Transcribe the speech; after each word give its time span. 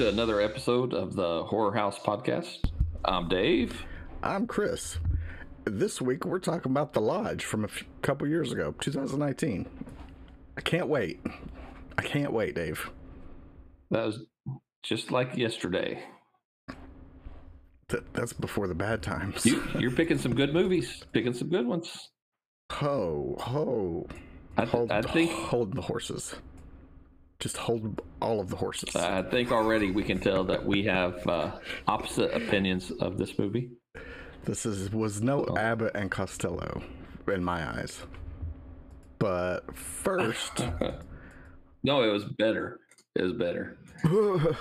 to 0.00 0.08
another 0.08 0.40
episode 0.40 0.94
of 0.94 1.14
the 1.14 1.44
Horror 1.44 1.74
House 1.74 1.98
Podcast. 1.98 2.56
I'm 3.04 3.28
Dave. 3.28 3.84
I'm 4.22 4.46
Chris. 4.46 4.98
This 5.64 6.00
week 6.00 6.24
we're 6.24 6.38
talking 6.38 6.72
about 6.72 6.94
The 6.94 7.02
Lodge 7.02 7.44
from 7.44 7.64
a 7.64 7.68
f- 7.68 7.84
couple 8.00 8.26
years 8.26 8.50
ago, 8.50 8.74
2019. 8.80 9.68
I 10.56 10.60
can't 10.62 10.88
wait. 10.88 11.20
I 11.98 12.02
can't 12.02 12.32
wait, 12.32 12.54
Dave. 12.54 12.88
That 13.90 14.06
was 14.06 14.24
just 14.82 15.10
like 15.10 15.36
yesterday. 15.36 16.02
Th- 17.90 18.04
that's 18.14 18.32
before 18.32 18.68
the 18.68 18.74
bad 18.74 19.02
times. 19.02 19.44
You, 19.44 19.62
you're 19.78 19.90
picking 19.90 20.16
some 20.16 20.34
good 20.34 20.54
movies, 20.54 21.04
picking 21.12 21.34
some 21.34 21.50
good 21.50 21.66
ones. 21.66 22.08
Ho, 22.72 23.36
ho. 23.38 24.06
I, 24.56 24.64
Hold, 24.64 24.92
I 24.92 25.02
think 25.02 25.30
hold 25.30 25.74
the 25.76 25.82
horses. 25.82 26.36
Just 27.40 27.56
hold 27.56 28.00
all 28.20 28.38
of 28.40 28.48
the 28.50 28.56
horses. 28.56 28.94
I 28.94 29.22
think 29.22 29.50
already 29.50 29.90
we 29.90 30.02
can 30.04 30.20
tell 30.20 30.44
that 30.44 30.64
we 30.64 30.84
have 30.84 31.26
uh, 31.26 31.52
opposite 31.88 32.32
opinions 32.34 32.90
of 32.90 33.16
this 33.18 33.38
movie. 33.38 33.70
This 34.44 34.64
is 34.66 34.90
was 34.92 35.22
no 35.22 35.46
Abbott 35.56 35.92
and 35.94 36.10
Costello 36.10 36.82
in 37.26 37.42
my 37.42 37.66
eyes. 37.78 38.02
But 39.18 39.74
first, 39.76 40.60
No, 41.82 42.02
it 42.02 42.12
was 42.12 42.24
better. 42.24 42.78
It 43.16 43.22
was 43.22 43.32
better. 43.32 43.78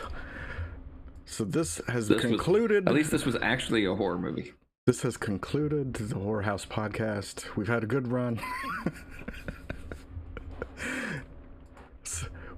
so 1.26 1.44
this 1.44 1.82
has 1.90 2.08
This 2.08 2.16
was- 2.24 2.32
concluded. 2.32 2.88
At 2.88 2.94
least 2.94 3.12
this 3.12 3.26
was 3.26 3.36
actually 3.42 3.84
a 3.86 3.94
horror 3.94 4.18
movie. 4.18 4.54
This 4.86 5.02
has 5.04 5.18
concluded 5.18 5.94
the 5.94 6.16
Horror 6.16 6.42
House 6.44 6.66
podcast. 6.66 7.56
We've 7.56 7.68
had 7.68 7.84
a 7.84 7.88
good 7.88 8.08
run. 8.08 8.40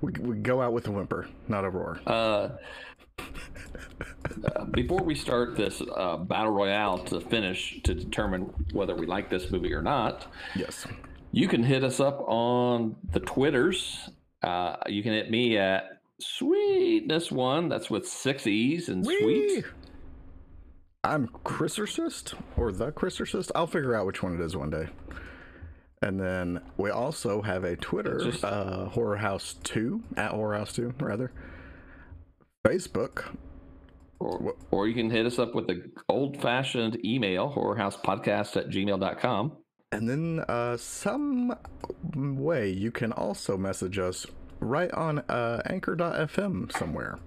We, 0.01 0.11
we 0.19 0.35
go 0.37 0.61
out 0.61 0.73
with 0.73 0.87
a 0.87 0.91
whimper, 0.91 1.27
not 1.47 1.63
a 1.63 1.69
roar. 1.69 1.99
Uh, 2.07 2.49
uh, 3.19 4.65
before 4.71 5.03
we 5.03 5.13
start 5.15 5.55
this 5.55 5.81
uh, 5.95 6.17
battle 6.17 6.51
royale 6.51 6.97
to 7.05 7.19
finish 7.21 7.81
to 7.83 7.93
determine 7.93 8.51
whether 8.73 8.95
we 8.95 9.05
like 9.05 9.29
this 9.29 9.51
movie 9.51 9.73
or 9.73 9.81
not, 9.81 10.27
Yes. 10.55 10.87
you 11.31 11.47
can 11.47 11.63
hit 11.63 11.83
us 11.83 11.99
up 11.99 12.23
on 12.27 12.95
the 13.11 13.19
Twitters. 13.19 14.09
Uh, 14.41 14.75
you 14.87 15.03
can 15.03 15.11
hit 15.13 15.29
me 15.29 15.57
at 15.57 16.01
Sweetness 16.19 17.31
One. 17.31 17.69
That's 17.69 17.89
with 17.89 18.07
six 18.07 18.47
E's 18.47 18.89
and 18.89 19.05
sweet. 19.05 19.65
I'm 21.03 21.27
Chrisercist 21.45 22.33
or 22.57 22.71
the 22.71 22.91
Chrisercist. 22.91 23.51
I'll 23.55 23.67
figure 23.67 23.95
out 23.95 24.05
which 24.05 24.21
one 24.23 24.35
it 24.35 24.41
is 24.41 24.55
one 24.55 24.69
day. 24.69 24.87
And 26.01 26.19
then 26.19 26.61
we 26.77 26.89
also 26.89 27.41
have 27.43 27.63
a 27.63 27.75
Twitter, 27.75 28.19
Just- 28.23 28.43
uh, 28.43 28.85
Horror 28.89 29.17
House 29.17 29.55
2, 29.63 30.01
at 30.17 30.31
Horror 30.31 30.57
House 30.57 30.73
2, 30.73 30.93
rather. 30.99 31.31
Facebook, 32.67 33.35
Or, 34.19 34.55
or 34.69 34.87
you 34.87 34.93
can 34.93 35.09
hit 35.09 35.25
us 35.25 35.39
up 35.39 35.55
with 35.55 35.67
the 35.67 35.91
old 36.07 36.39
fashioned 36.41 37.03
email, 37.05 37.51
horrorhousepodcast 37.51 38.55
at 38.57 38.69
gmail.com. 38.69 39.57
And 39.91 40.07
then 40.07 40.45
uh, 40.47 40.77
some 40.77 41.53
way 42.15 42.69
you 42.69 42.91
can 42.91 43.11
also 43.11 43.57
message 43.57 43.97
us 43.99 44.25
right 44.59 44.91
on 44.91 45.19
uh, 45.27 45.61
anchor.fm 45.65 46.71
somewhere. 46.77 47.17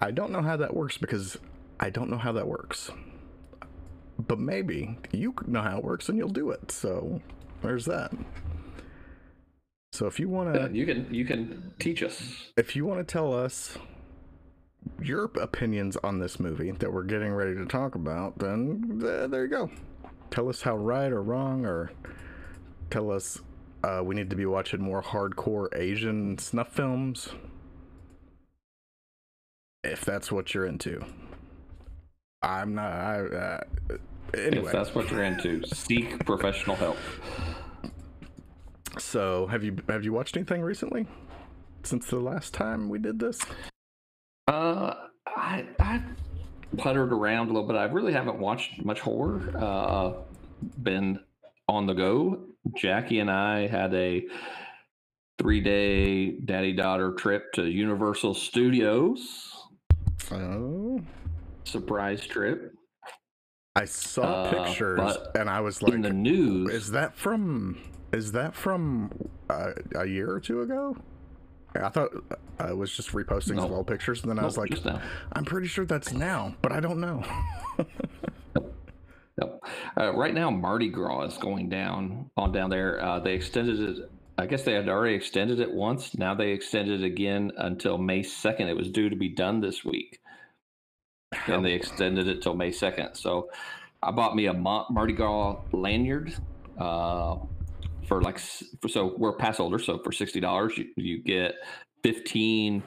I 0.00 0.10
don't 0.10 0.30
know 0.32 0.42
how 0.42 0.56
that 0.56 0.74
works 0.74 0.98
because 0.98 1.38
I 1.80 1.90
don't 1.90 2.10
know 2.10 2.18
how 2.18 2.32
that 2.32 2.46
works. 2.46 2.90
But 4.18 4.38
maybe 4.38 4.98
you 5.12 5.34
know 5.46 5.62
how 5.62 5.78
it 5.78 5.84
works 5.84 6.08
and 6.08 6.18
you'll 6.18 6.28
do 6.28 6.50
it. 6.50 6.70
So 6.70 7.20
there's 7.62 7.84
that. 7.86 8.12
So 9.92 10.06
if 10.06 10.20
you 10.20 10.28
want 10.28 10.56
Uh, 10.56 10.68
to 10.68 10.74
you 10.74 10.84
can 10.86 11.12
you 11.12 11.24
can 11.24 11.72
teach 11.78 12.02
us. 12.02 12.50
if 12.56 12.76
you 12.76 12.84
want 12.84 13.06
to 13.06 13.10
tell 13.12 13.32
us 13.32 13.78
your 15.02 15.24
opinions 15.40 15.96
on 16.04 16.18
this 16.20 16.38
movie 16.38 16.70
that 16.70 16.92
we're 16.92 17.02
getting 17.04 17.32
ready 17.32 17.54
to 17.54 17.64
talk 17.66 17.94
about, 17.94 18.38
then 18.38 19.00
th- 19.00 19.30
there 19.30 19.42
you 19.44 19.50
go. 19.50 19.70
Tell 20.30 20.48
us 20.48 20.62
how 20.62 20.76
right 20.76 21.10
or 21.10 21.22
wrong, 21.22 21.64
or 21.64 21.90
tell 22.90 23.10
us 23.10 23.40
uh, 23.84 24.02
we 24.04 24.14
need 24.14 24.30
to 24.30 24.36
be 24.36 24.46
watching 24.46 24.80
more 24.82 25.02
hardcore 25.02 25.68
Asian 25.74 26.36
snuff 26.38 26.72
films. 26.72 27.30
If 29.82 30.04
that's 30.04 30.30
what 30.32 30.52
you're 30.52 30.66
into, 30.66 31.04
I'm 32.42 32.74
not. 32.74 32.92
I, 32.92 33.20
uh, 33.20 33.60
anyway, 34.34 34.66
If 34.66 34.72
that's 34.72 34.94
what 34.94 35.10
you're 35.10 35.22
into, 35.24 35.62
seek 35.66 36.24
professional 36.24 36.76
help. 36.76 36.96
so 38.98 39.46
have 39.48 39.62
you 39.62 39.76
have 39.88 40.04
you 40.04 40.12
watched 40.12 40.36
anything 40.36 40.62
recently 40.62 41.06
since 41.82 42.06
the 42.08 42.18
last 42.18 42.54
time 42.54 42.88
we 42.88 42.98
did 42.98 43.18
this? 43.18 43.40
Uh, 44.48 44.94
I 45.26 45.66
I 45.78 46.02
puttered 46.78 47.12
around 47.12 47.48
a 47.48 47.52
little 47.52 47.66
bit. 47.66 47.76
I 47.76 47.84
really 47.84 48.12
haven't 48.12 48.38
watched 48.38 48.84
much 48.84 49.00
horror. 49.00 49.42
Uh, 49.56 50.12
been 50.82 51.20
on 51.68 51.86
the 51.86 51.94
go. 51.94 52.40
Jackie 52.76 53.20
and 53.20 53.30
I 53.30 53.66
had 53.66 53.94
a 53.94 54.24
three 55.38 55.60
day 55.60 56.32
daddy 56.32 56.72
daughter 56.72 57.12
trip 57.12 57.52
to 57.54 57.64
Universal 57.66 58.34
Studios. 58.34 59.52
Oh. 60.32 61.00
Surprise 61.64 62.24
trip. 62.26 62.75
I 63.76 63.84
saw 63.84 64.22
Uh, 64.22 64.50
pictures 64.64 65.16
and 65.34 65.48
I 65.50 65.60
was 65.60 65.82
like, 65.82 65.92
In 65.92 66.00
the 66.02 66.12
news, 66.12 66.72
"Is 66.72 66.90
that 66.92 67.14
from? 67.14 67.78
Is 68.12 68.32
that 68.32 68.54
from 68.54 69.10
uh, 69.50 69.72
a 69.94 70.06
year 70.06 70.30
or 70.30 70.40
two 70.40 70.62
ago?" 70.62 70.96
I 71.74 71.90
thought 71.90 72.10
I 72.58 72.72
was 72.72 72.90
just 72.96 73.10
reposting 73.12 73.60
some 73.60 73.72
old 73.72 73.86
pictures, 73.86 74.22
and 74.22 74.30
then 74.30 74.38
I 74.38 74.44
was 74.44 74.56
like, 74.56 74.72
"I'm 75.34 75.44
pretty 75.44 75.66
sure 75.68 75.84
that's 75.84 76.12
now, 76.12 76.54
but 76.62 76.72
I 76.72 76.80
don't 76.80 77.00
know." 77.00 77.22
Yep. 79.38 79.60
Uh, 80.00 80.14
right 80.14 80.32
now, 80.32 80.50
Mardi 80.50 80.88
Gras 80.88 81.24
is 81.24 81.36
going 81.36 81.68
down 81.68 82.30
on 82.38 82.52
down 82.52 82.70
there. 82.70 83.04
Uh, 83.04 83.20
they 83.20 83.34
extended 83.34 83.78
it. 83.78 84.10
I 84.38 84.46
guess 84.46 84.62
they 84.62 84.72
had 84.72 84.88
already 84.88 85.14
extended 85.14 85.60
it 85.60 85.70
once. 85.70 86.16
Now 86.16 86.34
they 86.34 86.52
extended 86.52 87.02
it 87.02 87.06
again 87.06 87.52
until 87.58 87.98
May 87.98 88.22
second. 88.22 88.68
It 88.68 88.76
was 88.76 88.90
due 88.90 89.10
to 89.10 89.16
be 89.16 89.28
done 89.28 89.60
this 89.60 89.84
week, 89.84 90.20
and 91.46 91.64
they 91.64 91.72
extended 91.72 92.28
it 92.28 92.42
till 92.42 92.54
May 92.54 92.72
second. 92.72 93.14
So, 93.14 93.50
I 94.02 94.10
bought 94.10 94.36
me 94.36 94.46
a 94.46 94.52
Mardi 94.52 95.14
Gras 95.14 95.56
lanyard 95.72 96.34
uh, 96.78 97.36
for 98.06 98.22
like 98.22 98.38
for, 98.80 98.88
so 98.88 99.14
we're 99.16 99.32
pass 99.32 99.56
holders. 99.56 99.84
So 99.86 99.98
for 99.98 100.12
sixty 100.12 100.38
dollars, 100.38 100.76
you, 100.76 100.86
you 100.96 101.22
get 101.22 101.54
fifteen 102.02 102.82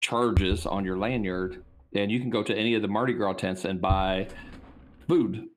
charges 0.00 0.66
on 0.66 0.84
your 0.84 0.96
lanyard 0.96 1.64
and 1.94 2.12
you 2.12 2.20
can 2.20 2.30
go 2.30 2.42
to 2.42 2.54
any 2.54 2.74
of 2.74 2.82
the 2.82 2.88
Mardi 2.88 3.14
Gras 3.14 3.32
tents 3.32 3.64
and 3.64 3.80
buy 3.80 4.28
food. 5.08 5.48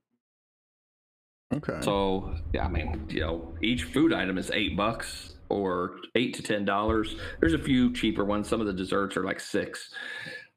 okay. 1.53 1.79
So 1.81 2.33
yeah, 2.53 2.65
I 2.65 2.69
mean, 2.69 3.05
you 3.09 3.19
know, 3.19 3.53
each 3.61 3.83
food 3.83 4.13
item 4.13 4.37
is 4.37 4.49
eight 4.51 4.75
bucks 4.75 5.35
or 5.49 5.97
eight 6.15 6.33
to 6.35 6.41
ten 6.41 6.65
dollars. 6.65 7.15
There's 7.41 7.53
a 7.53 7.59
few 7.59 7.93
cheaper 7.93 8.25
ones. 8.25 8.47
Some 8.47 8.61
of 8.61 8.65
the 8.65 8.73
desserts 8.73 9.17
are 9.17 9.23
like 9.23 9.39
six. 9.39 9.93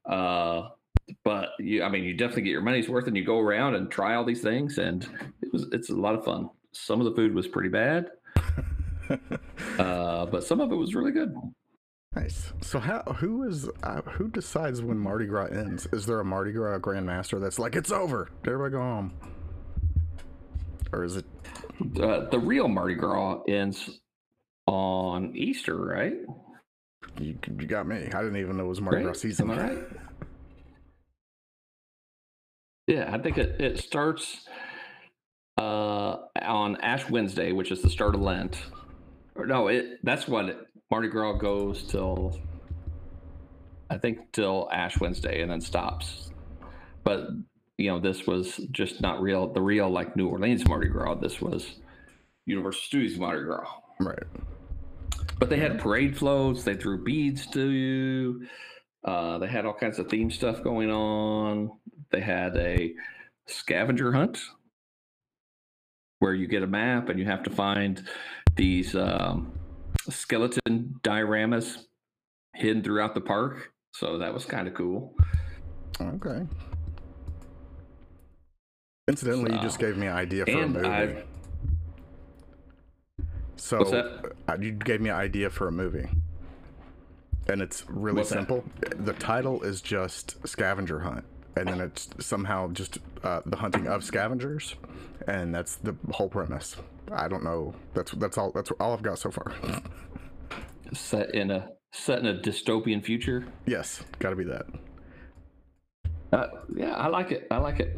Uh, 0.09 0.69
but 1.23 1.49
you, 1.59 1.83
I 1.83 1.89
mean, 1.89 2.03
you 2.03 2.13
definitely 2.13 2.43
get 2.43 2.51
your 2.51 2.61
money's 2.61 2.89
worth, 2.89 3.07
and 3.07 3.15
you 3.15 3.23
go 3.25 3.39
around 3.39 3.75
and 3.75 3.89
try 3.91 4.15
all 4.15 4.25
these 4.25 4.41
things, 4.41 4.77
and 4.77 5.03
it 5.41 5.51
was 5.51 5.67
it's 5.71 5.89
a 5.89 5.95
lot 5.95 6.15
of 6.15 6.23
fun. 6.23 6.49
Some 6.71 6.99
of 7.01 7.05
the 7.05 7.15
food 7.15 7.33
was 7.33 7.47
pretty 7.47 7.69
bad, 7.69 8.07
uh, 9.79 10.25
but 10.25 10.43
some 10.43 10.59
of 10.59 10.71
it 10.71 10.75
was 10.75 10.95
really 10.95 11.11
good. 11.11 11.33
nice. 12.15 12.51
So 12.61 12.79
how? 12.79 13.01
Who 13.19 13.43
is? 13.43 13.69
Uh, 13.83 14.01
who 14.03 14.29
decides 14.29 14.81
when 14.81 14.97
Mardi 14.97 15.25
Gras 15.25 15.47
ends? 15.47 15.87
Is 15.91 16.05
there 16.05 16.19
a 16.19 16.25
Mardi 16.25 16.51
Gras 16.51 16.79
Grandmaster 16.79 17.39
that's 17.39 17.59
like, 17.59 17.75
"It's 17.75 17.91
over, 17.91 18.29
everybody 18.45 18.71
go 18.71 18.79
home," 18.79 19.13
or 20.91 21.03
is 21.03 21.17
it? 21.17 21.25
Uh, 21.99 22.29
the 22.29 22.39
real 22.39 22.67
Mardi 22.67 22.95
Gras 22.95 23.41
ends 23.47 23.99
on 24.67 25.35
Easter, 25.35 25.75
right? 25.75 26.13
You, 27.19 27.37
you 27.59 27.67
got 27.67 27.87
me. 27.87 28.09
I 28.13 28.21
didn't 28.21 28.37
even 28.37 28.57
know 28.57 28.65
it 28.65 28.67
was 28.67 28.81
Mardi? 28.81 29.03
Gras 29.03 29.13
season. 29.13 29.51
I 29.51 29.57
right? 29.57 29.77
Yeah, 32.87 33.09
I 33.13 33.17
think 33.17 33.37
it, 33.37 33.61
it 33.61 33.79
starts 33.79 34.47
uh, 35.57 36.17
on 36.41 36.75
Ash 36.81 37.09
Wednesday, 37.09 37.51
which 37.51 37.71
is 37.71 37.81
the 37.81 37.89
start 37.89 38.15
of 38.15 38.21
Lent. 38.21 38.57
Or 39.35 39.45
no, 39.45 39.67
it 39.67 39.99
that's 40.03 40.27
what 40.27 40.49
it, 40.49 40.57
Mardi 40.91 41.07
Gras 41.07 41.33
goes 41.33 41.83
till 41.83 42.37
I 43.89 43.97
think 43.97 44.31
till 44.31 44.69
Ash 44.71 44.99
Wednesday 44.99 45.41
and 45.41 45.51
then 45.51 45.61
stops. 45.61 46.31
But 47.03 47.29
you 47.77 47.89
know, 47.89 47.99
this 47.99 48.27
was 48.27 48.57
just 48.71 49.01
not 49.01 49.21
real. 49.21 49.51
The 49.51 49.61
real 49.61 49.89
like 49.89 50.15
New 50.15 50.27
Orleans 50.27 50.67
Mardi 50.67 50.87
Gras. 50.87 51.15
This 51.15 51.41
was 51.41 51.79
Universal 52.45 52.81
Studios 52.81 53.17
Mardi 53.17 53.43
Gras. 53.43 53.67
Right. 53.99 54.23
But 55.39 55.49
they 55.49 55.57
had 55.57 55.79
parade 55.79 56.17
floats. 56.17 56.63
They 56.63 56.75
threw 56.75 57.03
beads 57.03 57.47
to 57.47 57.69
you. 57.69 58.47
Uh, 59.03 59.37
they 59.39 59.47
had 59.47 59.65
all 59.65 59.73
kinds 59.73 59.99
of 59.99 60.07
theme 60.09 60.31
stuff 60.31 60.63
going 60.63 60.89
on. 60.89 61.71
They 62.11 62.21
had 62.21 62.55
a 62.55 62.93
scavenger 63.47 64.13
hunt 64.13 64.39
where 66.19 66.33
you 66.33 66.47
get 66.47 66.63
a 66.63 66.67
map 66.67 67.09
and 67.09 67.19
you 67.19 67.25
have 67.25 67.43
to 67.43 67.49
find 67.49 68.07
these 68.55 68.95
um, 68.95 69.51
skeleton 70.09 70.95
dioramas 71.03 71.79
hidden 72.55 72.81
throughout 72.81 73.13
the 73.13 73.21
park. 73.21 73.73
So 73.91 74.19
that 74.19 74.33
was 74.33 74.45
kind 74.45 74.67
of 74.67 74.73
cool. 74.73 75.13
Okay. 75.99 76.47
Incidentally, 79.09 79.53
you 79.53 79.61
just 79.61 79.79
gave 79.79 79.97
me 79.97 80.07
an 80.07 80.13
idea 80.13 80.45
for 80.45 80.63
a 80.63 80.67
movie. 80.69 80.87
I- 80.87 81.23
so 83.63 83.83
that? 83.85 84.31
uh, 84.49 84.57
you 84.59 84.71
gave 84.71 84.99
me 85.01 85.09
an 85.09 85.15
idea 85.15 85.49
for 85.49 85.67
a 85.67 85.71
movie, 85.71 86.09
and 87.47 87.61
it's 87.61 87.85
really 87.89 88.17
What's 88.17 88.29
that? 88.29 88.35
simple. 88.35 88.63
The 88.97 89.13
title 89.13 89.63
is 89.63 89.81
just 89.81 90.45
Scavenger 90.47 90.99
Hunt, 90.99 91.23
and 91.55 91.67
then 91.67 91.79
it's 91.79 92.09
somehow 92.19 92.71
just 92.71 92.99
uh, 93.23 93.41
the 93.45 93.57
hunting 93.57 93.87
of 93.87 94.03
scavengers, 94.03 94.75
and 95.27 95.53
that's 95.55 95.75
the 95.75 95.95
whole 96.11 96.29
premise. 96.29 96.75
I 97.11 97.27
don't 97.27 97.43
know. 97.43 97.73
That's 97.93 98.11
that's 98.13 98.37
all. 98.37 98.51
That's 98.51 98.71
all 98.79 98.93
I've 98.93 99.01
got 99.03 99.19
so 99.19 99.31
far. 99.31 99.53
set 100.93 101.33
in 101.33 101.51
a 101.51 101.69
set 101.91 102.19
in 102.19 102.25
a 102.27 102.35
dystopian 102.35 103.03
future. 103.03 103.45
yes, 103.65 104.03
got 104.19 104.31
to 104.31 104.35
be 104.35 104.43
that. 104.45 104.65
Uh, 106.31 106.47
yeah, 106.75 106.93
I 106.95 107.07
like 107.07 107.31
it. 107.31 107.47
I 107.51 107.57
like 107.57 107.79
it. 107.79 107.95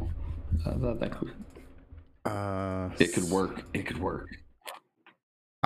I 0.66 0.70
thought 0.70 1.00
that 1.00 1.10
could, 1.18 1.32
Uh, 2.24 2.90
it 2.98 3.14
could 3.14 3.24
work. 3.30 3.62
It 3.72 3.86
could 3.86 3.98
work. 3.98 4.28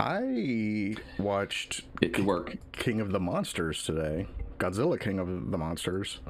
I 0.00 0.96
watched 1.18 1.82
It 2.00 2.14
could 2.14 2.24
work. 2.24 2.56
King 2.72 3.00
of 3.00 3.12
the 3.12 3.20
Monsters 3.20 3.84
today. 3.84 4.26
Godzilla 4.58 4.98
King 4.98 5.18
of 5.18 5.50
the 5.50 5.58
Monsters. 5.58 6.20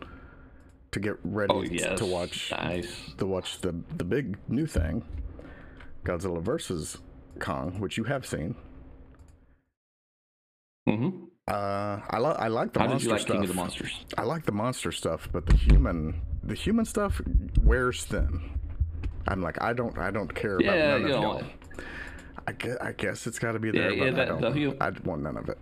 To 0.93 0.99
get 0.99 1.17
ready 1.23 1.53
Oh 1.55 1.63
yes. 1.63 1.99
to 2.01 2.05
watch 2.07 2.51
Nice. 2.51 3.13
to 3.19 3.25
watch 3.27 3.61
the 3.61 3.73
the 3.97 4.03
big 4.03 4.39
new 4.49 4.67
thing, 4.67 5.05
Godzilla 6.05 6.43
versus 6.43 6.99
Kong, 7.39 7.79
which 7.79 7.97
you 7.97 8.03
have 8.05 8.27
seen. 8.27 8.57
hmm 10.89 11.11
Uh, 11.47 12.01
I 12.11 12.19
like 12.19 12.37
I 12.41 12.49
like 12.49 12.73
the 12.73 12.81
How 12.81 12.87
did 12.87 12.93
monster 12.95 13.07
you 13.07 13.13
like 13.13 13.21
stuff. 13.23 13.35
King 13.35 13.43
of 13.45 13.49
the 13.49 13.55
Monsters? 13.55 14.05
I 14.19 14.23
like 14.25 14.47
the 14.47 14.53
monster 14.53 14.91
stuff, 14.91 15.29
but 15.33 15.47
the 15.47 15.57
human 15.57 16.21
the 16.43 16.55
human 16.55 16.85
stuff 16.85 17.21
wears 17.63 18.03
thin. 18.05 18.51
I'm 19.29 19.41
like 19.43 19.63
I 19.63 19.73
don't 19.73 19.97
I 19.97 20.11
don't 20.11 20.35
care 20.35 20.57
about 20.57 20.77
Yeah, 20.77 20.89
none 20.99 21.01
you 21.03 21.15
of 21.15 21.23
y'all. 21.23 21.43
I 22.47 22.53
guess, 22.53 22.77
I 22.81 22.93
guess 22.93 23.27
it's 23.27 23.39
got 23.39 23.53
to 23.53 23.59
be 23.59 23.71
there, 23.71 23.91
Yeah, 23.93 24.05
yeah, 24.07 24.11
but 24.11 24.17
that- 24.17 24.31
I 24.31 24.35
the 24.35 24.41
don't. 24.41 24.53
hu- 24.57 24.77
I 24.81 24.91
want 25.09 25.23
none 25.23 25.37
of 25.37 25.49
it. 25.49 25.59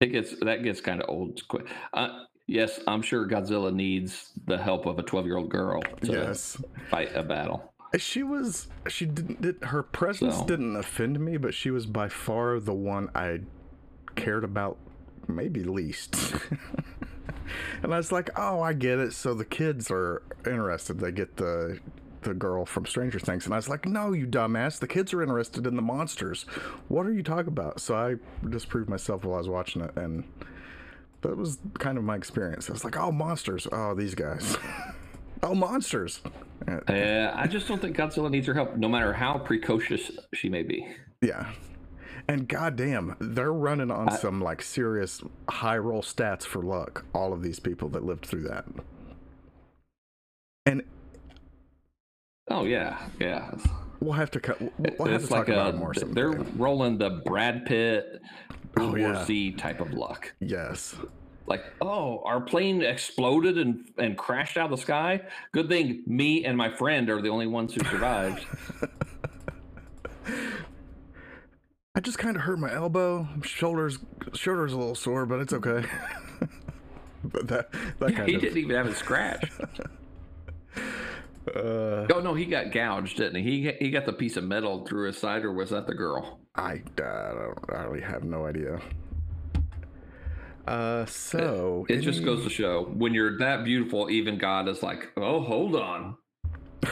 It 0.00 0.06
gets 0.08 0.34
that 0.40 0.62
gets 0.64 0.80
kind 0.80 1.00
of 1.00 1.08
old 1.08 1.46
quick. 1.48 1.66
Uh, 1.92 2.24
yes, 2.48 2.80
I'm 2.88 3.02
sure 3.02 3.26
Godzilla 3.26 3.72
needs 3.72 4.32
the 4.46 4.58
help 4.58 4.86
of 4.86 4.98
a 4.98 5.02
12 5.02 5.26
year 5.26 5.36
old 5.36 5.48
girl 5.50 5.80
to 6.02 6.12
Yes. 6.12 6.60
fight 6.90 7.14
a 7.14 7.22
battle. 7.22 7.72
She 7.98 8.22
was 8.22 8.68
she 8.88 9.06
didn't 9.06 9.42
did, 9.42 9.62
her 9.64 9.82
presence 9.82 10.38
So- 10.38 10.46
didn't 10.46 10.76
offend 10.76 11.20
me, 11.20 11.36
but 11.36 11.54
she 11.54 11.70
was 11.70 11.86
by 11.86 12.08
far 12.08 12.58
the 12.58 12.74
one 12.74 13.10
I 13.14 13.40
cared 14.16 14.44
about 14.44 14.76
maybe 15.28 15.62
least. 15.62 16.16
and 17.82 17.94
I 17.94 17.96
was 17.96 18.10
like, 18.10 18.30
"Oh, 18.36 18.60
I 18.60 18.72
get 18.72 18.98
it. 18.98 19.12
So 19.12 19.34
the 19.34 19.44
kids 19.44 19.88
are 19.90 20.22
interested. 20.46 20.98
They 20.98 21.12
get 21.12 21.36
the 21.36 21.78
the 22.22 22.34
girl 22.34 22.64
from 22.64 22.86
Stranger 22.86 23.18
Things." 23.18 23.44
And 23.44 23.54
I 23.54 23.58
was 23.58 23.68
like, 23.68 23.86
"No, 23.86 24.12
you 24.12 24.26
dumbass. 24.26 24.78
The 24.78 24.88
kids 24.88 25.12
are 25.14 25.22
interested 25.22 25.66
in 25.66 25.76
the 25.76 25.82
monsters. 25.82 26.42
What 26.88 27.06
are 27.06 27.12
you 27.12 27.22
talking 27.22 27.48
about?" 27.48 27.80
So 27.80 27.94
I 27.94 28.16
disproved 28.48 28.88
myself 28.88 29.24
while 29.24 29.34
I 29.34 29.38
was 29.38 29.48
watching 29.48 29.82
it 29.82 29.96
and 29.96 30.24
that 31.22 31.36
was 31.36 31.58
kind 31.78 31.98
of 31.98 32.04
my 32.04 32.16
experience. 32.16 32.68
I 32.68 32.72
was 32.72 32.84
like, 32.84 32.96
"Oh, 32.96 33.12
monsters. 33.12 33.68
Oh, 33.70 33.94
these 33.94 34.14
guys. 34.14 34.56
oh, 35.42 35.54
monsters." 35.54 36.20
Uh, 36.66 36.80
Yeah, 36.88 37.32
I 37.34 37.46
just 37.46 37.66
don't 37.68 37.80
think 37.80 37.96
Godzilla 37.96 38.30
needs 38.30 38.46
her 38.46 38.54
help, 38.54 38.76
no 38.76 38.88
matter 38.88 39.12
how 39.12 39.38
precocious 39.38 40.10
she 40.34 40.48
may 40.48 40.62
be. 40.62 40.86
Yeah. 41.20 41.52
And 42.28 42.48
goddamn, 42.48 43.16
they're 43.20 43.52
running 43.52 43.90
on 43.90 44.08
I- 44.08 44.16
some 44.16 44.40
like 44.40 44.62
serious 44.62 45.22
high 45.48 45.78
roll 45.78 46.02
stats 46.02 46.42
for 46.44 46.62
luck. 46.62 47.04
All 47.14 47.32
of 47.32 47.42
these 47.42 47.58
people 47.60 47.88
that 47.90 48.04
lived 48.04 48.26
through 48.26 48.42
that. 48.48 48.64
And 50.66 50.82
Oh 52.48 52.64
yeah, 52.64 52.98
yeah. 53.20 53.50
we'll 54.00 54.12
have 54.12 54.30
to 54.32 54.40
cut. 54.40 54.60
We'll 54.60 54.70
we'll 54.98 55.08
have 55.08 55.20
to 55.20 55.24
it's 55.24 55.28
talk 55.28 55.48
like 55.48 55.48
about 55.48 55.74
a, 55.74 55.76
it 55.76 55.78
more. 55.78 55.92
th- 55.94 56.00
someday. 56.00 56.20
they're 56.20 56.32
rolling 56.56 56.98
the 56.98 57.22
Brad 57.24 57.64
Pitt 57.66 58.20
Oh, 58.76 58.96
yeah. 58.96 59.24
Z 59.24 59.52
type 59.52 59.80
of 59.80 59.92
luck. 59.92 60.32
Yes. 60.40 60.94
Like, 61.46 61.64
oh, 61.82 62.22
our 62.24 62.40
plane 62.40 62.82
exploded 62.82 63.58
and 63.58 63.84
and 63.98 64.16
crashed 64.16 64.56
out 64.56 64.72
of 64.72 64.78
the 64.78 64.82
sky. 64.82 65.20
Good 65.52 65.68
thing 65.68 66.02
me 66.06 66.44
and 66.44 66.56
my 66.56 66.70
friend 66.74 67.10
are 67.10 67.20
the 67.20 67.28
only 67.28 67.46
ones 67.46 67.74
who 67.74 67.84
survived. 67.84 68.46
I 71.94 72.00
just 72.00 72.18
kind 72.18 72.36
of 72.36 72.42
hurt 72.42 72.58
my 72.58 72.72
elbow. 72.72 73.28
Shoulders, 73.42 73.98
shoulders 74.32 74.72
a 74.72 74.78
little 74.78 74.94
sore, 74.94 75.26
but 75.26 75.40
it's 75.40 75.52
okay. 75.52 75.84
but 77.24 77.48
that 77.48 77.70
that 77.98 78.14
kind 78.16 78.28
he 78.28 78.34
of. 78.36 78.40
didn't 78.40 78.56
even 78.58 78.76
have 78.76 78.86
a 78.86 78.94
scratch. 78.94 79.50
Uh, 81.48 82.06
Oh 82.12 82.20
no, 82.22 82.34
he 82.34 82.44
got 82.44 82.70
gouged, 82.72 83.16
didn't 83.16 83.42
he? 83.42 83.62
He 83.62 83.72
he 83.86 83.90
got 83.90 84.06
the 84.06 84.12
piece 84.12 84.36
of 84.36 84.44
metal 84.44 84.84
through 84.86 85.06
his 85.08 85.18
side, 85.18 85.44
or 85.44 85.52
was 85.52 85.70
that 85.70 85.86
the 85.86 85.94
girl? 85.94 86.40
I, 86.54 86.82
uh, 87.00 87.04
I 87.04 87.32
don't. 87.34 87.58
I 87.72 87.82
really 87.84 88.00
have 88.02 88.22
no 88.24 88.46
idea. 88.46 88.80
Uh, 90.68 91.04
so 91.06 91.84
It 91.88 91.98
just 92.02 92.18
any- 92.18 92.26
goes 92.26 92.44
to 92.44 92.50
show 92.50 92.84
when 92.84 93.12
you're 93.14 93.36
that 93.38 93.64
beautiful, 93.64 94.08
even 94.10 94.38
God 94.38 94.68
is 94.68 94.80
like, 94.82 95.08
oh, 95.16 95.40
hold 95.40 95.74
on, 95.74 96.16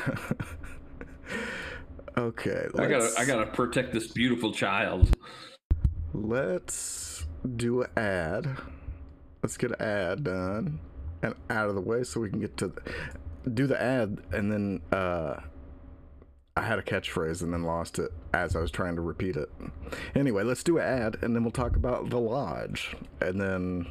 okay. 2.18 2.66
I 2.78 2.86
gotta 2.86 3.10
I 3.18 3.24
gotta 3.24 3.46
protect 3.46 3.92
this 3.92 4.08
beautiful 4.08 4.52
child. 4.52 5.14
Let's 6.12 7.26
do 7.56 7.82
an 7.82 7.90
ad. 7.96 8.56
Let's 9.42 9.56
get 9.56 9.70
an 9.72 9.80
ad 9.80 10.24
done 10.24 10.80
and 11.22 11.34
out 11.48 11.68
of 11.68 11.74
the 11.74 11.80
way 11.80 12.02
so 12.02 12.20
we 12.20 12.28
can 12.30 12.40
get 12.40 12.56
to 12.58 12.72
do 13.54 13.66
the 13.66 13.80
ad 13.80 14.18
and 14.32 14.50
then 14.52 14.80
uh 14.92 15.40
I 16.56 16.62
had 16.62 16.78
a 16.78 16.82
catchphrase 16.82 17.42
and 17.42 17.52
then 17.52 17.62
lost 17.62 17.98
it 17.98 18.10
as 18.34 18.54
I 18.56 18.60
was 18.60 18.70
trying 18.70 18.96
to 18.96 19.00
repeat 19.02 19.36
it. 19.36 19.48
Anyway, 20.14 20.42
let's 20.42 20.62
do 20.62 20.78
an 20.78 20.84
ad 20.84 21.16
and 21.22 21.34
then 21.34 21.42
we'll 21.42 21.52
talk 21.52 21.76
about 21.76 22.10
the 22.10 22.18
lodge 22.18 22.94
and 23.20 23.40
then 23.40 23.86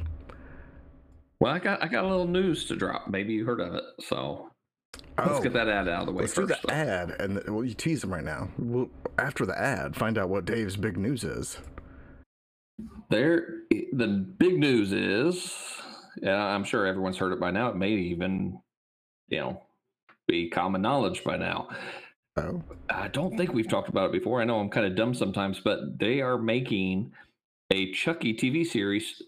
Well, 1.40 1.52
I 1.52 1.58
got 1.58 1.82
I 1.82 1.88
got 1.88 2.04
a 2.04 2.08
little 2.08 2.28
news 2.28 2.66
to 2.66 2.76
drop. 2.76 3.08
Maybe 3.08 3.32
you 3.32 3.44
heard 3.44 3.60
of 3.60 3.74
it, 3.74 3.84
so 4.00 4.50
let's 5.18 5.38
Oh, 5.38 5.42
get 5.42 5.52
that 5.54 5.68
ad 5.68 5.88
out 5.88 6.00
of 6.02 6.06
the 6.06 6.12
way 6.12 6.22
let's 6.22 6.34
do 6.34 6.46
first. 6.46 6.62
the 6.62 6.72
ad 6.72 7.10
and 7.18 7.36
th- 7.36 7.46
well 7.48 7.64
you 7.64 7.74
tease 7.74 8.02
them 8.02 8.12
right 8.12 8.24
now. 8.24 8.48
We'll 8.58 8.90
after 9.18 9.44
the 9.46 9.58
ad 9.58 9.96
find 9.96 10.16
out 10.18 10.28
what 10.28 10.44
Dave's 10.44 10.76
big 10.76 10.96
news 10.96 11.24
is. 11.24 11.58
There, 13.10 13.62
the 13.92 14.06
big 14.38 14.58
news 14.58 14.92
is, 14.92 15.52
and 16.22 16.30
I'm 16.30 16.64
sure 16.64 16.86
everyone's 16.86 17.18
heard 17.18 17.32
it 17.32 17.40
by 17.40 17.50
now. 17.50 17.68
It 17.68 17.76
may 17.76 17.90
even, 17.90 18.58
you 19.30 19.38
know, 19.38 19.62
be 20.28 20.48
common 20.50 20.82
knowledge 20.82 21.24
by 21.24 21.36
now. 21.36 21.68
Oh, 22.36 22.62
I 22.88 23.08
don't 23.08 23.36
think 23.36 23.52
we've 23.52 23.68
talked 23.68 23.88
about 23.88 24.06
it 24.06 24.12
before. 24.12 24.40
I 24.40 24.44
know 24.44 24.60
I'm 24.60 24.68
kind 24.68 24.86
of 24.86 24.94
dumb 24.94 25.14
sometimes, 25.14 25.60
but 25.60 25.98
they 25.98 26.20
are 26.20 26.38
making 26.38 27.12
a 27.72 27.92
Chucky 27.92 28.34
TV 28.34 28.66
series 28.66 29.22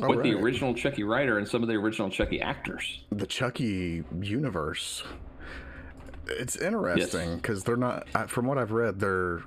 with 0.00 0.22
the 0.22 0.34
original 0.34 0.74
Chucky 0.74 1.04
writer 1.04 1.38
and 1.38 1.46
some 1.46 1.62
of 1.62 1.68
the 1.68 1.74
original 1.74 2.10
Chucky 2.10 2.40
actors. 2.40 3.04
the 3.10 3.26
Chucky 3.26 4.04
universe. 4.20 5.04
It's 6.26 6.56
interesting 6.56 7.36
because 7.36 7.64
they're 7.64 7.76
not, 7.76 8.30
from 8.30 8.46
what 8.46 8.58
I've 8.58 8.72
read, 8.72 8.98
they're 8.98 9.42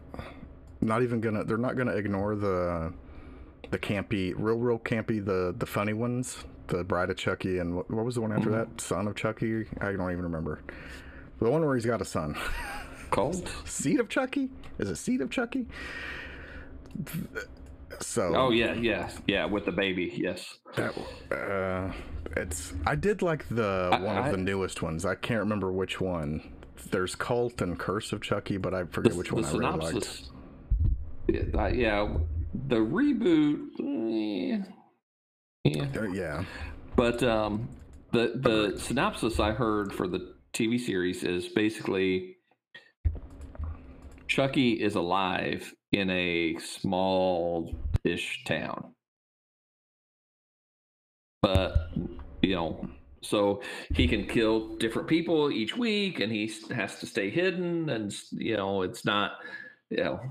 not 0.79 1.01
even 1.03 1.21
gonna, 1.21 1.43
they're 1.43 1.57
not 1.57 1.75
gonna 1.75 1.95
ignore 1.95 2.35
the, 2.35 2.93
the 3.71 3.79
campy, 3.79 4.33
real, 4.37 4.57
real 4.57 4.79
campy, 4.79 5.23
the 5.23 5.53
the 5.57 5.65
funny 5.65 5.93
ones, 5.93 6.45
the 6.67 6.83
Bride 6.83 7.09
of 7.09 7.17
Chucky, 7.17 7.59
and 7.59 7.75
what, 7.75 7.89
what 7.91 8.05
was 8.05 8.15
the 8.15 8.21
one 8.21 8.31
after 8.31 8.49
that? 8.51 8.79
Son 8.81 9.07
of 9.07 9.15
Chucky. 9.15 9.65
I 9.81 9.91
don't 9.93 10.11
even 10.11 10.23
remember. 10.23 10.61
The 11.39 11.49
one 11.49 11.65
where 11.65 11.75
he's 11.75 11.85
got 11.85 12.01
a 12.01 12.05
son. 12.05 12.35
Called? 13.11 13.47
Seed 13.65 13.99
of 13.99 14.09
Chucky? 14.09 14.49
Is 14.79 14.89
it 14.89 14.95
Seed 14.97 15.21
of 15.21 15.29
Chucky? 15.29 15.65
So 17.99 18.33
Oh 18.35 18.49
yeah, 18.51 18.73
yeah, 18.73 19.09
yeah, 19.27 19.45
with 19.45 19.65
the 19.65 19.71
baby. 19.71 20.11
Yes. 20.15 20.57
That, 20.75 20.93
uh, 21.31 21.91
it's. 22.35 22.73
I 22.85 22.95
did 22.95 23.21
like 23.21 23.47
the 23.49 23.89
I- 23.93 23.99
one 23.99 24.17
I- 24.17 24.25
of 24.27 24.31
the 24.31 24.37
newest 24.37 24.81
ones. 24.81 25.05
I 25.05 25.15
can't 25.15 25.39
remember 25.39 25.71
which 25.71 25.99
one. 26.01 26.41
There's 26.91 27.15
Cult 27.15 27.61
and 27.61 27.77
Curse 27.77 28.13
of 28.13 28.21
Chucky, 28.21 28.57
but 28.57 28.73
I 28.73 28.83
forget 28.85 29.13
which 29.15 29.31
one 29.31 29.43
I 29.43 29.51
really 29.51 29.77
liked. 29.77 30.21
Yeah, 31.27 31.67
yeah, 31.69 32.07
the 32.67 32.75
reboot. 32.77 33.67
eh, 33.79 34.63
yeah, 35.63 35.87
Uh, 35.95 36.03
yeah, 36.03 36.43
but 36.95 37.21
um, 37.23 37.69
the 38.11 38.33
the 38.35 38.79
synopsis 38.79 39.39
I 39.39 39.51
heard 39.51 39.93
for 39.93 40.07
the 40.07 40.35
TV 40.53 40.79
series 40.79 41.23
is 41.23 41.47
basically 41.49 42.37
Chucky 44.27 44.73
is 44.73 44.95
alive 44.95 45.73
in 45.91 46.09
a 46.09 46.57
small-ish 46.59 48.43
town, 48.45 48.93
but 51.41 51.89
you 52.41 52.55
know. 52.55 52.89
So 53.23 53.61
he 53.93 54.07
can 54.07 54.25
kill 54.27 54.77
different 54.77 55.07
people 55.07 55.51
each 55.51 55.75
week, 55.75 56.19
and 56.19 56.31
he 56.31 56.51
has 56.71 56.99
to 56.99 57.05
stay 57.07 57.29
hidden, 57.29 57.89
and 57.89 58.13
you 58.31 58.55
know 58.55 58.83
it's 58.83 59.03
not, 59.05 59.31
you 59.89 60.03
know, 60.03 60.21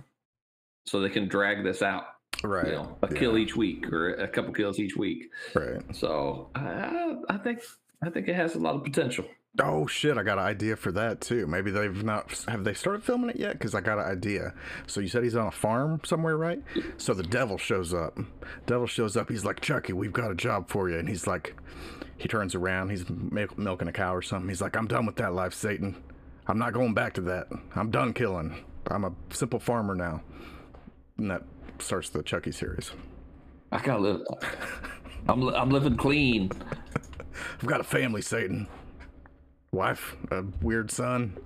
so 0.86 1.00
they 1.00 1.10
can 1.10 1.28
drag 1.28 1.64
this 1.64 1.82
out. 1.82 2.04
Right. 2.46 2.66
You 2.66 2.72
know, 2.72 2.98
a 3.02 3.12
yeah, 3.12 3.18
kill 3.18 3.38
each 3.38 3.56
week 3.56 3.92
or 3.92 4.14
a 4.14 4.28
couple 4.28 4.52
kills 4.52 4.78
each 4.78 4.96
week. 4.96 5.30
Right. 5.54 5.82
So 5.94 6.50
I, 6.54 7.16
I 7.28 7.38
think 7.38 7.60
I 8.02 8.10
think 8.10 8.28
it 8.28 8.34
has 8.34 8.54
a 8.54 8.58
lot 8.58 8.74
of 8.74 8.84
potential. 8.84 9.24
Oh 9.58 9.86
shit! 9.86 10.18
I 10.18 10.22
got 10.22 10.38
an 10.38 10.44
idea 10.44 10.76
for 10.76 10.92
that 10.92 11.22
too. 11.22 11.46
Maybe 11.46 11.70
they've 11.70 12.04
not. 12.04 12.44
Have 12.46 12.64
they 12.64 12.74
started 12.74 13.02
filming 13.02 13.30
it 13.30 13.36
yet? 13.36 13.52
Because 13.52 13.74
I 13.74 13.80
got 13.80 13.98
an 13.98 14.04
idea. 14.04 14.52
So 14.86 15.00
you 15.00 15.08
said 15.08 15.24
he's 15.24 15.36
on 15.36 15.46
a 15.46 15.50
farm 15.52 16.00
somewhere, 16.04 16.36
right? 16.36 16.62
So 16.98 17.14
the 17.14 17.22
devil 17.22 17.56
shows 17.56 17.94
up. 17.94 18.18
Devil 18.66 18.86
shows 18.86 19.16
up. 19.16 19.30
He's 19.30 19.46
like, 19.46 19.60
Chucky, 19.60 19.94
we've 19.94 20.12
got 20.12 20.30
a 20.30 20.34
job 20.34 20.68
for 20.68 20.90
you. 20.90 20.98
And 20.98 21.08
he's 21.08 21.26
like, 21.26 21.54
he 22.18 22.28
turns 22.28 22.54
around. 22.54 22.90
He's 22.90 23.08
milk, 23.08 23.56
milking 23.56 23.88
a 23.88 23.92
cow 23.92 24.14
or 24.14 24.20
something. 24.20 24.48
He's 24.48 24.60
like, 24.60 24.76
I'm 24.76 24.86
done 24.86 25.06
with 25.06 25.16
that 25.16 25.32
life, 25.32 25.54
Satan. 25.54 26.02
I'm 26.46 26.58
not 26.58 26.74
going 26.74 26.92
back 26.92 27.14
to 27.14 27.22
that. 27.22 27.48
I'm 27.74 27.90
done 27.90 28.12
killing. 28.12 28.62
I'm 28.88 29.04
a 29.04 29.12
simple 29.30 29.58
farmer 29.58 29.94
now. 29.94 30.22
And 31.16 31.30
that 31.30 31.42
starts 31.82 32.10
the 32.10 32.22
Chucky 32.22 32.52
series. 32.52 32.92
I 33.72 33.80
gotta 33.80 34.00
live. 34.00 34.22
I'm 35.28 35.40
li- 35.42 35.54
I'm 35.56 35.70
living 35.70 35.96
clean. 35.96 36.50
I've 37.60 37.66
got 37.66 37.80
a 37.80 37.84
family, 37.84 38.22
Satan. 38.22 38.66
Wife, 39.72 40.16
a 40.30 40.44
weird 40.62 40.90
son. 40.90 41.36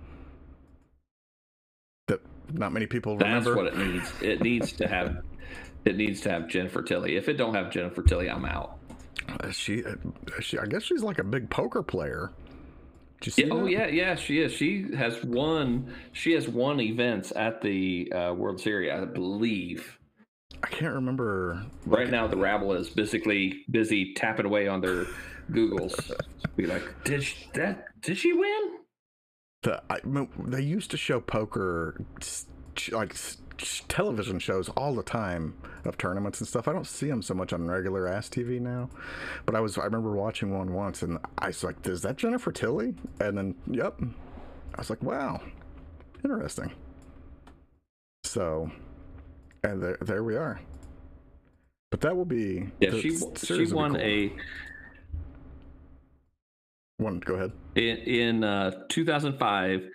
That 2.08 2.20
not 2.52 2.72
many 2.72 2.86
people 2.86 3.16
That's 3.16 3.46
remember. 3.46 3.56
what 3.56 3.66
it 3.66 3.78
needs. 3.78 4.12
It 4.20 4.42
needs 4.42 4.72
to 4.72 4.86
have. 4.86 5.22
It 5.84 5.96
needs 5.96 6.20
to 6.22 6.30
have 6.30 6.46
Jennifer 6.46 6.82
Tilly. 6.82 7.16
If 7.16 7.28
it 7.28 7.34
don't 7.34 7.54
have 7.54 7.70
Jennifer 7.70 8.02
Tilly, 8.02 8.28
I'm 8.28 8.44
out. 8.44 8.78
Uh, 9.40 9.50
she, 9.50 9.82
uh, 9.84 9.94
she, 10.40 10.58
I 10.58 10.66
guess 10.66 10.82
she's 10.82 11.02
like 11.02 11.18
a 11.18 11.24
big 11.24 11.48
poker 11.48 11.82
player. 11.82 12.30
Did 13.20 13.26
you 13.26 13.32
see 13.32 13.42
Yeah, 13.46 13.52
oh 13.54 13.66
yeah, 13.66 13.86
yeah, 13.86 14.14
she 14.14 14.40
is. 14.40 14.52
She 14.52 14.94
has 14.94 15.22
won. 15.24 15.94
She 16.12 16.32
has 16.32 16.48
won 16.48 16.80
events 16.80 17.32
at 17.34 17.62
the 17.62 18.12
uh, 18.12 18.34
World 18.34 18.60
Series, 18.60 18.90
I 18.92 19.04
believe. 19.06 19.98
I 20.62 20.66
can't 20.68 20.94
remember. 20.94 21.64
Right 21.86 22.10
now, 22.10 22.26
the 22.26 22.36
rabble 22.36 22.72
is 22.72 22.90
basically 22.90 23.64
busy 23.70 24.14
tapping 24.14 24.46
away 24.46 24.68
on 24.68 24.80
their 24.80 25.06
Googles. 25.50 26.10
Be 26.56 26.66
like, 26.66 26.82
did 27.04 27.22
she, 27.22 27.48
that? 27.54 27.86
Did 28.02 28.18
she 28.18 28.32
win? 28.32 28.78
The 29.62 29.82
I, 29.90 29.98
they 30.38 30.62
used 30.62 30.90
to 30.92 30.96
show 30.96 31.20
poker, 31.20 32.00
like 32.92 33.14
television 33.88 34.38
shows 34.38 34.68
all 34.70 34.94
the 34.94 35.02
time 35.02 35.54
of 35.84 35.98
tournaments 35.98 36.40
and 36.40 36.48
stuff. 36.48 36.68
I 36.68 36.72
don't 36.72 36.86
see 36.86 37.08
them 37.08 37.22
so 37.22 37.34
much 37.34 37.52
on 37.52 37.66
regular 37.66 38.08
ass 38.08 38.28
TV 38.28 38.60
now. 38.60 38.88
But 39.46 39.54
I 39.54 39.60
was, 39.60 39.76
I 39.78 39.84
remember 39.84 40.12
watching 40.12 40.56
one 40.56 40.72
once, 40.72 41.02
and 41.02 41.18
I 41.38 41.48
was 41.48 41.64
like, 41.64 41.86
"Is 41.86 42.02
that 42.02 42.16
Jennifer 42.16 42.52
Tilly?" 42.52 42.94
And 43.20 43.36
then, 43.36 43.54
yep. 43.66 43.98
I 44.74 44.78
was 44.78 44.90
like, 44.90 45.02
"Wow, 45.02 45.42
interesting." 46.24 46.72
So, 48.24 48.70
and 49.62 49.82
there, 49.82 49.98
there 50.00 50.24
we 50.24 50.36
are. 50.36 50.60
But 51.90 52.00
that 52.02 52.16
will 52.16 52.24
be. 52.24 52.70
Yeah, 52.80 52.90
she 52.92 53.10
she 53.10 53.16
series 53.36 53.72
will 53.74 53.80
be 53.80 53.82
won 53.82 53.92
cool. 53.94 54.00
a 54.02 54.32
one. 56.98 57.20
Go 57.20 57.34
ahead. 57.34 57.52
in, 57.74 57.96
in 57.98 58.44
uh, 58.44 58.72
2005. 58.88 59.88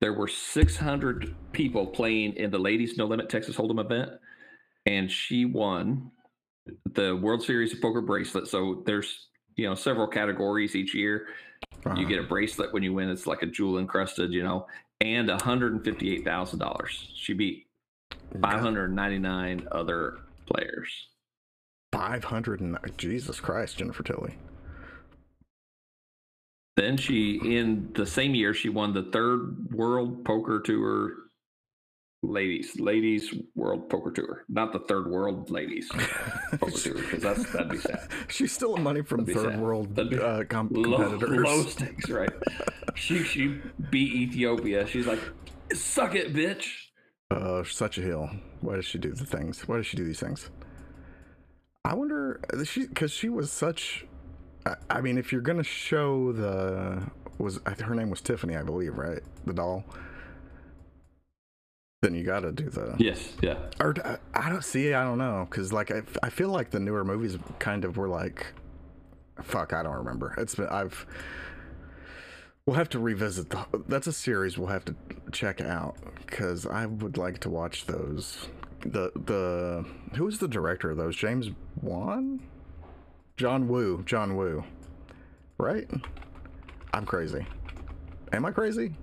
There 0.00 0.12
were 0.12 0.28
600 0.28 1.34
people 1.52 1.86
playing 1.86 2.34
in 2.34 2.50
the 2.50 2.58
Ladies 2.58 2.98
No 2.98 3.06
Limit 3.06 3.30
Texas 3.30 3.56
Hold'em 3.56 3.80
event, 3.80 4.10
and 4.84 5.10
she 5.10 5.46
won 5.46 6.10
the 6.92 7.16
World 7.16 7.42
Series 7.42 7.72
of 7.72 7.80
Poker 7.80 8.02
bracelet. 8.02 8.46
So 8.48 8.82
there's 8.86 9.28
you 9.56 9.66
know 9.68 9.74
several 9.74 10.06
categories 10.06 10.74
each 10.76 10.94
year. 10.94 11.28
You 11.84 11.90
Uh-huh. 11.92 12.02
get 12.04 12.18
a 12.18 12.22
bracelet 12.24 12.72
when 12.72 12.82
you 12.82 12.92
win. 12.92 13.08
It's 13.08 13.26
like 13.26 13.42
a 13.42 13.46
jewel 13.46 13.78
encrusted, 13.78 14.32
you 14.32 14.42
know, 14.42 14.66
and 15.00 15.28
$158,000. 15.28 17.06
She 17.14 17.32
beat 17.32 17.66
599 18.40 19.68
other 19.72 20.18
players. 20.46 20.90
Five 21.92 22.24
hundred 22.24 22.60
and 22.60 22.76
Jesus 22.98 23.38
Christ, 23.40 23.78
Jennifer 23.78 24.02
Tilly. 24.02 24.36
Then 26.76 26.96
she, 26.96 27.36
in 27.36 27.90
the 27.94 28.04
same 28.04 28.34
year, 28.34 28.52
she 28.52 28.68
won 28.68 28.92
the 28.94 29.04
third 29.12 29.72
World 29.72 30.24
Poker 30.24 30.60
Tour 30.60 31.12
ladies, 32.24 32.80
ladies 32.80 33.32
World 33.54 33.88
Poker 33.88 34.10
Tour, 34.10 34.44
not 34.48 34.72
the 34.72 34.80
third 34.80 35.08
World 35.08 35.50
Ladies 35.50 35.88
Poker 36.58 36.70
Tour, 36.72 36.94
because 36.94 37.22
that's 37.22 37.52
that'd 37.52 37.68
be 37.68 37.78
sad. 37.78 38.08
She's 38.28 38.50
stealing 38.52 38.82
money 38.82 39.02
from 39.02 39.24
third 39.24 39.52
sad. 39.52 39.60
world 39.60 39.96
uh, 39.96 40.42
com- 40.48 40.70
Low, 40.72 41.10
competitors. 41.10 41.44
low 41.46 41.62
stakes, 41.62 42.10
right? 42.10 42.30
she 42.96 43.22
she 43.22 43.60
beat 43.90 44.12
Ethiopia. 44.12 44.84
She's 44.88 45.06
like, 45.06 45.20
suck 45.72 46.16
it, 46.16 46.34
bitch. 46.34 46.83
Uh, 47.34 47.64
such 47.64 47.98
a 47.98 48.02
heel. 48.02 48.30
Why 48.60 48.76
does 48.76 48.84
she 48.84 48.98
do 48.98 49.12
the 49.12 49.26
things? 49.26 49.66
Why 49.66 49.76
does 49.78 49.86
she 49.86 49.96
do 49.96 50.04
these 50.04 50.20
things? 50.20 50.50
I 51.84 51.94
wonder. 51.94 52.40
She 52.64 52.86
because 52.86 53.10
she 53.12 53.28
was 53.28 53.50
such. 53.50 54.06
I, 54.64 54.76
I 54.88 55.00
mean, 55.00 55.18
if 55.18 55.32
you're 55.32 55.40
gonna 55.40 55.64
show 55.64 56.32
the 56.32 57.02
was 57.38 57.58
her 57.66 57.94
name 57.94 58.08
was 58.10 58.20
Tiffany, 58.20 58.56
I 58.56 58.62
believe, 58.62 58.96
right? 58.96 59.20
The 59.46 59.52
doll. 59.52 59.84
Then 62.02 62.14
you 62.14 62.22
got 62.22 62.40
to 62.40 62.52
do 62.52 62.68
the. 62.68 62.94
Yes, 62.98 63.32
yeah. 63.42 63.56
Or 63.80 63.94
I- 64.04 64.18
I 64.34 64.48
don't 64.50 64.64
see. 64.64 64.92
I 64.94 65.02
don't 65.02 65.18
know 65.18 65.46
because 65.50 65.72
like 65.72 65.90
I, 65.90 66.02
I 66.22 66.28
feel 66.30 66.50
like 66.50 66.70
the 66.70 66.78
newer 66.80 67.04
movies 67.04 67.38
kind 67.58 67.84
of 67.84 67.96
were 67.96 68.08
like, 68.08 68.46
fuck, 69.42 69.72
I 69.72 69.82
don't 69.82 69.96
remember. 69.96 70.34
It's 70.38 70.54
been 70.54 70.68
I've. 70.68 71.06
We'll 72.66 72.76
have 72.76 72.88
to 72.90 72.98
revisit 72.98 73.50
the. 73.50 73.66
That's 73.88 74.06
a 74.06 74.12
series 74.12 74.56
we'll 74.56 74.68
have 74.68 74.86
to 74.86 74.94
check 75.32 75.60
out 75.60 75.96
because 76.16 76.64
I 76.66 76.86
would 76.86 77.18
like 77.18 77.38
to 77.40 77.50
watch 77.50 77.84
those. 77.84 78.48
The 78.80 79.12
the 79.14 79.84
who 80.16 80.24
was 80.24 80.38
the 80.38 80.48
director 80.48 80.90
of 80.90 80.96
those? 80.96 81.14
James 81.14 81.50
Wan, 81.82 82.40
John 83.36 83.68
Woo, 83.68 84.02
John 84.06 84.34
Woo, 84.36 84.64
right? 85.58 85.86
I'm 86.94 87.04
crazy. 87.04 87.46
Am 88.32 88.46
I 88.46 88.50
crazy? 88.50 88.94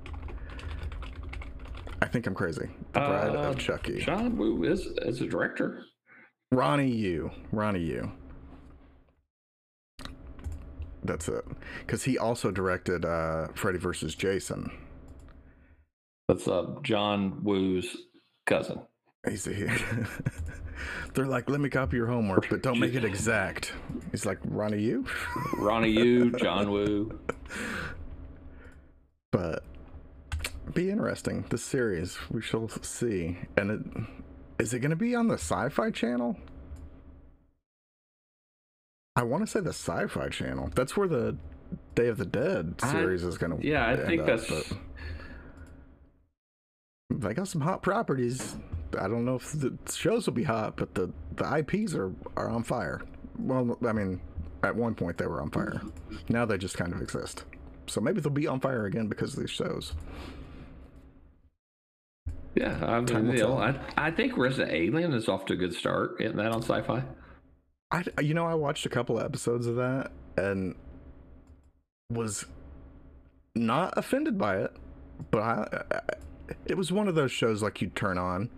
I 2.01 2.07
think 2.07 2.25
I'm 2.25 2.33
crazy. 2.33 2.67
The 2.93 2.99
Bride 2.99 3.35
Uh, 3.35 3.49
of 3.49 3.59
Chucky. 3.59 3.99
John 4.01 4.37
Woo 4.37 4.63
is 4.63 4.87
as 5.05 5.21
a 5.21 5.27
director. 5.27 5.83
Ronny 6.51 6.89
Yu. 6.89 7.29
Ronny 7.51 7.81
Yu. 7.81 8.11
That's 11.03 11.27
it. 11.27 11.45
Because 11.79 12.03
he 12.03 12.17
also 12.17 12.51
directed 12.51 13.05
uh, 13.05 13.47
Freddy 13.55 13.79
vs. 13.79 14.15
Jason. 14.15 14.71
That's 16.27 16.47
uh, 16.47 16.75
John 16.83 17.43
Woo's 17.43 17.95
cousin. 18.45 18.81
He's 19.27 19.45
he, 19.45 19.67
They're 21.13 21.25
like, 21.25 21.49
let 21.49 21.59
me 21.59 21.69
copy 21.69 21.97
your 21.97 22.07
homework, 22.07 22.49
but 22.49 22.63
don't 22.63 22.79
make 22.79 22.95
it 22.95 23.03
exact. 23.03 23.73
He's 24.11 24.25
like, 24.25 24.39
Ronny 24.45 24.81
Yu? 24.81 25.05
Ronny 25.57 25.91
Yu, 25.91 26.31
John 26.31 26.71
Woo. 26.71 27.19
But 29.31 29.63
be 30.73 30.89
interesting. 30.89 31.45
This 31.49 31.63
series, 31.63 32.17
we 32.31 32.41
shall 32.41 32.69
see. 32.81 33.37
And 33.57 33.71
it 33.71 33.81
is 34.59 34.73
it 34.73 34.79
going 34.79 34.91
to 34.91 34.95
be 34.95 35.15
on 35.15 35.27
the 35.27 35.35
Sci-Fi 35.35 35.91
Channel? 35.91 36.37
I 39.15 39.23
want 39.23 39.43
to 39.43 39.47
say 39.47 39.59
the 39.59 39.69
Sci-Fi 39.69 40.29
Channel. 40.29 40.69
That's 40.75 40.95
where 40.95 41.07
the 41.07 41.37
Day 41.95 42.07
of 42.07 42.17
the 42.17 42.25
Dead 42.25 42.75
I- 42.81 42.91
series 42.91 43.23
is 43.23 43.37
going 43.37 43.57
to. 43.57 43.67
Yeah, 43.67 43.87
I 43.87 43.95
think 43.97 44.25
that's. 44.25 44.73
they 47.09 47.33
got 47.33 47.47
some 47.47 47.61
hot 47.61 47.81
properties. 47.83 48.55
I 48.99 49.07
don't 49.07 49.25
know 49.25 49.35
if 49.35 49.51
the 49.53 49.77
shows 49.91 50.25
will 50.27 50.33
be 50.33 50.43
hot, 50.43 50.75
but 50.77 50.95
the 50.95 51.11
the 51.35 51.57
IPs 51.57 51.93
are 51.95 52.11
are 52.35 52.49
on 52.49 52.63
fire. 52.63 53.01
Well, 53.37 53.77
I 53.87 53.93
mean, 53.93 54.21
at 54.63 54.75
one 54.75 54.95
point 54.95 55.17
they 55.17 55.27
were 55.27 55.41
on 55.41 55.49
fire. 55.49 55.81
Now 56.29 56.45
they 56.45 56.57
just 56.57 56.77
kind 56.77 56.93
of 56.93 57.01
exist. 57.01 57.45
So 57.87 57.99
maybe 58.01 58.21
they'll 58.21 58.31
be 58.31 58.47
on 58.47 58.59
fire 58.59 58.85
again 58.85 59.07
because 59.07 59.33
of 59.33 59.39
these 59.39 59.49
shows. 59.49 59.93
Yeah, 62.55 62.77
I 62.85 62.99
mean, 62.99 63.27
you 63.31 63.43
know. 63.43 63.57
I, 63.57 63.79
I 63.97 64.11
think 64.11 64.37
Resident 64.37 64.73
Alien 64.73 65.13
is 65.13 65.29
off 65.29 65.45
to 65.45 65.53
a 65.53 65.55
good 65.55 65.73
start. 65.73 66.17
Getting 66.19 66.35
that 66.37 66.51
on 66.51 66.61
sci-fi. 66.61 67.01
I 67.91 68.03
you 68.21 68.33
know 68.33 68.45
I 68.45 68.53
watched 68.53 68.85
a 68.85 68.89
couple 68.89 69.19
episodes 69.19 69.67
of 69.67 69.75
that 69.75 70.11
and 70.37 70.75
was 72.09 72.45
not 73.55 73.93
offended 73.97 74.37
by 74.37 74.57
it, 74.57 74.73
but 75.29 75.39
I, 75.39 75.83
I 75.91 76.01
it 76.65 76.77
was 76.77 76.91
one 76.91 77.07
of 77.07 77.15
those 77.15 77.31
shows 77.31 77.61
like 77.61 77.81
you'd 77.81 77.95
turn 77.95 78.17
on 78.17 78.49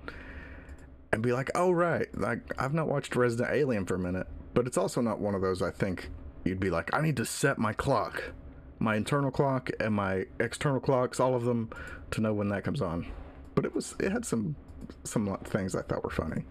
and 1.12 1.22
be 1.22 1.32
like, 1.32 1.50
"Oh 1.56 1.72
right, 1.72 2.08
like 2.18 2.40
I've 2.58 2.74
not 2.74 2.88
watched 2.88 3.16
Resident 3.16 3.50
Alien 3.52 3.86
for 3.86 3.96
a 3.96 4.00
minute." 4.00 4.28
But 4.54 4.68
it's 4.68 4.78
also 4.78 5.02
not 5.02 5.20
one 5.20 5.34
of 5.36 5.42
those 5.42 5.62
I 5.62 5.72
think 5.72 6.10
you'd 6.44 6.60
be 6.60 6.70
like, 6.70 6.94
"I 6.94 7.02
need 7.02 7.18
to 7.18 7.26
set 7.26 7.58
my 7.58 7.74
clock, 7.74 8.32
my 8.80 8.96
internal 8.96 9.32
clock 9.32 9.72
and 9.80 9.96
my 9.96 10.26
external 10.40 10.80
clocks, 10.80 11.20
all 11.20 11.36
of 11.36 11.44
them 11.44 11.70
to 12.12 12.22
know 12.22 12.34
when 12.34 12.50
that 12.50 12.64
comes 12.64 12.82
on." 12.82 13.08
But 13.56 13.66
it 13.66 13.74
was 13.74 13.96
it 14.00 14.12
had 14.12 14.26
some 14.26 14.56
some 15.04 15.38
things 15.44 15.76
I 15.76 15.82
thought 15.82 16.04
were 16.04 16.10
funny. 16.10 16.46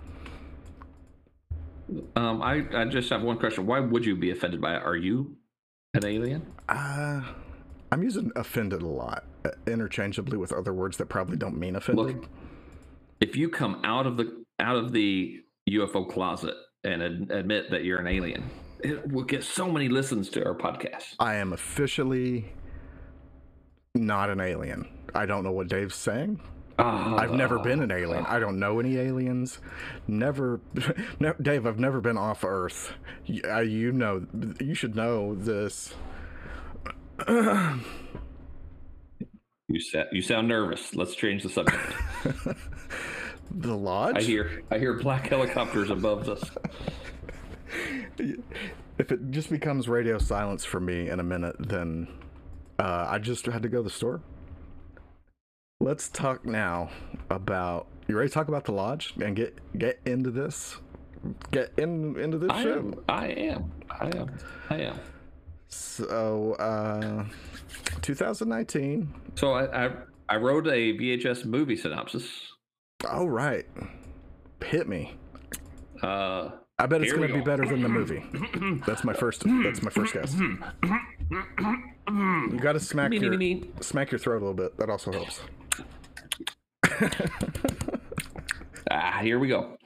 Um, 2.16 2.42
I, 2.42 2.64
I 2.74 2.84
just 2.84 3.10
have 3.10 3.22
one 3.22 3.38
question. 3.38 3.66
Why 3.66 3.80
would 3.80 4.04
you 4.04 4.16
be 4.16 4.30
offended 4.30 4.60
by 4.60 4.76
it? 4.76 4.82
Are 4.82 4.96
you 4.96 5.36
an 5.94 6.04
alien? 6.04 6.46
Uh, 6.68 7.22
I'm 7.90 8.02
using 8.02 8.32
offended 8.36 8.82
a 8.82 8.88
lot, 8.88 9.24
uh, 9.44 9.50
interchangeably 9.66 10.38
with 10.38 10.52
other 10.52 10.72
words 10.72 10.96
that 10.98 11.06
probably 11.06 11.36
don't 11.36 11.58
mean 11.58 11.76
offended. 11.76 12.06
Look, 12.06 12.28
if 13.20 13.36
you 13.36 13.48
come 13.48 13.80
out 13.84 14.06
of 14.06 14.16
the 14.16 14.44
out 14.60 14.76
of 14.76 14.92
the 14.92 15.40
UFO 15.68 16.08
closet 16.08 16.54
and 16.84 17.02
ad- 17.02 17.30
admit 17.30 17.70
that 17.70 17.84
you're 17.84 17.98
an 17.98 18.06
alien. 18.06 18.48
It 18.80 19.10
will 19.10 19.24
get 19.24 19.44
so 19.44 19.70
many 19.70 19.88
listens 19.88 20.28
to 20.30 20.44
our 20.44 20.54
podcast. 20.54 21.14
I 21.20 21.36
am 21.36 21.52
officially 21.52 22.52
not 23.94 24.30
an 24.30 24.40
alien. 24.40 24.88
I 25.14 25.26
don't 25.26 25.44
know 25.44 25.52
what 25.52 25.68
Dave's 25.68 25.94
saying. 25.94 26.40
I've 26.78 27.32
never 27.32 27.58
been 27.58 27.82
an 27.82 27.90
alien. 27.90 28.24
I 28.26 28.38
don't 28.38 28.58
know 28.58 28.80
any 28.80 28.96
aliens. 28.96 29.58
Never, 30.06 30.60
ne- 31.20 31.32
Dave. 31.40 31.66
I've 31.66 31.78
never 31.78 32.00
been 32.00 32.16
off 32.16 32.44
Earth. 32.44 32.92
You, 33.26 33.42
uh, 33.48 33.60
you 33.60 33.92
know, 33.92 34.26
you 34.60 34.74
should 34.74 34.96
know 34.96 35.34
this. 35.34 35.94
You 39.68 39.80
sa- 39.80 40.04
you 40.12 40.22
sound 40.22 40.48
nervous. 40.48 40.94
Let's 40.94 41.14
change 41.14 41.42
the 41.42 41.48
subject. 41.50 41.82
The 43.54 43.76
lodge. 43.76 44.16
I 44.16 44.22
hear 44.22 44.62
I 44.70 44.78
hear 44.78 44.94
black 44.94 45.28
helicopters 45.28 45.90
above 45.90 46.26
us. 46.26 46.42
if 48.18 49.12
it 49.12 49.30
just 49.30 49.50
becomes 49.50 49.88
radio 49.88 50.16
silence 50.16 50.64
for 50.64 50.80
me 50.80 51.10
in 51.10 51.20
a 51.20 51.22
minute, 51.22 51.56
then 51.58 52.08
uh, 52.78 53.06
I 53.10 53.18
just 53.18 53.44
had 53.44 53.62
to 53.62 53.68
go 53.68 53.78
to 53.78 53.82
the 53.84 53.90
store. 53.90 54.22
Let's 55.82 56.08
talk 56.10 56.46
now 56.46 56.90
about. 57.28 57.88
You 58.06 58.16
ready 58.16 58.28
to 58.28 58.32
talk 58.34 58.46
about 58.46 58.64
the 58.66 58.70
lodge 58.70 59.14
and 59.20 59.34
get 59.34 59.58
get 59.76 59.98
into 60.06 60.30
this? 60.30 60.76
Get 61.50 61.72
in 61.76 62.16
into 62.20 62.38
this 62.38 62.50
I 62.50 62.62
show. 62.62 62.78
am. 62.78 62.94
I 63.08 63.26
am. 63.26 63.72
I 63.90 64.06
am. 64.16 64.38
I 64.70 64.76
am. 64.76 65.00
So, 65.66 66.52
uh, 66.60 67.24
2019. 68.00 69.12
So 69.34 69.54
I, 69.54 69.86
I 69.86 69.90
I 70.28 70.36
wrote 70.36 70.68
a 70.68 70.96
VHS 70.96 71.46
movie 71.46 71.76
synopsis. 71.76 72.28
All 73.10 73.28
right, 73.28 73.66
hit 74.64 74.88
me. 74.88 75.16
Uh, 76.00 76.50
I 76.78 76.86
bet 76.86 77.02
it's 77.02 77.12
gonna 77.12 77.26
be 77.26 77.40
better 77.40 77.66
than 77.66 77.82
the 77.82 77.88
movie. 77.88 78.22
That's 78.86 79.02
my 79.02 79.14
first. 79.14 79.42
That's 79.64 79.82
my 79.82 79.90
first 79.90 80.14
guess. 80.14 80.32
You 82.08 82.58
got 82.60 82.74
to 82.74 82.80
smack 82.80 83.10
me, 83.10 83.18
your 83.18 83.30
me, 83.32 83.54
me. 83.54 83.70
smack 83.80 84.12
your 84.12 84.20
throat 84.20 84.36
a 84.42 84.44
little 84.46 84.54
bit. 84.54 84.76
That 84.76 84.88
also 84.90 85.10
helps. 85.10 85.40
Ah, 88.90 89.20
here 89.22 89.38
we 89.38 89.48
go. 89.48 89.78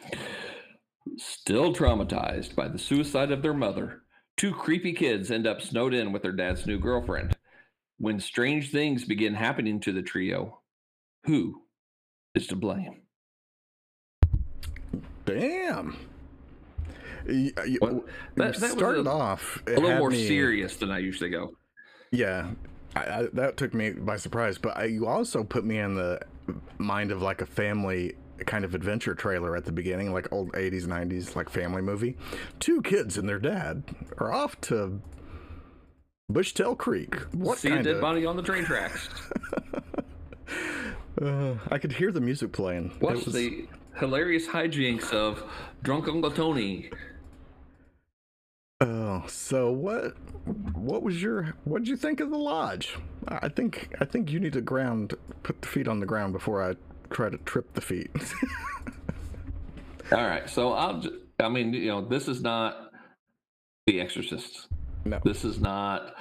Still 1.16 1.72
traumatized 1.72 2.56
by 2.56 2.66
the 2.66 2.78
suicide 2.78 3.30
of 3.30 3.40
their 3.42 3.54
mother, 3.54 4.02
two 4.36 4.52
creepy 4.52 4.92
kids 4.94 5.30
end 5.30 5.46
up 5.46 5.60
snowed 5.62 5.94
in 5.94 6.12
with 6.12 6.22
their 6.22 6.32
dad's 6.32 6.66
new 6.66 6.78
girlfriend. 6.78 7.36
When 7.98 8.18
strange 8.18 8.72
things 8.72 9.04
begin 9.04 9.34
happening 9.34 9.78
to 9.80 9.92
the 9.92 10.02
trio, 10.02 10.60
who 11.24 11.62
is 12.34 12.46
to 12.48 12.56
blame? 12.56 13.02
Damn. 15.24 15.96
You, 17.28 17.52
you, 17.66 17.78
What? 17.80 18.06
That- 18.36 18.56
that 18.56 18.70
started 18.72 19.06
a- 19.06 19.10
off 19.10 19.62
A 19.66 19.70
little 19.78 19.98
more 19.98 20.12
serious 20.12 20.76
than 20.76 20.90
I 20.90 20.98
usually 20.98 21.30
go. 21.30 21.56
Yeah, 22.12 22.50
I, 22.96 23.00
I, 23.00 23.26
that 23.34 23.56
took 23.56 23.74
me 23.74 23.90
by 23.90 24.16
surprise. 24.16 24.58
But 24.58 24.76
I, 24.76 24.84
you 24.84 25.06
also 25.06 25.44
put 25.44 25.64
me 25.64 25.78
in 25.78 25.94
the 25.94 26.20
mind 26.78 27.10
of 27.10 27.22
like 27.22 27.40
a 27.40 27.46
family 27.46 28.14
kind 28.46 28.64
of 28.64 28.74
adventure 28.74 29.14
trailer 29.14 29.56
at 29.56 29.64
the 29.64 29.72
beginning, 29.72 30.12
like 30.12 30.30
old 30.32 30.52
'80s, 30.52 30.84
'90s, 30.86 31.34
like 31.36 31.48
family 31.48 31.82
movie. 31.82 32.16
Two 32.60 32.82
kids 32.82 33.16
and 33.18 33.28
their 33.28 33.38
dad 33.38 33.82
are 34.18 34.32
off 34.32 34.60
to 34.62 35.00
Bushtail 36.30 36.76
Creek. 36.76 37.14
What 37.32 37.58
See 37.58 37.68
a 37.68 37.72
kind 37.72 37.84
dead 37.84 37.94
of? 37.96 38.00
body 38.02 38.26
on 38.26 38.36
the 38.36 38.42
train 38.42 38.64
tracks. 38.64 39.08
Uh, 41.20 41.54
I 41.70 41.78
could 41.78 41.92
hear 41.92 42.12
the 42.12 42.20
music 42.20 42.52
playing. 42.52 42.92
Watch 43.00 43.24
was- 43.24 43.34
the 43.34 43.66
hilarious 43.98 44.46
hijinks 44.46 45.12
of 45.14 45.42
drunk 45.82 46.08
Uncle 46.08 46.30
Tony. 46.30 46.90
Oh, 48.80 49.24
so 49.26 49.70
what? 49.70 50.16
What 50.74 51.02
was 51.02 51.22
your? 51.22 51.54
What 51.64 51.78
did 51.78 51.88
you 51.88 51.96
think 51.96 52.20
of 52.20 52.30
the 52.30 52.36
lodge? 52.36 52.96
I 53.26 53.48
think 53.48 53.94
I 54.00 54.04
think 54.04 54.30
you 54.30 54.38
need 54.38 54.52
to 54.52 54.60
ground, 54.60 55.14
put 55.42 55.62
the 55.62 55.68
feet 55.68 55.88
on 55.88 56.00
the 56.00 56.06
ground 56.06 56.34
before 56.34 56.62
I 56.62 56.74
try 57.10 57.30
to 57.30 57.38
trip 57.38 57.72
the 57.72 57.80
feet. 57.80 58.10
All 60.12 60.26
right, 60.26 60.48
so 60.48 60.72
I'll. 60.72 61.00
Just, 61.00 61.14
I 61.40 61.48
mean, 61.48 61.72
you 61.72 61.88
know, 61.88 62.06
this 62.06 62.28
is 62.28 62.42
not 62.42 62.90
The 63.86 64.00
Exorcist. 64.00 64.68
no. 65.04 65.20
This 65.24 65.44
is 65.44 65.58
not, 65.58 66.14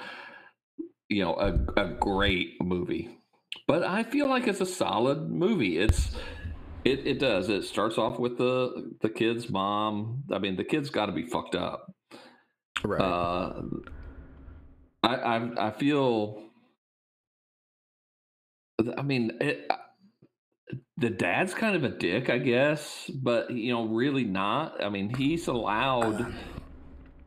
you 1.08 1.22
know, 1.22 1.34
a, 1.34 1.80
a 1.80 1.94
great 1.94 2.54
movie, 2.62 3.18
but 3.68 3.84
I 3.84 4.02
feel 4.02 4.28
like 4.28 4.46
it's 4.46 4.62
a 4.62 4.66
solid 4.66 5.30
movie. 5.30 5.78
It's 5.78 6.16
it 6.86 7.06
it 7.06 7.18
does. 7.18 7.50
It 7.50 7.64
starts 7.64 7.98
off 7.98 8.18
with 8.18 8.38
the 8.38 8.94
the 9.02 9.10
kid's 9.10 9.50
mom. 9.50 10.24
I 10.32 10.38
mean, 10.38 10.56
the 10.56 10.64
kid's 10.64 10.88
got 10.88 11.06
to 11.06 11.12
be 11.12 11.26
fucked 11.26 11.54
up. 11.54 11.92
Right. 12.86 13.00
Uh, 13.00 13.62
I, 15.02 15.14
I 15.16 15.68
I 15.68 15.70
feel. 15.72 16.42
I 18.96 19.02
mean, 19.02 19.32
it, 19.40 19.70
the 20.98 21.10
dad's 21.10 21.54
kind 21.54 21.76
of 21.76 21.84
a 21.84 21.88
dick, 21.88 22.28
I 22.30 22.38
guess, 22.38 23.10
but 23.14 23.50
you 23.50 23.72
know, 23.72 23.86
really 23.86 24.24
not. 24.24 24.82
I 24.82 24.88
mean, 24.88 25.14
he's 25.14 25.46
allowed 25.48 26.26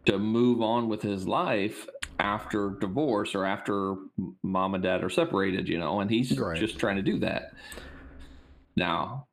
to 0.06 0.18
move 0.20 0.62
on 0.62 0.90
with 0.90 1.02
his 1.02 1.28
life 1.28 1.88
after 2.20 2.72
divorce 2.82 3.34
or 3.36 3.46
after 3.46 3.96
mom 4.44 4.74
and 4.76 4.84
dad 4.84 5.04
are 5.04 5.10
separated, 5.10 5.68
you 5.68 5.80
know, 5.80 6.02
and 6.02 6.10
he's 6.10 6.38
Right. 6.38 6.60
just 6.60 6.78
trying 6.78 6.98
to 6.98 7.02
do 7.02 7.20
that. 7.20 7.54
Now, 8.76 9.28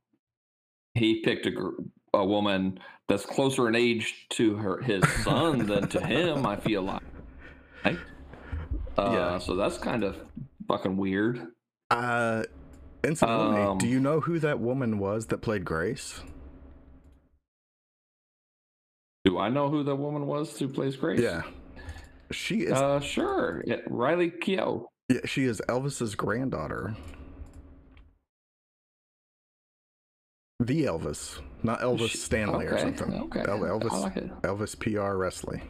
he 0.95 1.23
picked 1.23 1.47
a 1.47 1.51
gr- 1.51 1.81
a 2.15 2.25
woman 2.25 2.79
that's 3.09 3.25
closer 3.27 3.69
in 3.69 3.75
age 3.77 4.27
to 4.31 4.57
her 4.57 4.79
his 4.83 5.03
son 5.23 5.67
than 5.67 5.89
to 5.89 6.01
him. 6.05 6.45
I 6.47 6.57
feel 6.57 6.83
like, 6.83 7.03
right? 7.85 7.99
Uh, 8.99 9.11
Yeah. 9.13 9.39
So 9.39 9.55
that's 9.57 9.79
kind 9.79 10.03
of 10.05 10.17
fucking 10.69 10.97
weird. 10.97 11.49
Uh, 11.91 12.43
incidentally, 13.05 13.61
Um, 13.63 13.79
do 13.79 13.87
you 13.87 14.01
know 14.01 14.21
who 14.21 14.39
that 14.41 14.59
woman 14.59 14.99
was 14.99 15.27
that 15.27 15.39
played 15.39 15.65
Grace? 15.65 16.21
Do 19.25 19.39
I 19.39 19.49
know 19.49 19.69
who 19.69 19.83
the 19.83 19.97
woman 19.97 20.27
was 20.27 20.57
who 20.59 20.69
plays 20.69 20.97
Grace? 20.97 21.21
Yeah, 21.21 21.43
she 22.31 22.61
is. 22.63 22.73
Uh, 22.73 23.01
sure. 23.01 23.63
Yeah, 23.67 23.77
Riley 23.89 24.31
Keough. 24.31 24.87
yeah, 25.09 25.21
she 25.25 25.45
is 25.45 25.61
Elvis's 25.69 26.15
granddaughter. 26.15 26.97
The 30.59 30.85
Elvis, 30.85 31.39
not 31.63 31.81
Elvis 31.81 32.11
She- 32.11 32.19
Stanley 32.19 32.67
or 32.67 32.79
something. 32.79 33.13
okay. 33.25 33.41
El- 33.41 33.59
Elvis, 33.61 33.93
I 33.93 33.99
like 33.99 34.17
it. 34.17 34.43
Elvis 34.43 34.79
Presley. 34.79 35.63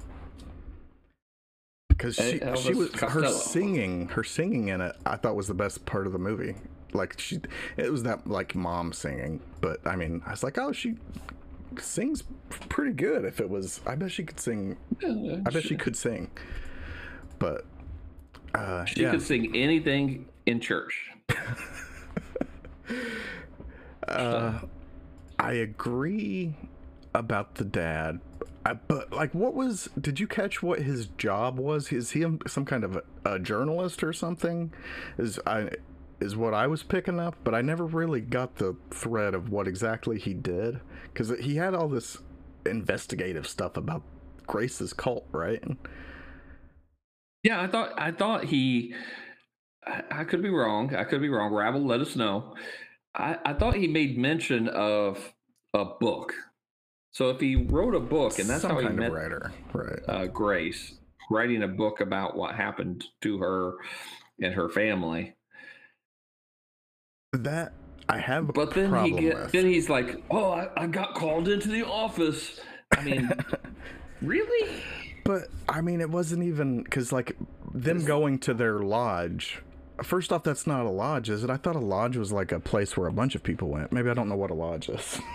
Because 1.88 2.14
she, 2.14 2.32
she 2.32 2.38
Elvis 2.38 2.74
was 2.74 2.92
her 3.00 3.26
singing, 3.28 4.08
her 4.08 4.22
singing 4.22 4.68
in 4.68 4.80
it. 4.80 4.94
I 5.04 5.16
thought 5.16 5.34
was 5.34 5.48
the 5.48 5.54
best 5.54 5.84
part 5.86 6.06
of 6.06 6.12
the 6.12 6.18
movie. 6.18 6.54
Like 6.92 7.18
she, 7.18 7.40
it 7.76 7.90
was 7.90 8.04
that 8.04 8.26
like 8.28 8.54
mom 8.54 8.92
singing. 8.92 9.40
But 9.60 9.84
I 9.86 9.96
mean, 9.96 10.22
I 10.26 10.30
was 10.30 10.44
like, 10.44 10.56
oh, 10.58 10.72
she 10.72 10.94
sings 11.80 12.22
pretty 12.68 12.92
good. 12.92 13.24
If 13.24 13.40
it 13.40 13.50
was, 13.50 13.80
I 13.86 13.96
bet 13.96 14.12
she 14.12 14.22
could 14.24 14.38
sing. 14.38 14.76
I 15.04 15.50
bet 15.50 15.64
she 15.64 15.76
could 15.76 15.96
sing. 15.96 16.30
But 17.38 17.64
uh, 18.54 18.84
She 18.84 19.02
yeah, 19.02 19.10
could 19.10 19.22
sing 19.22 19.56
anything 19.56 20.26
in 20.46 20.60
church. 20.60 21.10
uh, 24.08 24.60
I 25.38 25.52
agree 25.52 26.54
about 27.14 27.56
the 27.56 27.64
dad. 27.64 28.20
I, 28.64 28.74
but 28.74 29.12
like, 29.12 29.32
what 29.32 29.54
was? 29.54 29.88
Did 30.00 30.18
you 30.18 30.26
catch 30.26 30.62
what 30.62 30.80
his 30.80 31.06
job 31.06 31.58
was? 31.58 31.92
Is 31.92 32.10
he 32.10 32.24
some 32.46 32.64
kind 32.64 32.84
of 32.84 32.96
a, 32.96 33.02
a 33.24 33.38
journalist 33.38 34.02
or 34.02 34.12
something? 34.12 34.72
Is 35.18 35.38
I 35.46 35.70
is 36.20 36.36
what 36.36 36.54
I 36.54 36.66
was 36.66 36.82
picking 36.82 37.20
up, 37.20 37.36
but 37.44 37.54
I 37.54 37.60
never 37.60 37.84
really 37.84 38.20
got 38.20 38.56
the 38.56 38.76
thread 38.90 39.34
of 39.34 39.50
what 39.50 39.68
exactly 39.68 40.18
he 40.18 40.34
did 40.34 40.80
because 41.12 41.32
he 41.40 41.56
had 41.56 41.74
all 41.74 41.88
this 41.88 42.18
investigative 42.64 43.46
stuff 43.46 43.76
about 43.76 44.02
Grace's 44.46 44.92
cult, 44.92 45.26
right? 45.32 45.62
Yeah, 47.42 47.60
I 47.60 47.66
thought 47.68 47.92
I 47.96 48.10
thought 48.10 48.44
he. 48.44 48.94
I, 49.86 50.02
I 50.10 50.24
could 50.24 50.42
be 50.42 50.50
wrong. 50.50 50.94
I 50.94 51.04
could 51.04 51.20
be 51.20 51.28
wrong. 51.28 51.52
Rabble, 51.54 51.84
let 51.84 52.00
us 52.00 52.16
know. 52.16 52.54
I, 53.16 53.38
I 53.44 53.52
thought 53.54 53.74
he 53.74 53.88
made 53.88 54.18
mention 54.18 54.68
of 54.68 55.32
a 55.74 55.84
book. 55.84 56.34
So 57.12 57.30
if 57.30 57.40
he 57.40 57.56
wrote 57.56 57.94
a 57.94 58.00
book, 58.00 58.38
and 58.38 58.48
that's 58.48 58.62
Some 58.62 58.72
how 58.72 58.78
he 58.78 58.86
kind 58.86 58.98
met 58.98 59.08
of 59.08 59.14
writer, 59.14 59.52
right? 59.72 60.00
uh, 60.06 60.26
Grace, 60.26 60.94
writing 61.30 61.62
a 61.62 61.68
book 61.68 62.00
about 62.00 62.36
what 62.36 62.54
happened 62.54 63.04
to 63.22 63.38
her 63.38 63.76
and 64.40 64.52
her 64.52 64.68
family. 64.68 65.34
That 67.32 67.72
I 68.08 68.18
have 68.18 68.50
a 68.50 68.52
But 68.52 68.74
then 68.74 68.94
he 69.04 69.10
get 69.12 69.34
with. 69.34 69.52
then 69.52 69.66
he's 69.66 69.88
like, 69.88 70.22
"Oh, 70.30 70.50
I, 70.52 70.68
I 70.76 70.86
got 70.86 71.14
called 71.14 71.48
into 71.48 71.68
the 71.68 71.86
office." 71.86 72.60
I 72.96 73.02
mean, 73.02 73.30
really? 74.22 74.82
But 75.24 75.48
I 75.68 75.80
mean, 75.80 76.00
it 76.00 76.10
wasn't 76.10 76.44
even 76.44 76.82
because 76.82 77.12
like 77.12 77.36
them 77.74 78.04
going 78.04 78.38
to 78.40 78.54
their 78.54 78.80
lodge. 78.80 79.62
First 80.02 80.32
off, 80.32 80.42
that's 80.42 80.66
not 80.66 80.84
a 80.84 80.90
lodge, 80.90 81.30
is 81.30 81.42
it? 81.42 81.50
I 81.50 81.56
thought 81.56 81.76
a 81.76 81.80
lodge 81.80 82.16
was 82.16 82.32
like 82.32 82.52
a 82.52 82.60
place 82.60 82.96
where 82.96 83.08
a 83.08 83.12
bunch 83.12 83.34
of 83.34 83.42
people 83.42 83.68
went. 83.68 83.92
Maybe 83.92 84.10
I 84.10 84.14
don't 84.14 84.28
know 84.28 84.36
what 84.36 84.50
a 84.50 84.54
lodge 84.54 84.88
is. 84.88 85.20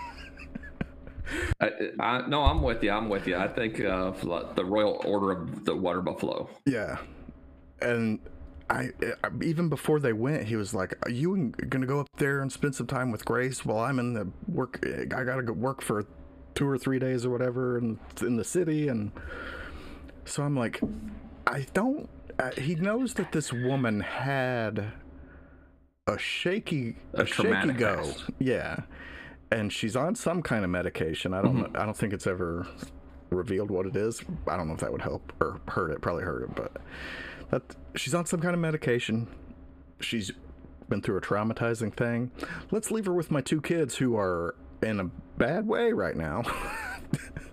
I, 1.61 1.71
I, 1.99 2.27
no, 2.27 2.43
I'm 2.43 2.61
with 2.61 2.83
you. 2.83 2.91
I'm 2.91 3.09
with 3.09 3.27
you. 3.27 3.37
I 3.37 3.47
think 3.47 3.79
uh, 3.79 4.11
the 4.55 4.65
Royal 4.65 5.01
Order 5.05 5.31
of 5.31 5.65
the 5.65 5.75
Water 5.75 6.01
Buffalo. 6.01 6.49
Yeah, 6.65 6.97
and 7.81 8.19
I, 8.69 8.89
I, 9.23 9.29
even 9.43 9.69
before 9.69 9.99
they 9.99 10.13
went, 10.13 10.45
he 10.45 10.55
was 10.55 10.73
like, 10.73 10.97
"Are 11.05 11.11
you 11.11 11.53
gonna 11.69 11.85
go 11.85 11.99
up 11.99 12.07
there 12.17 12.41
and 12.41 12.51
spend 12.51 12.75
some 12.75 12.87
time 12.87 13.11
with 13.11 13.25
Grace 13.25 13.65
while 13.65 13.79
I'm 13.79 13.99
in 13.99 14.13
the 14.13 14.29
work? 14.47 14.85
I 14.85 15.23
gotta 15.23 15.43
go 15.43 15.53
work 15.53 15.81
for 15.81 16.05
two 16.55 16.67
or 16.67 16.77
three 16.77 16.99
days 16.99 17.25
or 17.25 17.29
whatever 17.29 17.77
in 17.77 17.99
in 18.21 18.37
the 18.37 18.43
city." 18.43 18.87
And 18.87 19.11
so 20.25 20.43
I'm 20.43 20.55
like, 20.55 20.81
I 21.47 21.65
don't. 21.73 22.09
Uh, 22.41 22.49
he 22.59 22.73
knows 22.73 23.13
that 23.13 23.31
this 23.31 23.53
woman 23.53 23.99
had 23.99 24.91
a 26.07 26.17
shaky, 26.17 26.95
a, 27.13 27.21
a 27.21 27.25
shaky 27.25 27.73
go, 27.73 27.97
past. 27.97 28.23
yeah, 28.39 28.77
and 29.51 29.71
she's 29.71 29.95
on 29.95 30.15
some 30.15 30.41
kind 30.41 30.63
of 30.63 30.71
medication. 30.71 31.35
I 31.35 31.41
don't 31.43 31.57
mm-hmm. 31.57 31.73
know. 31.73 31.79
I 31.79 31.85
don't 31.85 31.95
think 31.95 32.13
it's 32.13 32.25
ever 32.25 32.65
revealed 33.29 33.69
what 33.69 33.85
it 33.85 33.95
is. 33.95 34.21
I 34.47 34.57
don't 34.57 34.67
know 34.67 34.73
if 34.73 34.79
that 34.79 34.91
would 34.91 35.03
help 35.03 35.31
or 35.39 35.61
hurt 35.67 35.91
it. 35.91 36.01
Probably 36.01 36.23
hurt 36.23 36.43
it, 36.43 36.55
but 36.55 36.77
that 37.51 37.75
she's 37.95 38.15
on 38.15 38.25
some 38.25 38.39
kind 38.39 38.55
of 38.55 38.59
medication. 38.59 39.27
She's 39.99 40.31
been 40.89 41.01
through 41.01 41.17
a 41.17 41.21
traumatizing 41.21 41.93
thing. 41.93 42.31
Let's 42.71 42.89
leave 42.89 43.05
her 43.05 43.13
with 43.13 43.29
my 43.29 43.41
two 43.41 43.61
kids 43.61 43.95
who 43.97 44.17
are 44.17 44.55
in 44.81 44.99
a 44.99 45.05
bad 45.37 45.67
way 45.67 45.91
right 45.91 46.15
now. 46.15 46.41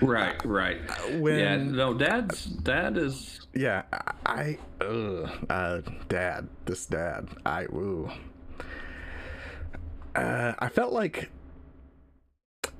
right, 0.00 0.44
right. 0.44 0.78
When, 1.18 1.38
yeah, 1.38 1.56
no, 1.56 1.94
dad's 1.94 2.44
dad 2.44 2.96
is. 2.96 3.46
Yeah, 3.54 3.82
I, 4.24 4.58
ugh, 4.80 5.30
uh, 5.48 5.80
dad, 6.08 6.48
this 6.64 6.86
dad, 6.86 7.28
I, 7.44 7.64
ooh. 7.64 8.10
Uh, 10.14 10.54
I 10.58 10.68
felt 10.68 10.92
like 10.92 11.30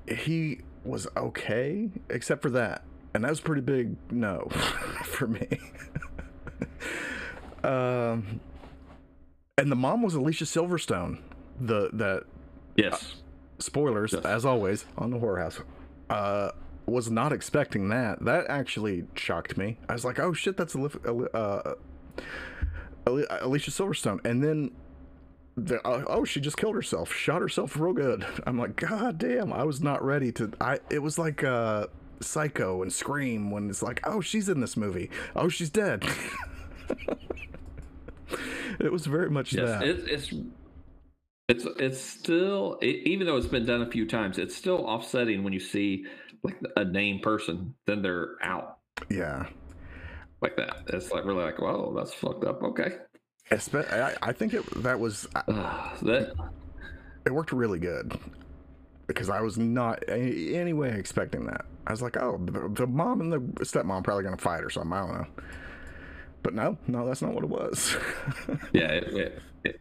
he 0.09 0.61
was 0.85 1.07
okay, 1.17 1.91
except 2.09 2.43
for 2.43 2.51
that, 2.51 2.83
and 3.15 3.25
that 3.25 3.31
was 3.31 3.41
pretty 3.41 3.63
big 3.63 3.97
no 4.11 4.49
for 5.05 5.27
me. 5.27 5.47
um, 7.65 8.41
and 9.59 9.71
the 9.71 9.77
mom 9.77 10.03
was 10.03 10.15
Alicia 10.15 10.45
Silverstone. 10.45 11.19
The 11.61 11.91
that 11.95 12.25
yes. 12.77 12.95
Uh, 12.95 13.63
spoilers 13.63 14.13
yes. 14.13 14.25
as 14.25 14.45
always 14.45 14.85
on 14.97 15.11
the 15.11 15.19
horror 15.19 15.41
house. 15.41 15.59
Uh, 16.11 16.51
was 16.87 17.11
not 17.11 17.33
expecting 17.33 17.88
that. 17.88 18.25
That 18.25 18.46
actually 18.49 19.05
shocked 19.14 19.57
me. 19.57 19.79
I 19.88 19.92
was 19.92 20.05
like, 20.05 20.18
oh 20.18 20.33
shit, 20.33 20.57
that's 20.57 20.75
uh, 20.75 21.75
Alicia 23.07 23.70
Silverstone. 23.70 24.25
And 24.25 24.42
then, 24.42 24.70
the, 25.57 25.85
uh, 25.87 26.05
oh, 26.07 26.25
she 26.25 26.40
just 26.40 26.57
killed 26.57 26.75
herself, 26.75 27.12
shot 27.12 27.40
herself 27.40 27.77
real 27.77 27.92
good. 27.92 28.27
I'm 28.46 28.59
like, 28.59 28.77
god 28.77 29.18
damn, 29.18 29.53
I 29.53 29.64
was 29.64 29.81
not 29.81 30.05
ready 30.05 30.33
to. 30.33 30.53
I 30.61 30.79
it 30.90 31.01
was 31.01 31.18
like 31.18 31.42
uh, 31.42 31.87
Psycho 32.20 32.83
and 32.83 32.92
Scream 32.92 33.51
when 33.51 33.68
it's 33.68 33.83
like, 33.83 34.01
oh, 34.05 34.20
she's 34.20 34.49
in 34.49 34.61
this 34.61 34.77
movie. 34.77 35.11
Oh, 35.35 35.49
she's 35.49 35.70
dead. 35.70 36.05
it 38.81 38.92
was 38.92 39.07
very 39.07 39.31
much 39.31 39.53
yes, 39.53 39.68
that. 39.68 39.83
It, 39.83 40.09
it's 40.09 40.33
it's 41.49 41.64
it's 41.79 42.01
still 42.01 42.79
it, 42.83 43.07
even 43.07 43.27
though 43.27 43.37
it's 43.37 43.46
been 43.46 43.66
done 43.66 43.83
a 43.83 43.90
few 43.90 44.07
times, 44.07 44.38
it's 44.38 44.55
still 44.55 44.85
offsetting 44.85 45.44
when 45.44 45.53
you 45.53 45.61
see 45.61 46.05
like 46.47 46.61
a 46.77 46.85
named 46.85 47.23
person, 47.23 47.75
then 47.87 48.03
they're 48.03 48.37
out. 48.43 48.79
Yeah, 49.11 49.47
like 50.41 50.57
that. 50.57 50.85
It's 50.89 51.11
like 51.11 51.25
really 51.25 51.45
like, 51.45 51.61
whoa, 51.61 51.95
that's 51.97 52.15
fucked 52.15 52.45
up. 52.45 52.63
Okay. 52.63 52.97
I, 53.51 54.15
I 54.23 54.33
think 54.33 54.55
it 54.55 54.65
that 54.83 54.99
was 54.99 55.29
uh, 55.35 55.97
that 56.03 56.35
it 57.25 57.33
worked 57.33 57.53
really 57.53 57.79
good 57.79 58.19
because 59.07 59.31
I 59.31 59.41
was 59.41 59.57
not 59.57 60.03
any 60.09 60.73
way 60.73 60.91
expecting 60.91 61.47
that. 61.47 61.65
I 61.87 61.93
was 61.93 62.03
like, 62.03 62.17
oh, 62.17 62.41
the, 62.45 62.69
the 62.69 62.87
mom 62.87 63.21
and 63.21 63.33
the 63.33 63.39
stepmom 63.65 64.03
probably 64.03 64.25
gonna 64.25 64.37
fight 64.37 64.65
or 64.65 64.71
something. 64.71 64.93
I 64.93 65.01
don't 65.01 65.13
know. 65.13 65.27
But 66.43 66.55
no, 66.55 66.79
no, 66.87 67.07
that's 67.07 67.23
not 67.23 67.35
what 67.35 67.45
it 67.45 67.51
was. 67.51 67.97
yeah, 68.73 68.89
it, 68.89 69.05
it, 69.15 69.43
it, 69.65 69.81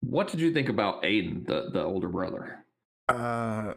what 0.00 0.28
did 0.28 0.40
you 0.40 0.52
think 0.52 0.68
about 0.68 1.02
Aiden, 1.02 1.46
the 1.46 1.70
the 1.72 1.82
older 1.82 2.08
brother? 2.08 2.64
Uh, 3.08 3.74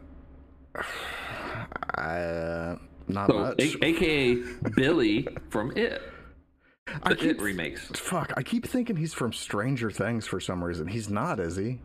uh 1.96 2.76
not 3.08 3.28
so, 3.28 3.38
much. 3.38 3.58
A- 3.58 3.84
AKA 3.84 4.34
Billy 4.76 5.26
from 5.50 5.76
It. 5.76 6.02
The 6.86 7.10
I 7.10 7.14
keep, 7.14 7.30
It 7.32 7.42
remakes. 7.42 7.86
Fuck, 7.96 8.32
I 8.38 8.42
keep 8.42 8.66
thinking 8.66 8.96
he's 8.96 9.12
from 9.12 9.30
Stranger 9.30 9.90
Things 9.90 10.26
for 10.26 10.40
some 10.40 10.64
reason. 10.64 10.88
He's 10.88 11.10
not, 11.10 11.38
is 11.38 11.54
he? 11.54 11.80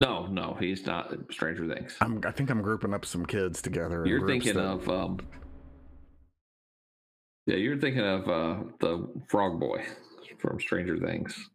No, 0.00 0.26
no, 0.26 0.56
he's 0.60 0.86
not 0.86 1.12
Stranger 1.32 1.66
Things. 1.66 1.96
I'm, 2.00 2.20
I 2.24 2.30
think 2.30 2.48
I'm 2.50 2.62
grouping 2.62 2.94
up 2.94 3.04
some 3.04 3.26
kids 3.26 3.60
together. 3.60 4.04
You're 4.06 4.24
thinking 4.24 4.54
that... 4.54 4.64
of, 4.64 4.88
um, 4.88 5.18
yeah, 7.46 7.56
you're 7.56 7.76
thinking 7.76 8.06
of 8.06 8.28
uh, 8.28 8.62
the 8.78 9.08
Frog 9.28 9.58
Boy 9.58 9.84
from 10.38 10.60
Stranger 10.60 10.96
Things 10.96 11.50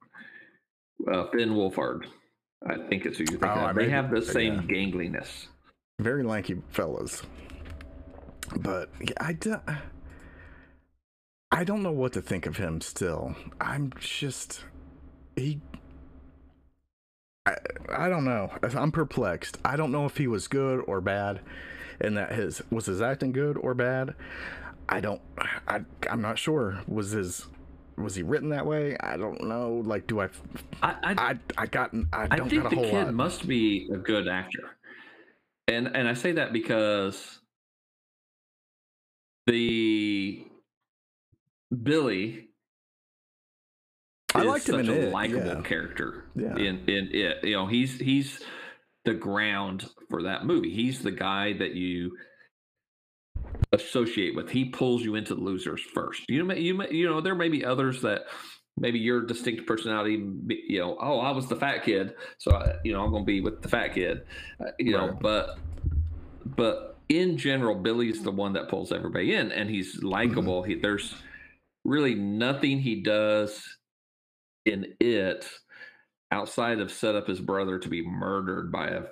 uh, 1.11 1.25
Finn 1.31 1.51
Wolfhard. 1.51 2.05
I 2.65 2.75
think 2.89 3.05
it's 3.05 3.17
who 3.17 3.25
you're 3.29 3.39
thinking 3.39 3.61
oh, 3.61 3.67
of. 3.67 3.75
They 3.75 3.89
have 3.89 4.11
the 4.11 4.21
same 4.21 4.55
yeah. 4.55 4.61
gangliness. 4.61 5.47
Very 5.99 6.23
lanky 6.23 6.61
fellas. 6.69 7.23
But 8.55 8.89
yeah, 9.01 9.15
I, 9.19 9.33
do, 9.33 9.59
I 11.51 11.63
don't 11.63 11.81
know 11.81 11.91
what 11.91 12.13
to 12.13 12.21
think 12.21 12.45
of 12.45 12.57
him 12.57 12.81
still. 12.81 13.35
I'm 13.59 13.91
just. 13.99 14.63
He. 15.35 15.59
I, 17.45 17.55
I 17.89 18.09
don't 18.09 18.25
know. 18.25 18.51
I'm 18.61 18.91
perplexed. 18.91 19.57
I 19.65 19.75
don't 19.75 19.91
know 19.91 20.05
if 20.05 20.17
he 20.17 20.27
was 20.27 20.47
good 20.47 20.83
or 20.87 21.01
bad, 21.01 21.41
and 21.99 22.15
that 22.15 22.31
his 22.33 22.61
was 22.69 22.85
his 22.85 23.01
acting 23.01 23.31
good 23.31 23.57
or 23.57 23.73
bad. 23.73 24.13
I 24.87 24.99
don't. 24.99 25.21
I 25.67 25.81
I'm 26.09 26.21
not 26.21 26.37
sure. 26.37 26.83
Was 26.87 27.11
his 27.11 27.47
was 27.97 28.15
he 28.15 28.23
written 28.23 28.49
that 28.49 28.65
way? 28.65 28.95
I 28.99 29.17
don't 29.17 29.43
know. 29.43 29.81
Like, 29.83 30.07
do 30.07 30.21
I? 30.21 30.29
I 30.81 30.95
I, 31.03 31.15
I, 31.17 31.39
I 31.57 31.65
got. 31.65 31.93
I, 32.13 32.27
I 32.31 32.39
think 32.47 32.69
the 32.69 32.75
kid 32.75 32.93
lot. 32.93 33.13
must 33.13 33.47
be 33.47 33.89
a 33.91 33.97
good 33.97 34.27
actor, 34.27 34.76
and 35.67 35.87
and 35.95 36.07
I 36.07 36.13
say 36.13 36.33
that 36.33 36.53
because 36.53 37.39
the 39.45 40.45
Billy. 41.83 42.43
I 44.35 44.43
liked 44.43 44.69
him 44.69 44.79
in 44.79 44.89
a 44.89 45.09
likable 45.09 45.55
yeah. 45.55 45.61
character 45.61 46.25
yeah. 46.35 46.55
in 46.55 46.87
in 46.87 47.09
it. 47.11 47.43
You 47.43 47.55
know, 47.55 47.67
he's 47.67 47.97
he's 47.97 48.43
the 49.05 49.13
ground 49.13 49.89
for 50.09 50.23
that 50.23 50.45
movie. 50.45 50.73
He's 50.73 51.01
the 51.01 51.11
guy 51.11 51.53
that 51.53 51.73
you 51.73 52.15
associate 53.71 54.35
with. 54.35 54.49
He 54.49 54.65
pulls 54.65 55.01
you 55.01 55.15
into 55.15 55.33
the 55.33 55.41
losers 55.41 55.81
first. 55.93 56.23
You 56.27 56.43
know, 56.43 56.53
you 56.53 56.83
you 56.91 57.09
know, 57.09 57.21
there 57.21 57.35
may 57.35 57.49
be 57.49 57.65
others 57.65 58.01
that 58.01 58.23
maybe 58.77 58.99
your 58.99 59.21
distinct 59.21 59.65
personality, 59.65 60.23
you 60.47 60.79
know, 60.79 60.97
oh, 61.01 61.19
I 61.19 61.31
was 61.31 61.47
the 61.47 61.55
fat 61.55 61.83
kid, 61.83 62.15
so 62.37 62.55
I, 62.55 62.75
you 62.83 62.93
know, 62.93 63.03
I'm 63.03 63.11
going 63.11 63.23
to 63.23 63.27
be 63.27 63.41
with 63.41 63.61
the 63.61 63.69
fat 63.69 63.93
kid, 63.93 64.23
uh, 64.59 64.71
you 64.79 64.97
right. 64.97 65.07
know, 65.07 65.17
but 65.19 65.57
but 66.45 66.97
in 67.09 67.37
general, 67.37 67.75
Billy's 67.75 68.23
the 68.23 68.31
one 68.31 68.53
that 68.53 68.69
pulls 68.69 68.91
everybody 68.91 69.33
in, 69.33 69.51
and 69.51 69.69
he's 69.69 70.03
likable. 70.03 70.61
Mm-hmm. 70.61 70.71
He, 70.71 70.79
there's 70.79 71.15
really 71.85 72.15
nothing 72.15 72.79
he 72.79 73.01
does 73.01 73.63
in 74.65 74.93
it 74.99 75.47
outside 76.31 76.79
of 76.79 76.91
set 76.91 77.15
up 77.15 77.27
his 77.27 77.39
brother 77.39 77.79
to 77.79 77.87
be 77.87 78.05
murdered 78.05 78.71
by 78.71 78.87
a 78.87 79.03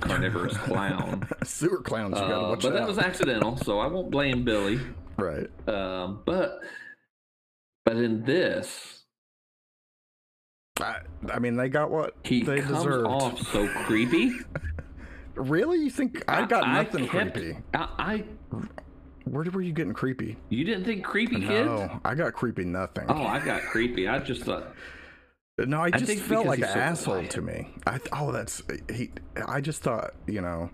carnivorous 0.00 0.56
clown. 0.58 1.28
Sewer 1.42 1.82
clowns, 1.82 2.14
you 2.14 2.20
gotta 2.20 2.36
uh, 2.36 2.48
watch 2.50 2.62
But 2.62 2.74
that 2.74 2.86
was 2.86 2.98
accidental, 2.98 3.56
so 3.56 3.80
I 3.80 3.86
won't 3.86 4.10
blame 4.10 4.44
Billy. 4.44 4.80
Right. 5.18 5.50
Um, 5.68 6.22
but 6.24 6.60
but 7.88 7.96
in 7.96 8.22
this, 8.24 9.04
I, 10.78 10.98
I 11.32 11.38
mean, 11.38 11.56
they 11.56 11.70
got 11.70 11.90
what 11.90 12.14
he 12.22 12.42
they 12.42 12.60
comes 12.60 12.84
deserved. 12.84 13.06
off 13.06 13.40
so 13.50 13.66
creepy. 13.84 14.32
really? 15.34 15.78
You 15.78 15.88
think 15.88 16.22
I 16.28 16.44
got 16.44 16.64
I, 16.64 16.82
nothing 16.82 17.04
I 17.04 17.06
kept, 17.06 17.32
creepy? 17.32 17.58
I, 17.72 17.88
I 17.98 18.24
where 19.24 19.44
were 19.50 19.62
you 19.62 19.72
getting 19.72 19.94
creepy? 19.94 20.36
You 20.50 20.64
didn't 20.64 20.84
think 20.84 21.02
creepy, 21.02 21.40
kid? 21.40 21.64
No, 21.64 21.98
I 22.04 22.14
got 22.14 22.34
creepy 22.34 22.64
nothing. 22.64 23.06
Oh, 23.08 23.26
I 23.26 23.42
got 23.42 23.62
creepy. 23.62 24.06
I 24.06 24.18
just 24.18 24.42
thought 24.42 24.74
no, 25.58 25.80
I 25.80 25.90
just 25.90 26.10
I 26.10 26.16
felt 26.16 26.46
like 26.46 26.60
an 26.60 26.68
so 26.68 26.78
asshole 26.78 27.14
quiet. 27.14 27.30
to 27.30 27.40
me. 27.40 27.68
I 27.86 28.00
oh, 28.12 28.32
that's 28.32 28.62
he. 28.92 29.12
I 29.46 29.62
just 29.62 29.82
thought, 29.82 30.12
you 30.26 30.42
know, 30.42 30.68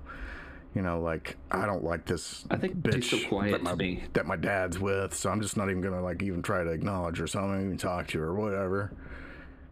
you 0.74 0.82
know, 0.82 1.00
like 1.00 1.36
I 1.50 1.66
don't 1.66 1.84
like 1.84 2.06
this. 2.06 2.44
I 2.50 2.56
think 2.56 2.76
bitch 2.82 3.10
so 3.10 3.50
that 3.50 3.62
my, 3.62 4.02
that 4.12 4.26
my 4.26 4.36
dad's 4.36 4.78
with, 4.78 5.14
so 5.14 5.30
I'm 5.30 5.40
just 5.40 5.56
not 5.56 5.70
even 5.70 5.80
gonna 5.80 6.02
like 6.02 6.22
even 6.22 6.42
try 6.42 6.64
to 6.64 6.70
acknowledge 6.70 7.18
her. 7.18 7.26
So 7.26 7.40
I'm 7.40 7.52
not 7.52 7.60
even 7.60 7.76
talk 7.76 8.08
to 8.08 8.18
her 8.18 8.26
or 8.26 8.34
whatever. 8.34 8.92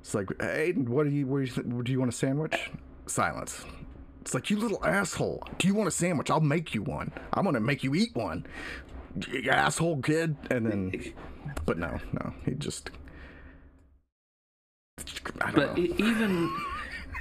It's 0.00 0.14
like, 0.14 0.28
hey, 0.40 0.72
what 0.72 1.04
do 1.04 1.10
you? 1.10 1.26
What 1.26 1.38
do 1.38 1.44
you? 1.44 1.52
Th- 1.52 1.84
do 1.84 1.92
you 1.92 1.98
want 1.98 2.12
a 2.12 2.16
sandwich? 2.16 2.70
Silence. 3.06 3.64
It's 4.20 4.34
like 4.34 4.50
you 4.50 4.58
little 4.58 4.84
asshole. 4.84 5.42
Do 5.58 5.66
you 5.66 5.74
want 5.74 5.88
a 5.88 5.92
sandwich? 5.92 6.30
I'll 6.30 6.40
make 6.40 6.74
you 6.74 6.82
one. 6.82 7.12
I'm 7.32 7.44
gonna 7.44 7.60
make 7.60 7.82
you 7.82 7.94
eat 7.94 8.14
one. 8.14 8.46
You 9.28 9.50
asshole 9.50 10.00
kid. 10.02 10.36
And 10.50 10.66
then, 10.66 11.12
but 11.66 11.78
no, 11.78 11.98
no, 12.12 12.32
he 12.44 12.52
just 12.52 12.90
but 15.54 15.78
even 15.78 16.54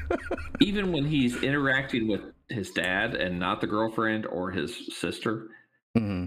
even 0.60 0.92
when 0.92 1.06
he's 1.06 1.42
interacting 1.42 2.08
with 2.08 2.22
his 2.52 2.72
dad 2.72 3.16
and 3.16 3.40
not 3.40 3.62
the 3.62 3.68
girlfriend 3.68 4.26
or 4.26 4.52
his 4.52 4.96
sister. 4.98 5.48
hmm 5.96 6.26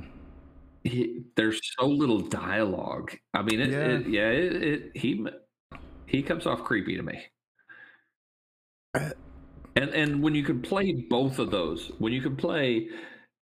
He, 0.83 1.23
there's 1.37 1.61
so 1.79 1.87
little 1.87 2.21
dialogue. 2.21 3.13
I 3.33 3.43
mean, 3.43 3.61
it, 3.61 3.71
Yeah. 3.71 3.79
it, 3.79 4.09
yeah, 4.09 4.29
it, 4.31 4.63
it, 4.63 4.97
he 4.97 5.27
he 6.07 6.23
comes 6.23 6.47
off 6.47 6.63
creepy 6.65 6.97
to 6.97 7.03
me. 7.03 7.23
Uh, 8.95 9.11
And 9.77 9.91
and 9.91 10.23
when 10.23 10.35
you 10.35 10.45
can 10.45 10.63
play 10.63 10.93
both 10.93 11.39
of 11.39 11.51
those, 11.51 11.91
when 11.99 12.13
you 12.13 12.23
can 12.23 12.37
play 12.37 12.89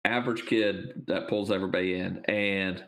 average 0.05 0.45
kid 0.45 1.03
that 1.07 1.27
pulls 1.27 1.51
everybody 1.51 1.95
in 1.95 2.23
and 2.25 2.83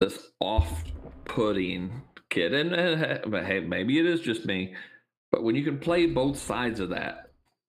this 0.00 0.28
off-putting 0.40 2.02
kid, 2.30 2.54
and, 2.54 2.72
and 2.72 3.30
but 3.30 3.44
hey, 3.44 3.60
maybe 3.60 3.98
it 3.98 4.06
is 4.06 4.20
just 4.20 4.46
me, 4.46 4.74
but 5.32 5.42
when 5.42 5.54
you 5.54 5.64
can 5.64 5.78
play 5.78 6.06
both 6.06 6.38
sides 6.38 6.80
of 6.80 6.90
that, 6.90 7.27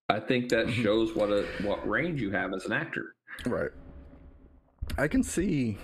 I 0.09 0.19
think 0.19 0.49
that 0.49 0.67
Mhm. 0.67 0.83
shows 0.83 1.13
what 1.15 1.29
a 1.29 1.45
what 1.63 1.87
range 1.87 2.21
you 2.21 2.31
have 2.31 2.53
as 2.53 2.65
an 2.65 2.71
actor. 2.73 3.15
Right. 3.45 3.71
I 4.97 5.07
can 5.07 5.21
see, 5.23 5.77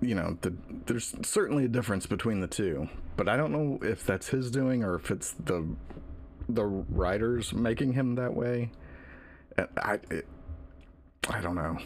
you 0.00 0.14
know, 0.14 0.38
the, 0.42 0.54
there's 0.86 1.14
certainly 1.26 1.64
a 1.64 1.68
difference 1.68 2.06
between 2.06 2.40
the 2.40 2.46
two, 2.46 2.88
but 3.16 3.28
I 3.28 3.36
don't 3.36 3.50
know 3.52 3.78
if 3.82 4.06
that's 4.06 4.28
his 4.28 4.50
doing 4.50 4.84
or 4.84 4.94
if 4.94 5.10
it's 5.10 5.32
the 5.32 5.66
the 6.48 6.64
writers 6.64 7.52
making 7.52 7.94
him 7.94 8.14
that 8.14 8.34
way. 8.34 8.70
I 9.76 9.98
it, 10.10 10.26
I 11.28 11.40
don't 11.40 11.54
know. 11.56 11.78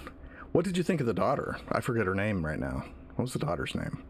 What 0.53 0.65
did 0.65 0.77
you 0.77 0.83
think 0.83 1.01
of 1.01 1.07
the 1.07 1.15
daughter? 1.15 1.57
I 1.71 1.81
forget 1.81 2.07
her 2.07 2.15
name 2.15 2.45
right 2.45 2.59
now. 2.59 2.85
What 3.17 3.23
was 3.25 3.33
the 3.33 3.39
daughter's 3.39 3.75
name? 3.75 4.03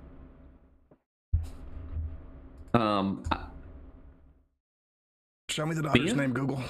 Um, 2.74 3.22
Show 5.48 5.64
me 5.66 5.74
the 5.74 5.82
daughter's 5.82 6.04
Mia? 6.04 6.14
name, 6.14 6.32
Google. 6.32 6.62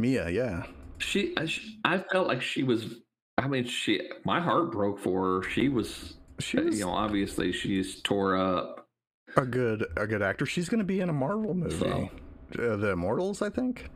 Mia, 0.00 0.28
yeah. 0.30 0.64
she, 0.98 1.34
I, 1.36 1.44
sh- 1.46 1.76
I 1.84 1.98
felt 2.12 2.26
like 2.28 2.42
she 2.42 2.62
was. 2.62 2.94
I 3.38 3.48
mean, 3.48 3.64
she. 3.66 4.00
My 4.24 4.40
heart 4.40 4.72
broke 4.72 4.98
for 4.98 5.42
her. 5.42 5.48
She 5.50 5.68
was. 5.68 6.14
She 6.40 6.58
was 6.58 6.78
you 6.78 6.86
know, 6.86 6.92
obviously 6.92 7.52
she's 7.52 8.00
tore 8.00 8.36
up. 8.36 8.86
a 9.36 9.44
good 9.44 9.84
a 9.96 10.06
good 10.06 10.22
actor. 10.22 10.46
She's 10.46 10.68
going 10.68 10.78
to 10.78 10.84
be 10.84 11.00
in 11.00 11.08
a 11.10 11.12
Marvel 11.12 11.54
movie, 11.54 11.76
So- 11.78 12.10
uh, 12.58 12.76
The 12.76 12.90
Immortals, 12.90 13.42
I 13.42 13.50
think. 13.50 13.90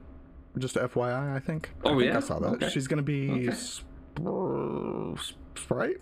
Just 0.59 0.77
FYI, 0.77 1.35
I 1.35 1.41
think. 1.41 1.71
I 1.85 1.89
Oh, 1.89 1.99
think 1.99 2.13
yeah? 2.13 2.19
I 2.19 2.21
saw 2.21 2.39
that. 2.39 2.49
Okay. 2.55 2.69
She's 2.69 2.87
going 2.87 2.99
to 2.99 3.03
be 3.03 3.31
Okay. 3.31 3.47
Spr- 3.49 5.35
Sprite. 5.57 5.97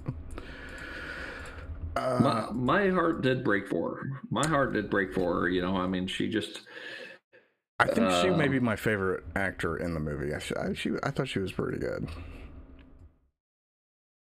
Uh, 1.96 2.18
my, 2.22 2.50
my 2.52 2.90
heart 2.90 3.22
did 3.22 3.44
break 3.44 3.68
for 3.68 3.96
her. 3.96 4.20
My 4.30 4.46
heart 4.46 4.72
did 4.72 4.90
break 4.90 5.12
for 5.14 5.40
her. 5.42 5.48
You 5.48 5.62
know, 5.62 5.76
I 5.76 5.86
mean, 5.86 6.06
she 6.06 6.28
just. 6.28 6.62
I 7.82 7.94
think 7.94 8.10
she 8.22 8.30
may 8.30 8.48
be 8.48 8.58
um, 8.58 8.64
my 8.64 8.76
favorite 8.76 9.24
actor 9.34 9.76
in 9.76 9.94
the 9.94 10.00
movie. 10.00 10.32
I, 10.34 10.38
I, 10.60 10.72
she, 10.74 10.90
I 11.02 11.10
thought 11.10 11.28
she 11.28 11.38
was 11.40 11.52
pretty 11.52 11.78
good. 11.78 12.08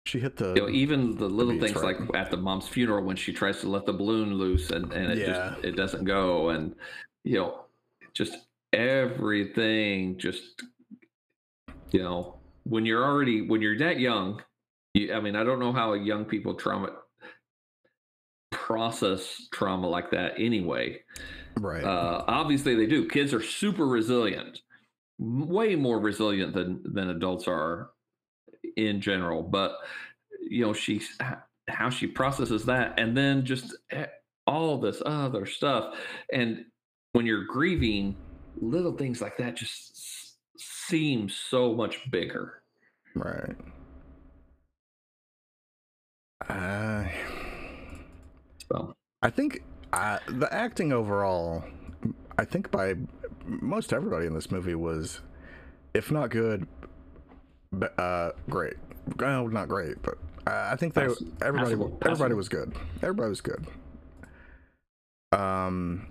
She 0.07 0.21
hit 0.21 0.37
the 0.37 0.55
You 0.55 0.63
know, 0.63 0.69
even 0.69 1.17
the 1.17 1.29
little 1.29 1.53
beats 1.53 1.73
things 1.73 1.83
right. 1.83 2.01
like 2.01 2.17
at 2.17 2.31
the 2.31 2.37
mom's 2.37 2.69
funeral 2.69 3.05
when 3.05 3.17
she 3.17 3.33
tries 3.33 3.61
to 3.61 3.69
let 3.69 3.87
the 3.87 3.93
balloon 3.93 4.35
loose 4.35 4.71
and, 4.71 4.93
and 4.93 5.13
it 5.13 5.19
Yeah. 5.19 5.27
just 5.55 5.65
it 5.65 5.77
doesn't 5.77 6.05
go 6.05 6.51
and 6.51 6.77
you 7.25 7.39
know 7.39 7.65
just 8.15 8.37
everything 8.73 10.17
just 10.19 10.63
you 11.91 12.01
know 12.01 12.37
when 12.65 12.87
you're 12.87 13.05
already 13.05 13.43
when 13.49 13.61
you're 13.63 13.79
that 13.79 13.99
young 13.99 14.43
you, 14.95 15.13
I 15.13 15.21
mean 15.21 15.35
I 15.35 15.43
don't 15.43 15.59
know 15.59 15.73
how 15.73 15.95
young 15.95 16.25
people 16.25 16.55
trauma 16.55 16.91
process 18.53 19.49
trauma 19.53 19.89
like 19.89 20.11
that 20.13 20.35
anyway 20.39 21.01
right. 21.59 21.85
uh, 21.85 22.25
obviously 22.27 22.75
they 22.75 22.87
do 22.87 23.09
kids 23.09 23.33
are 23.33 23.43
super 23.43 23.87
resilient 23.87 24.61
way 25.19 25.75
more 25.75 25.99
resilient 25.99 26.53
than 26.53 26.81
than 26.85 27.11
adults 27.11 27.49
are 27.49 27.91
in 28.77 29.01
general 29.01 29.43
but 29.43 29.77
you 30.41 30.65
know 30.65 30.73
she 30.73 31.01
how 31.69 31.91
she 31.91 32.07
processes 32.07 32.65
that 32.65 32.99
and 32.99 33.17
then 33.17 33.45
just 33.45 33.77
eh, 33.91 34.07
all 34.47 34.79
this 34.79 35.03
other 35.05 35.47
stuff 35.47 35.95
and 36.33 36.65
when 37.13 37.27
you're 37.27 37.45
grieving 37.45 38.15
little 38.61 38.93
things 38.93 39.21
like 39.21 39.37
that 39.37 39.57
just 39.57 40.37
seem 40.59 41.29
so 41.29 41.75
much 41.75 42.09
bigger 42.11 42.63
right. 43.15 43.57
Uh, 46.49 47.05
so 48.71 48.95
I 49.23 49.31
think 49.31 49.63
uh, 49.97 50.19
the 50.29 50.53
acting 50.53 50.93
overall, 50.93 51.65
I 52.39 52.45
think 52.45 52.71
by 52.71 52.95
most 53.47 53.93
everybody 53.93 54.27
in 54.27 54.35
this 54.35 54.51
movie 54.51 54.75
was, 54.75 55.21
if 55.95 56.11
not 56.11 56.31
good, 56.31 56.67
uh, 57.99 58.33
great. 58.51 58.75
Well, 59.19 59.49
not 59.49 59.69
great, 59.69 60.03
but 60.03 60.19
uh, 60.47 60.69
I 60.71 60.77
think 60.77 60.95
they 60.95 61.07
Pass- 61.07 61.23
everybody 61.41 61.77
passable, 61.77 61.99
everybody 62.05 62.35
was 62.35 62.49
good. 62.49 62.75
Everybody 63.03 63.29
was 63.31 63.41
good. 63.41 63.67
Um, 65.33 66.07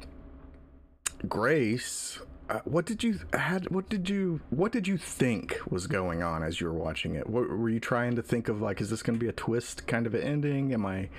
Grace, 1.28 2.20
uh, 2.50 2.60
what 2.66 2.86
did 2.86 3.04
you 3.04 3.20
had? 3.34 3.70
What 3.70 3.90
did 3.90 4.10
you 4.10 4.42
what 4.50 4.72
did 4.72 4.88
you 4.88 4.98
think 4.98 5.60
was 5.70 5.88
going 5.88 6.24
on 6.24 6.44
as 6.44 6.60
you 6.60 6.68
were 6.68 6.74
watching 6.74 7.16
it? 7.16 7.30
What 7.30 7.50
were 7.50 7.70
you 7.70 7.80
trying 7.80 8.16
to 8.16 8.22
think 8.22 8.50
of? 8.50 8.62
Like, 8.62 8.82
is 8.82 8.90
this 8.90 9.04
going 9.04 9.18
to 9.18 9.24
be 9.24 9.30
a 9.30 9.34
twist 9.34 9.88
kind 9.88 10.06
of 10.08 10.14
an 10.14 10.22
ending? 10.22 10.74
Am 10.74 10.86
I? 10.86 11.10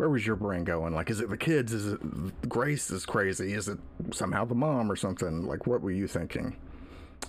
Where 0.00 0.08
was 0.08 0.26
your 0.26 0.36
brain 0.36 0.64
going? 0.64 0.94
Like, 0.94 1.10
is 1.10 1.20
it 1.20 1.28
the 1.28 1.36
kids? 1.36 1.74
Is 1.74 1.92
it 1.92 2.48
Grace 2.48 2.90
is 2.90 3.04
crazy? 3.04 3.52
Is 3.52 3.68
it 3.68 3.78
somehow 4.12 4.46
the 4.46 4.54
mom 4.54 4.90
or 4.90 4.96
something? 4.96 5.42
Like, 5.46 5.66
what 5.66 5.82
were 5.82 5.90
you 5.90 6.06
thinking 6.06 6.56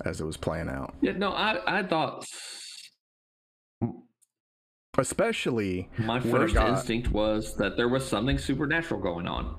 as 0.05 0.21
it 0.21 0.25
was 0.25 0.37
playing 0.37 0.69
out? 0.69 0.95
yeah 1.01 1.11
no 1.11 1.31
i 1.33 1.79
i 1.79 1.83
thought 1.83 2.25
Especially 4.97 5.89
my 5.97 6.21
first 6.21 6.53
got- 6.53 6.69
instinct 6.69 7.09
was 7.11 7.57
that 7.57 7.75
there 7.75 7.89
was 7.89 8.07
something 8.07 8.37
supernatural 8.37 9.01
going 9.01 9.27
on 9.27 9.57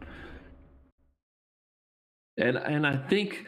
and 2.38 2.57
and 2.57 2.87
i 2.87 2.96
think 3.09 3.44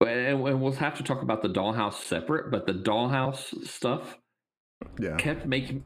and 0.00 0.08
and 0.42 0.62
we'll 0.62 0.72
have 0.72 0.96
to 0.96 1.02
talk 1.02 1.20
about 1.20 1.42
the 1.42 1.48
dollhouse 1.48 1.94
separate 1.94 2.50
but 2.50 2.66
the 2.66 2.72
dollhouse 2.72 3.66
stuff 3.66 4.16
yeah, 5.00 5.16
kept 5.16 5.46
making 5.46 5.82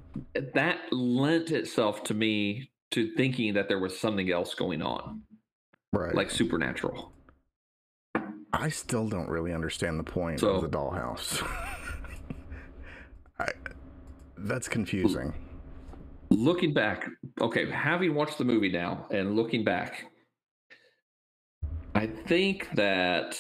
that 0.55 0.79
lent 0.93 1.51
itself 1.51 2.03
to 2.05 2.15
me 2.15 2.71
to 2.91 3.11
thinking 3.17 3.55
that 3.55 3.69
there 3.69 3.79
was 3.79 3.99
something 3.99 4.31
else 4.31 4.55
going 4.55 4.83
on 4.83 5.23
right. 5.93 6.15
like 6.15 6.31
supernatural 6.31 7.13
I 8.53 8.71
still 8.71 9.09
don't 9.09 9.29
really 9.29 9.53
understand 9.53 9.99
the 10.01 10.05
point 10.05 10.41
So- 10.41 10.51
of 10.55 10.63
the 10.63 10.69
dollhouse. 10.69 11.47
I, 13.39 13.47
that's 14.39 14.69
confusing. 14.69 15.33
looking 16.31 16.73
back 16.75 17.07
okay 17.41 17.71
having 17.71 18.15
watched 18.15 18.39
the 18.39 18.45
movie 18.45 18.71
now 18.71 19.07
and 19.11 19.37
looking 19.37 19.65
back 19.65 20.05
i 21.95 22.07
think 22.07 22.69
that 22.75 23.39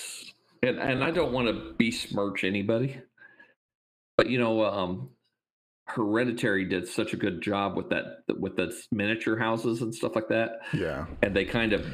and, 0.62 0.78
and 0.78 1.02
i 1.04 1.10
don't 1.10 1.32
want 1.32 1.48
to 1.48 1.74
besmirch 1.78 2.44
anybody 2.44 2.96
but 4.16 4.28
you 4.28 4.38
know 4.38 4.64
um 4.64 5.10
hereditary 5.88 6.64
did 6.64 6.86
such 6.86 7.12
a 7.12 7.16
good 7.16 7.40
job 7.40 7.76
with 7.76 7.88
that 7.90 8.22
with 8.38 8.56
the 8.56 8.72
miniature 8.92 9.38
houses 9.38 9.82
and 9.82 9.94
stuff 9.94 10.14
like 10.14 10.28
that. 10.28 10.60
Yeah, 10.72 11.06
and 11.22 11.34
they 11.34 11.44
kind 11.44 11.72
of 11.72 11.86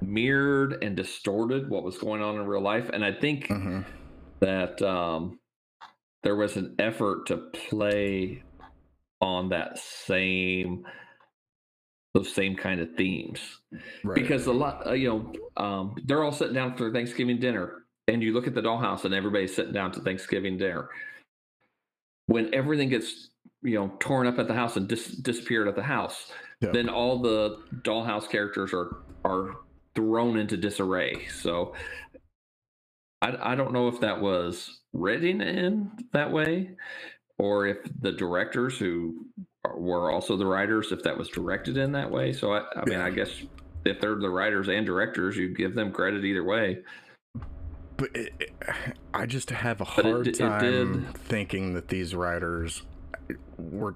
mirrored 0.00 0.82
and 0.82 0.96
distorted 0.96 1.70
what 1.70 1.84
was 1.84 1.96
going 1.96 2.22
on 2.22 2.34
in 2.34 2.44
real 2.44 2.60
life. 2.60 2.90
And 2.92 3.04
i 3.04 3.12
think 3.12 3.46
hmm 3.48 3.80
that 4.40 4.82
um, 4.82 5.38
there 6.24 6.34
was 6.34 6.56
an 6.56 6.74
effort 6.80 7.26
to 7.26 7.36
play 7.68 8.42
on 9.20 9.50
that 9.50 9.78
same 9.78 10.84
those 12.12 12.30
same 12.34 12.56
kind 12.56 12.80
of 12.80 12.88
themes. 12.96 13.38
Right. 14.04 14.16
because 14.16 14.46
a 14.46 14.52
lot 14.52 14.86
uh, 14.86 14.92
you 14.92 15.08
know 15.08 15.32
um, 15.64 15.94
they're 16.04 16.24
all 16.24 16.32
sitting 16.32 16.54
down 16.54 16.76
for 16.76 16.92
thanksgiving 16.92 17.38
dinner 17.38 17.84
and 18.08 18.20
you 18.22 18.34
look 18.34 18.48
at 18.48 18.54
the 18.54 18.60
dollhouse 18.60 19.04
and 19.04 19.14
everybody's 19.14 19.54
sitting 19.54 19.72
down 19.72 19.92
to 19.92 20.00
thanksgiving 20.00 20.58
dinner 20.58 20.88
when 22.32 22.52
everything 22.54 22.88
gets 22.88 23.28
you 23.62 23.74
know 23.78 23.92
torn 24.00 24.26
up 24.26 24.38
at 24.38 24.48
the 24.48 24.54
house 24.54 24.76
and 24.76 24.88
dis- 24.88 25.16
disappeared 25.16 25.68
at 25.68 25.76
the 25.76 25.82
house 25.82 26.32
Yeah. 26.60 26.70
then 26.72 26.88
all 26.88 27.18
the 27.20 27.58
dollhouse 27.82 28.28
characters 28.28 28.72
are 28.72 28.96
are 29.24 29.56
thrown 29.94 30.38
into 30.38 30.56
disarray 30.56 31.26
so 31.28 31.74
I, 33.20 33.52
I 33.52 33.54
don't 33.54 33.72
know 33.72 33.88
if 33.88 34.00
that 34.00 34.20
was 34.20 34.80
written 34.92 35.40
in 35.40 35.90
that 36.12 36.32
way 36.32 36.70
or 37.38 37.66
if 37.66 37.78
the 38.00 38.12
directors 38.12 38.78
who 38.78 39.26
were 39.76 40.10
also 40.10 40.36
the 40.36 40.46
writers 40.46 40.90
if 40.92 41.02
that 41.04 41.16
was 41.16 41.28
directed 41.28 41.76
in 41.76 41.92
that 41.92 42.10
way 42.10 42.32
so 42.32 42.52
i, 42.54 42.60
I 42.74 42.84
mean 42.86 42.98
Yeah. 42.98 43.04
i 43.06 43.10
guess 43.10 43.30
if 43.84 44.00
they're 44.00 44.16
the 44.16 44.30
writers 44.30 44.68
and 44.68 44.84
directors 44.86 45.36
you 45.36 45.54
give 45.54 45.74
them 45.74 45.92
credit 45.92 46.24
either 46.24 46.44
way 46.44 46.78
but 47.96 48.14
it, 48.14 48.32
it- 48.40 48.52
I 49.14 49.26
just 49.26 49.50
have 49.50 49.80
a 49.80 49.84
But 49.84 50.04
hard 50.04 50.26
it 50.28 50.38
time 50.38 51.06
thinking 51.14 51.74
that 51.74 51.88
these 51.88 52.14
writers 52.14 52.82
were. 53.58 53.94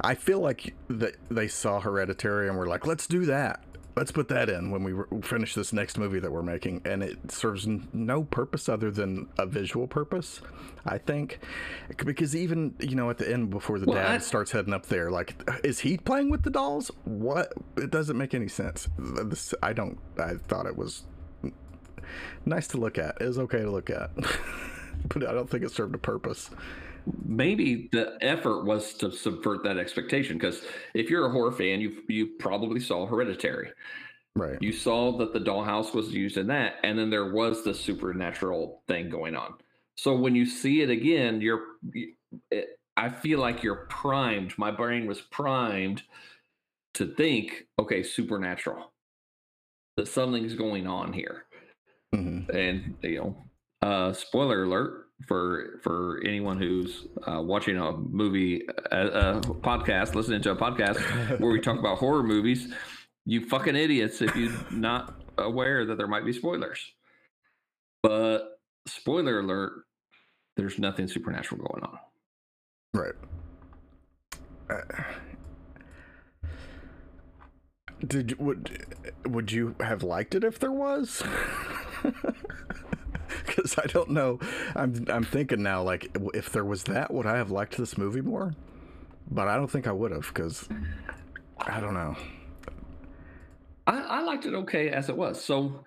I 0.00 0.14
feel 0.14 0.40
like 0.40 0.74
that 0.88 1.16
they 1.30 1.48
saw 1.48 1.80
Hereditary 1.80 2.48
and 2.48 2.58
were 2.58 2.66
like, 2.66 2.86
"Let's 2.86 3.06
do 3.06 3.24
that," 3.26 3.64
let's 3.96 4.12
put 4.12 4.28
that 4.28 4.48
in 4.50 4.70
when 4.70 4.82
we 4.84 4.92
re- 4.92 5.06
finish 5.22 5.54
this 5.54 5.72
next 5.72 5.96
movie 5.98 6.20
that 6.20 6.30
we're 6.30 6.42
making, 6.42 6.82
and 6.84 7.02
it 7.02 7.32
serves 7.32 7.66
n- 7.66 7.88
no 7.94 8.22
purpose 8.24 8.68
other 8.68 8.90
than 8.90 9.28
a 9.38 9.46
visual 9.46 9.86
purpose. 9.86 10.42
I 10.84 10.98
think 10.98 11.38
because 12.04 12.36
even 12.36 12.74
you 12.80 12.94
know 12.96 13.08
at 13.10 13.16
the 13.18 13.30
end 13.32 13.48
before 13.50 13.78
the 13.78 13.86
Well, 13.86 13.96
dad 13.96 14.10
I- 14.10 14.18
starts 14.18 14.50
heading 14.52 14.74
up 14.74 14.86
there, 14.86 15.10
like 15.10 15.42
is 15.64 15.80
he 15.80 15.96
playing 15.96 16.28
with 16.30 16.42
the 16.42 16.50
dolls? 16.50 16.90
What? 17.04 17.52
It 17.78 17.90
doesn't 17.90 18.16
make 18.18 18.34
any 18.34 18.48
sense. 18.48 18.88
This, 18.98 19.54
I 19.62 19.72
don't. 19.72 19.98
I 20.18 20.34
thought 20.34 20.66
it 20.66 20.76
was 20.76 21.04
nice 22.44 22.66
to 22.68 22.78
look 22.78 22.98
at. 22.98 23.16
It 23.20 23.26
was 23.26 23.38
okay 23.38 23.60
to 23.60 23.70
look 23.70 23.90
at, 23.90 24.10
but 25.08 25.26
I 25.26 25.32
don't 25.32 25.48
think 25.48 25.64
it 25.64 25.70
served 25.70 25.94
a 25.94 25.98
purpose. 25.98 26.50
maybe 27.24 27.88
the 27.92 28.16
effort 28.20 28.64
was 28.64 28.92
to 28.94 29.10
subvert 29.10 29.64
that 29.64 29.78
expectation 29.78 30.36
because 30.36 30.62
if 30.94 31.08
you're 31.08 31.26
a 31.26 31.30
horror 31.30 31.50
fan 31.52 31.80
you 31.80 32.02
you 32.08 32.26
probably 32.38 32.78
saw 32.80 33.06
hereditary 33.06 33.72
Right. 34.36 34.58
you 34.60 34.70
saw 34.72 35.16
that 35.18 35.32
the 35.32 35.40
dollhouse 35.40 35.92
was 35.94 36.10
used 36.14 36.36
in 36.36 36.46
that 36.48 36.74
and 36.84 36.98
then 36.98 37.10
there 37.10 37.32
was 37.32 37.64
the 37.64 37.74
supernatural 37.74 38.82
thing 38.86 39.08
going 39.10 39.34
on 39.34 39.54
so 39.96 40.14
when 40.14 40.34
you 40.36 40.46
see 40.46 40.82
it 40.82 40.90
again 40.90 41.40
you're 41.40 41.62
it, 42.50 42.78
i 42.96 43.08
feel 43.08 43.40
like 43.40 43.62
you're 43.62 43.86
primed 43.88 44.56
my 44.58 44.70
brain 44.70 45.06
was 45.06 45.20
primed 45.22 46.02
to 46.94 47.06
think 47.14 47.66
okay 47.78 48.02
supernatural 48.02 48.92
that 49.96 50.06
something's 50.06 50.54
going 50.54 50.86
on 50.86 51.12
here 51.12 51.44
hmm 52.14 52.40
and 52.52 52.94
you 53.02 53.16
know 53.18 53.36
uh 53.82 54.12
spoiler 54.12 54.64
alert 54.64 55.06
for 55.26 55.78
for 55.82 56.20
anyone 56.24 56.58
who's 56.58 57.06
uh, 57.26 57.40
watching 57.40 57.76
a 57.76 57.92
movie 57.92 58.62
a, 58.90 59.06
a 59.06 59.40
podcast 59.40 60.14
listening 60.14 60.40
to 60.42 60.50
a 60.50 60.56
podcast 60.56 60.98
where 61.40 61.52
we 61.52 61.60
talk 61.60 61.78
about 61.78 61.98
horror 61.98 62.22
movies 62.22 62.72
you 63.26 63.46
fucking 63.46 63.76
idiots 63.76 64.22
if 64.22 64.34
you're 64.34 64.52
not 64.70 65.22
aware 65.38 65.84
that 65.84 65.98
there 65.98 66.08
might 66.08 66.24
be 66.24 66.32
spoilers 66.32 66.80
but 68.02 68.58
spoiler 68.86 69.40
alert 69.40 69.84
there's 70.56 70.78
nothing 70.78 71.06
supernatural 71.06 71.60
going 71.62 71.84
on 71.84 71.98
Right. 72.92 73.14
Uh, 74.68 74.80
did 78.04 78.38
would 78.38 78.96
would 79.26 79.52
you 79.52 79.76
have 79.80 80.02
liked 80.02 80.34
it 80.34 80.42
if 80.42 80.58
there 80.58 80.72
was? 80.72 81.22
Because 83.46 83.78
I 83.78 83.86
don't 83.86 84.10
know. 84.10 84.38
I'm 84.74 85.04
I'm 85.08 85.24
thinking 85.24 85.62
now 85.62 85.82
like 85.82 86.16
if 86.34 86.50
there 86.50 86.64
was 86.64 86.84
that, 86.84 87.12
would 87.12 87.26
I 87.26 87.36
have 87.36 87.50
liked 87.50 87.76
this 87.76 87.96
movie 87.96 88.20
more? 88.20 88.54
But 89.30 89.48
I 89.48 89.56
don't 89.56 89.70
think 89.70 89.86
I 89.86 89.92
would 89.92 90.10
have 90.10 90.26
because 90.26 90.68
I 91.58 91.80
don't 91.80 91.94
know. 91.94 92.16
I, 93.86 94.00
I 94.00 94.22
liked 94.22 94.46
it 94.46 94.54
okay 94.54 94.90
as 94.90 95.08
it 95.08 95.16
was. 95.16 95.42
So 95.42 95.84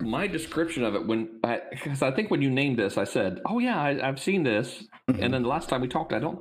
my 0.00 0.26
description 0.26 0.84
of 0.84 0.94
it 0.94 1.06
when 1.06 1.40
I 1.42 1.60
because 1.70 2.02
I 2.02 2.10
think 2.10 2.30
when 2.30 2.42
you 2.42 2.50
named 2.50 2.78
this, 2.78 2.98
I 2.98 3.04
said, 3.04 3.40
"Oh 3.46 3.58
yeah, 3.58 3.80
I, 3.80 4.06
I've 4.06 4.20
seen 4.20 4.42
this." 4.42 4.84
And 5.08 5.16
mm-hmm. 5.16 5.32
then 5.32 5.42
the 5.42 5.48
last 5.48 5.68
time 5.68 5.80
we 5.80 5.88
talked, 5.88 6.12
I 6.12 6.18
don't. 6.18 6.40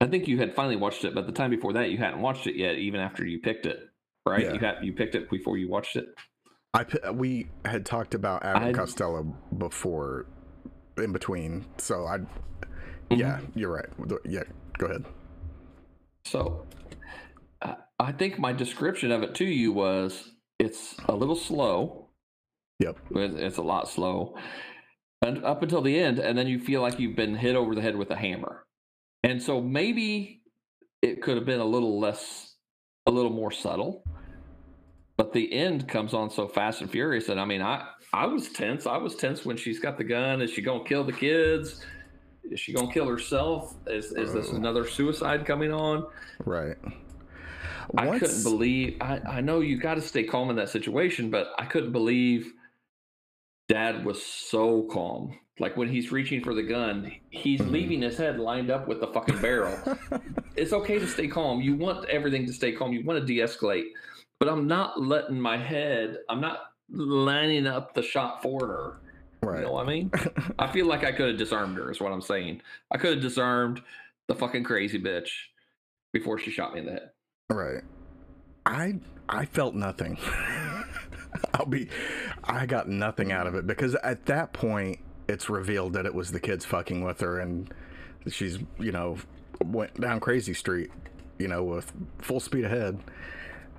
I 0.00 0.06
think 0.06 0.28
you 0.28 0.38
had 0.38 0.54
finally 0.54 0.76
watched 0.76 1.04
it, 1.04 1.14
but 1.14 1.26
the 1.26 1.32
time 1.32 1.50
before 1.50 1.72
that, 1.74 1.90
you 1.90 1.98
hadn't 1.98 2.20
watched 2.20 2.46
it 2.46 2.56
yet. 2.56 2.76
Even 2.76 3.00
after 3.00 3.24
you 3.24 3.38
picked 3.38 3.66
it, 3.66 3.88
right? 4.26 4.42
Yeah. 4.42 4.52
You 4.54 4.58
had 4.58 4.74
you 4.82 4.92
picked 4.92 5.14
it 5.14 5.30
before 5.30 5.56
you 5.56 5.68
watched 5.68 5.96
it. 5.96 6.06
I 6.74 7.10
we 7.12 7.48
had 7.64 7.86
talked 7.86 8.14
about 8.14 8.44
Adam 8.44 8.64
I- 8.64 8.72
Costello 8.72 9.22
before, 9.56 10.26
in 10.98 11.12
between. 11.12 11.64
So 11.78 12.06
I, 12.06 12.18
Mm-hmm. 13.10 13.20
yeah, 13.20 13.40
you're 13.54 13.70
right. 13.70 14.20
Yeah, 14.24 14.44
go 14.78 14.86
ahead. 14.86 15.04
So 16.24 16.64
I 17.60 17.76
I 18.00 18.12
think 18.12 18.38
my 18.38 18.52
description 18.52 19.12
of 19.12 19.22
it 19.22 19.34
to 19.36 19.44
you 19.44 19.72
was 19.72 20.30
it's 20.58 20.96
a 21.06 21.14
little 21.14 21.36
slow. 21.36 22.08
Yep. 22.80 22.98
It's 23.10 23.34
it's 23.34 23.56
a 23.58 23.62
lot 23.62 23.88
slow, 23.90 24.36
and 25.20 25.44
up 25.44 25.62
until 25.62 25.82
the 25.82 25.98
end, 25.98 26.18
and 26.18 26.36
then 26.36 26.46
you 26.46 26.58
feel 26.58 26.80
like 26.80 26.98
you've 26.98 27.14
been 27.14 27.34
hit 27.36 27.56
over 27.56 27.74
the 27.74 27.82
head 27.82 27.94
with 27.94 28.10
a 28.10 28.16
hammer. 28.16 28.64
And 29.22 29.42
so 29.42 29.60
maybe 29.60 30.40
it 31.02 31.20
could 31.22 31.36
have 31.36 31.44
been 31.46 31.60
a 31.60 31.64
little 31.64 32.00
less, 32.00 32.54
a 33.06 33.10
little 33.10 33.30
more 33.32 33.50
subtle. 33.52 34.02
But 35.16 35.32
the 35.32 35.52
end 35.52 35.86
comes 35.88 36.12
on 36.12 36.30
so 36.30 36.48
fast 36.48 36.80
and 36.80 36.90
furious, 36.90 37.28
and 37.28 37.40
I 37.40 37.44
mean, 37.44 37.62
I 37.62 37.86
I 38.12 38.26
was 38.26 38.48
tense. 38.50 38.86
I 38.86 38.96
was 38.96 39.14
tense 39.16 39.44
when 39.44 39.56
she's 39.56 39.78
got 39.78 39.96
the 39.98 40.04
gun. 40.04 40.42
Is 40.42 40.50
she 40.50 40.60
gonna 40.62 40.84
kill 40.84 41.04
the 41.04 41.12
kids? 41.12 41.84
Is 42.44 42.58
she 42.60 42.72
gonna 42.72 42.92
kill 42.92 43.06
herself? 43.08 43.74
Is 43.86 44.12
is 44.12 44.32
this 44.32 44.48
Oh. 44.52 44.56
another 44.56 44.86
suicide 44.86 45.46
coming 45.46 45.72
on? 45.72 46.06
Right. 46.44 46.76
I 47.96 48.18
couldn't 48.18 48.42
believe. 48.42 48.96
I, 49.00 49.20
I 49.28 49.40
know 49.40 49.60
you 49.60 49.76
got 49.78 49.94
to 49.94 50.00
stay 50.00 50.24
calm 50.24 50.50
in 50.50 50.56
that 50.56 50.68
situation, 50.70 51.30
but 51.30 51.48
I 51.58 51.66
couldn't 51.66 51.92
believe 51.92 52.52
Dad 53.68 54.04
was 54.04 54.22
so 54.22 54.82
calm. 54.90 55.38
Like 55.60 55.76
when 55.76 55.88
he's 55.88 56.10
reaching 56.10 56.42
for 56.42 56.54
the 56.54 56.62
gun, 56.62 57.12
he's 57.30 57.60
Mhm. 57.60 57.70
leaving 57.70 58.02
his 58.02 58.16
head 58.16 58.40
lined 58.40 58.70
up 58.70 58.88
with 58.88 59.00
the 59.00 59.06
fucking 59.08 59.40
barrel. 59.40 59.78
it's 60.56 60.72
okay 60.72 60.98
to 60.98 61.06
stay 61.06 61.28
calm. 61.28 61.60
You 61.60 61.76
want 61.76 62.08
everything 62.08 62.46
to 62.46 62.52
stay 62.52 62.72
calm. 62.72 62.92
You 62.92 63.04
want 63.04 63.20
to 63.20 63.24
de-escalate, 63.26 63.84
but 64.40 64.48
I'm 64.48 64.66
not 64.66 65.00
letting 65.00 65.40
my 65.40 65.56
head. 65.56 66.18
I'm 66.28 66.40
not 66.40 66.60
lining 66.90 67.66
up 67.66 67.94
the 67.94 68.02
shot 68.02 68.42
for 68.42 68.66
her. 68.66 68.96
right. 69.42 69.58
You 69.58 69.66
know 69.66 69.72
what 69.72 69.86
I 69.86 69.88
mean? 69.88 70.10
I 70.58 70.70
feel 70.70 70.86
like 70.86 71.04
I 71.04 71.12
could 71.12 71.28
have 71.28 71.38
disarmed 71.38 71.76
her. 71.78 71.90
Is 71.90 72.00
what 72.00 72.12
I'm 72.12 72.20
saying. 72.20 72.62
I 72.90 72.98
could 72.98 73.14
have 73.14 73.22
disarmed 73.22 73.82
the 74.28 74.34
fucking 74.34 74.64
crazy 74.64 75.00
bitch 75.00 75.28
before 76.12 76.38
she 76.38 76.50
shot 76.50 76.74
me 76.74 76.80
in 76.80 76.86
the 76.86 76.92
head. 76.92 77.10
Right. 77.50 77.82
I 78.66 78.94
I 79.28 79.44
felt 79.46 79.74
nothing. 79.74 80.18
I'll 81.54 81.66
be 81.66 81.88
I 82.44 82.66
got 82.66 82.88
nothing 82.88 83.32
out 83.32 83.46
of 83.46 83.54
it 83.54 83.66
because 83.66 83.94
at 83.96 84.26
that 84.26 84.52
point 84.52 84.98
it's 85.28 85.48
revealed 85.48 85.94
that 85.94 86.06
it 86.06 86.14
was 86.14 86.30
the 86.30 86.40
kids 86.40 86.64
fucking 86.64 87.02
with 87.02 87.20
her 87.20 87.40
and 87.40 87.72
she's, 88.28 88.58
you 88.78 88.92
know, 88.92 89.16
went 89.64 89.98
down 90.00 90.20
crazy 90.20 90.54
street, 90.54 90.90
you 91.38 91.48
know, 91.48 91.62
with 91.64 91.92
full 92.18 92.40
speed 92.40 92.64
ahead. 92.64 92.98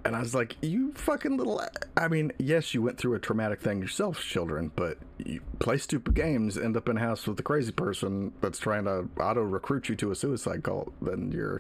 And 0.06 0.16
I 0.16 0.20
was 0.20 0.36
like, 0.36 0.56
you 0.62 0.94
fucking 0.94 1.36
little. 1.36 1.62
I 1.98 2.08
mean, 2.08 2.32
yes, 2.38 2.74
you 2.76 2.82
went 2.84 2.98
through 3.00 3.16
a 3.16 3.20
traumatic 3.20 3.60
thing 3.60 3.82
yourself, 3.82 4.22
children, 4.22 4.72
but 4.76 5.00
you 5.18 5.42
play 5.60 5.78
stupid 5.78 6.14
games, 6.14 6.58
end 6.58 6.78
up 6.78 6.88
in 6.88 6.98
a 6.98 7.00
house 7.00 7.26
with 7.26 7.40
a 7.40 7.44
crazy 7.44 7.72
person 7.72 8.32
that's 8.40 8.60
trying 8.60 8.86
to 8.86 9.10
auto 9.20 9.42
recruit 9.42 9.90
you 9.90 9.96
to 9.96 10.12
a 10.12 10.16
suicide 10.16 10.64
cult, 10.64 10.94
then 11.02 11.32
you're 11.32 11.60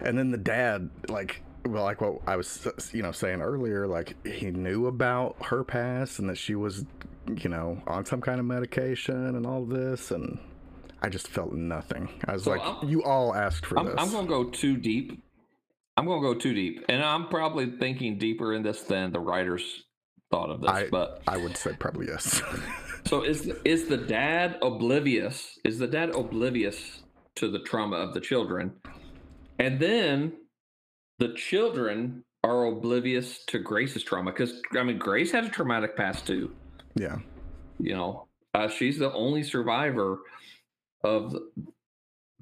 and 0.00 0.18
then 0.18 0.30
the 0.30 0.36
dad 0.38 0.90
like 1.08 1.42
well 1.64 1.84
like 1.84 2.00
what 2.00 2.20
i 2.26 2.34
was 2.34 2.66
you 2.92 3.02
know 3.02 3.12
saying 3.12 3.40
earlier 3.40 3.86
like 3.86 4.16
he 4.26 4.50
knew 4.50 4.88
about 4.88 5.36
her 5.44 5.62
past 5.62 6.18
and 6.18 6.28
that 6.28 6.36
she 6.36 6.56
was 6.56 6.84
you 7.36 7.48
know 7.48 7.80
on 7.86 8.04
some 8.04 8.20
kind 8.20 8.40
of 8.40 8.46
medication 8.46 9.36
and 9.36 9.46
all 9.46 9.64
this 9.64 10.10
and 10.10 10.40
i 11.02 11.08
just 11.08 11.28
felt 11.28 11.52
nothing 11.52 12.08
i 12.26 12.32
was 12.32 12.42
So 12.44 12.50
like 12.50 12.62
I'm- 12.62 12.88
you 12.88 13.04
all 13.04 13.32
asked 13.32 13.64
for 13.64 13.78
I'm, 13.78 13.86
this 13.86 13.94
I'm 13.96 14.10
going 14.10 14.26
to 14.26 14.30
go 14.30 14.44
too 14.50 14.76
deep. 14.76 15.22
I'm 16.02 16.08
going 16.08 16.20
to 16.20 16.34
go 16.34 16.34
too 16.34 16.52
deep, 16.52 16.84
and 16.88 17.00
I'm 17.00 17.28
probably 17.28 17.70
thinking 17.78 18.18
deeper 18.18 18.54
in 18.54 18.64
this 18.64 18.82
than 18.82 19.12
the 19.12 19.20
writers 19.20 19.84
thought 20.32 20.50
of 20.50 20.60
this. 20.60 20.68
I- 20.70 20.88
but 20.90 21.22
i 21.28 21.36
would 21.36 21.56
say 21.56 21.74
probably 21.78 22.08
yes 22.08 22.42
so 23.06 23.22
is 23.22 23.42
the, 23.42 23.60
is 23.64 23.86
the 23.86 23.98
dad 23.98 24.58
oblivious? 24.62 25.60
Is 25.64 25.78
the 25.78 25.86
dad 25.86 26.10
oblivious 26.10 27.02
to 27.36 27.48
the 27.48 27.60
trauma 27.60 27.98
of 27.98 28.14
the 28.14 28.20
children, 28.20 28.72
and 29.60 29.78
then 29.78 30.32
the 31.20 31.34
children 31.34 32.24
are 32.42 32.64
oblivious 32.66 33.44
to 33.46 33.60
Grace's 33.60 34.02
trauma? 34.02 34.32
Because 34.32 34.60
I 34.76 34.82
mean, 34.82 34.98
Grace 34.98 35.30
had 35.30 35.44
a 35.44 35.50
traumatic 35.50 35.96
past 35.96 36.26
too. 36.26 36.50
yeah 36.96 37.18
You 37.78 37.94
know, 37.94 38.26
uh, 38.54 38.66
she's 38.66 38.98
the 38.98 39.12
only 39.12 39.44
survivor 39.44 40.18
of 41.04 41.36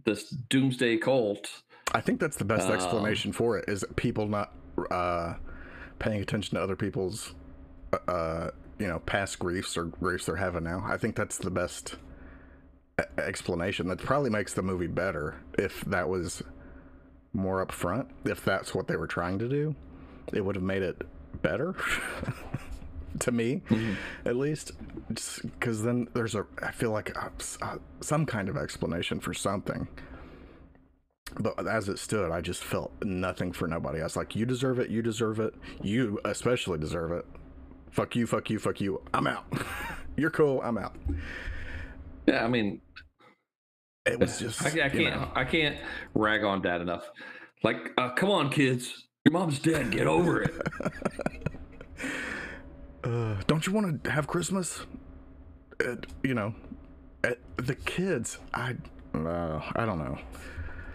this 0.07 0.31
doomsday 0.31 0.97
cult. 0.97 1.63
I 1.93 2.01
think 2.01 2.21
that's 2.21 2.37
the 2.37 2.45
best 2.45 2.69
Um, 2.69 2.75
explanation 2.75 3.33
for 3.33 3.59
it 3.59 3.69
is 3.69 3.85
people 3.97 4.27
not 4.29 4.53
uh 4.91 5.35
paying 5.99 6.21
attention 6.23 6.57
to 6.57 6.63
other 6.63 6.77
people's 6.77 7.35
uh 8.09 8.51
you 8.79 8.87
know 8.87 8.99
past 9.01 9.39
griefs 9.39 9.77
or 9.77 9.85
griefs 9.85 10.27
they're 10.27 10.37
having 10.37 10.65
now. 10.65 10.83
I 10.87 10.97
think 10.97 11.15
that's 11.17 11.37
the 11.39 11.51
best 11.51 11.97
explanation. 13.19 13.89
That 13.89 13.99
probably 13.99 14.31
makes 14.31 14.55
the 14.55 14.63
movie 14.63 14.87
better 14.87 15.37
if 15.59 15.83
that 15.87 16.09
was 16.09 16.43
more 17.33 17.65
upfront. 17.65 18.07
If 18.25 18.45
that's 18.45 18.75
what 18.75 18.89
they 18.89 18.97
were 18.97 19.07
trying 19.07 19.39
to 19.41 19.49
do 19.49 19.75
it 20.33 20.43
would 20.45 20.55
have 20.55 20.65
made 20.65 20.83
it 20.83 21.03
better 21.43 21.75
to 23.19 23.33
me 23.33 23.61
at 24.25 24.37
least. 24.37 24.73
Because 25.09 25.83
then 25.83 26.09
there's 26.15 26.35
a 26.35 26.47
i 26.63 26.71
feel 26.71 26.93
like 26.93 27.11
a, 27.17 27.31
a- 27.63 27.79
some 28.01 28.25
kind 28.25 28.49
of 28.49 28.57
explanation 28.57 29.21
for 29.21 29.35
something 29.35 29.89
but 31.39 31.67
as 31.69 31.89
it 31.89 31.99
stood 31.99 32.31
i 32.31 32.41
just 32.41 32.63
felt 32.65 32.93
nothing 33.05 33.53
for 33.53 33.69
nobody 33.69 34.01
i 34.01 34.05
was 34.05 34.17
like 34.17 34.35
you 34.35 34.45
deserve 34.45 34.79
it 34.79 34.91
you 34.91 35.03
deserve 35.03 35.39
it 35.41 35.55
you 35.83 36.19
especially 36.25 36.79
deserve 36.79 37.13
it 37.13 37.25
fuck 37.91 38.17
you 38.17 38.27
fuck 38.27 38.51
you 38.51 38.59
fuck 38.59 38.81
you 38.81 39.01
i'm 39.15 39.27
out 39.27 39.45
you're 40.17 40.31
cool 40.31 40.61
i'm 40.63 40.77
out 40.79 40.95
Yeah, 42.27 42.45
I 42.45 42.49
mean, 42.49 42.81
it 44.07 44.19
was 44.19 44.39
just 44.39 44.63
I, 44.63 44.87
I 44.87 44.89
can't 44.89 45.15
know. 45.15 45.31
I 45.35 45.45
can't 45.45 45.77
rag 46.15 46.45
on 46.45 46.63
dad 46.63 46.81
enough. 46.81 47.05
Like, 47.65 47.93
uh, 47.99 48.11
come 48.11 48.31
on, 48.31 48.51
kids, 48.51 49.09
Your 49.25 49.33
mom's 49.33 49.59
dead. 49.59 49.91
Get 49.91 50.07
over 50.07 50.43
it. 50.43 50.55
uh, 53.05 53.35
don't 53.47 53.67
you 53.67 53.73
want 53.73 54.05
to 54.05 54.11
have 54.11 54.27
Christmas? 54.27 54.83
You 56.23 56.35
know, 56.35 56.55
the 57.57 57.75
kids. 57.85 58.39
I, 58.55 58.77
uh, 59.15 59.61
I 59.77 59.85
don't 59.87 59.99
know. 59.99 60.19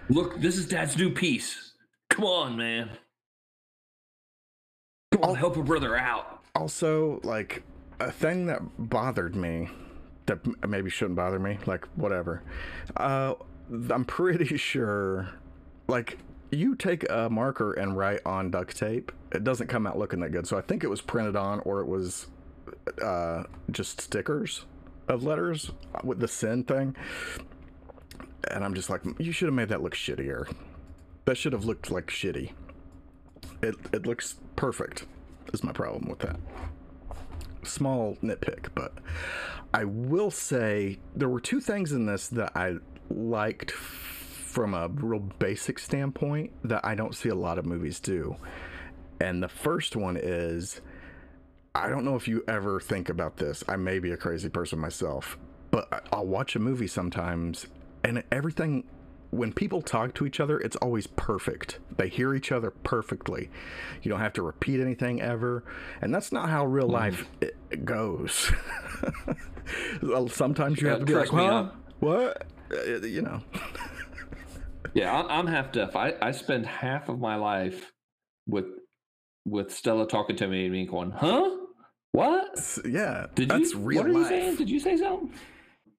Look, 0.10 0.39
this 0.39 0.58
is 0.58 0.68
Dad's 0.68 0.97
new 0.97 1.10
piece. 1.10 1.74
Come 2.10 2.26
on, 2.26 2.58
man. 2.58 2.89
Come 5.12 5.24
on, 5.24 5.36
help 5.36 5.58
a 5.58 5.64
brother 5.64 5.97
out. 5.97 6.43
Also, 6.53 7.20
like 7.24 7.64
a 7.99 8.12
thing 8.12 8.45
that 8.45 8.62
bothered 8.78 9.36
me 9.36 9.70
that 10.28 10.39
maybe 10.68 10.89
shouldn't 10.89 11.16
bother 11.16 11.39
me, 11.39 11.58
like 11.66 11.86
whatever. 11.95 12.43
Uh, 12.97 13.34
I'm 13.89 14.06
pretty 14.06 14.58
sure, 14.58 15.30
like 15.88 16.20
you 16.51 16.76
take 16.76 17.10
a 17.10 17.30
marker 17.30 17.74
and 17.74 17.97
write 17.97 18.20
on 18.26 18.51
duct 18.51 18.78
tape, 18.78 19.12
it 19.32 19.43
doesn't 19.43 19.68
come 19.68 19.88
out 19.88 19.97
looking 19.97 20.20
that 20.20 20.32
good. 20.32 20.47
So 20.47 20.58
I 20.58 20.62
think 20.62 20.84
it 20.84 20.89
was 20.89 21.01
printed 21.01 21.36
on, 21.36 21.60
or 21.62 21.82
it 21.82 21.88
was 21.88 22.28
uh, 23.01 23.43
just 23.72 24.01
stickers 24.01 24.66
of 25.08 25.24
letters 25.24 25.72
with 26.03 26.20
the 26.20 26.28
sin 26.28 26.64
thing. 26.64 26.95
And 28.52 28.64
I'm 28.64 28.74
just 28.74 28.89
like, 28.89 29.02
you 29.20 29.32
should 29.32 29.48
have 29.48 29.56
made 29.56 29.70
that 29.70 29.82
look 29.82 29.96
shittier. 29.96 30.52
That 31.26 31.38
should 31.38 31.54
have 31.54 31.66
looked 31.66 31.91
like 31.91 32.08
shitty. 32.08 32.52
It 33.62 33.76
it 33.91 34.06
looks 34.06 34.36
perfect. 34.56 35.06
Is 35.54 35.64
my 35.64 35.72
problem 35.72 36.10
with 36.10 36.20
that. 36.20 36.39
Small 37.64 38.18
nitpick, 38.22 38.70
but 38.76 38.93
I 39.74 39.86
will 39.86 40.32
say 40.32 41.00
there 41.16 41.30
were 41.30 41.39
two 41.39 41.60
things 41.60 41.91
in 41.91 42.06
this 42.06 42.28
that 42.30 42.52
I 42.56 42.76
liked 43.10 43.72
from 43.72 44.74
a 44.74 44.88
real 44.88 45.20
basic 45.20 45.80
standpoint 45.80 46.52
that 46.64 46.86
I 46.86 46.96
don't 46.96 47.16
see 47.16 47.30
a 47.30 47.36
lot 47.36 47.58
of 47.58 47.66
movies 47.66 48.00
do. 48.00 48.36
And 49.20 49.41
the 49.41 49.50
first 49.50 49.96
one 49.96 50.18
is 50.18 50.82
I 51.74 51.89
don't 51.89 52.06
know 52.06 52.16
if 52.16 52.28
you 52.28 52.43
ever 52.48 52.80
think 52.80 53.10
about 53.10 53.38
this. 53.38 53.64
I 53.68 53.76
may 53.76 54.00
be 54.00 54.12
a 54.12 54.18
crazy 54.18 54.48
person 54.48 54.80
myself, 54.80 55.38
but 55.72 56.08
I'll 56.14 56.26
watch 56.26 56.56
a 56.56 56.60
movie 56.60 56.88
sometimes 56.88 57.68
and 58.06 58.24
everything 58.32 58.86
when 59.32 59.51
people 59.51 59.82
talk 59.82 60.14
to 60.16 60.26
each 60.26 60.39
other, 60.39 60.60
it's 60.60 60.76
always 60.78 61.08
perfect. 61.08 61.80
They 61.97 62.08
hear 62.08 62.34
each 62.34 62.51
other 62.51 62.72
perfectly. 62.72 63.49
You 64.01 64.10
don't 64.10 64.22
have 64.22 64.34
to 64.34 64.41
repeat 64.41 64.80
anything 64.80 65.22
ever. 65.22 65.66
And 66.01 66.14
that's 66.14 66.32
not 66.32 66.49
how 66.49 66.66
real 66.66 66.88
mm. 66.88 66.93
life 66.93 67.28
mm. 67.41 67.84
goes. 67.84 68.51
Sometimes 70.34 70.80
you, 70.80 70.88
you 70.88 70.91
have 70.91 70.99
to 70.99 71.06
be 71.06 71.16
like, 71.16 71.30
huh? 71.30 71.72
What? 71.99 72.45
Uh, 72.72 73.01
you 73.01 73.22
know. 73.22 73.41
yeah, 74.93 75.14
I'm 75.14 75.47
half 75.47 75.72
deaf. 75.72 75.95
I, 75.95 76.14
I 76.22 76.32
spend 76.32 76.66
half 76.66 77.10
of 77.10 77.20
my 77.20 77.36
life 77.36 77.91
with 78.47 78.66
with 79.47 79.72
Stella 79.72 80.08
talking 80.08 80.36
to 80.38 80.47
me 80.47 80.64
and 80.64 80.74
me 80.74 80.88
going, 80.88 81.12
huh? 81.12 81.49
What? 82.12 82.80
Yeah, 82.84 83.28
did 83.36 83.49
that's 83.49 83.74
you, 83.74 83.80
real 83.80 84.01
what 84.01 84.10
are 84.10 84.14
life. 84.14 84.22
you 84.22 84.28
saying? 84.28 84.56
Did 84.56 84.70
you 84.70 84.80
say 84.80 84.97
something? 84.97 85.34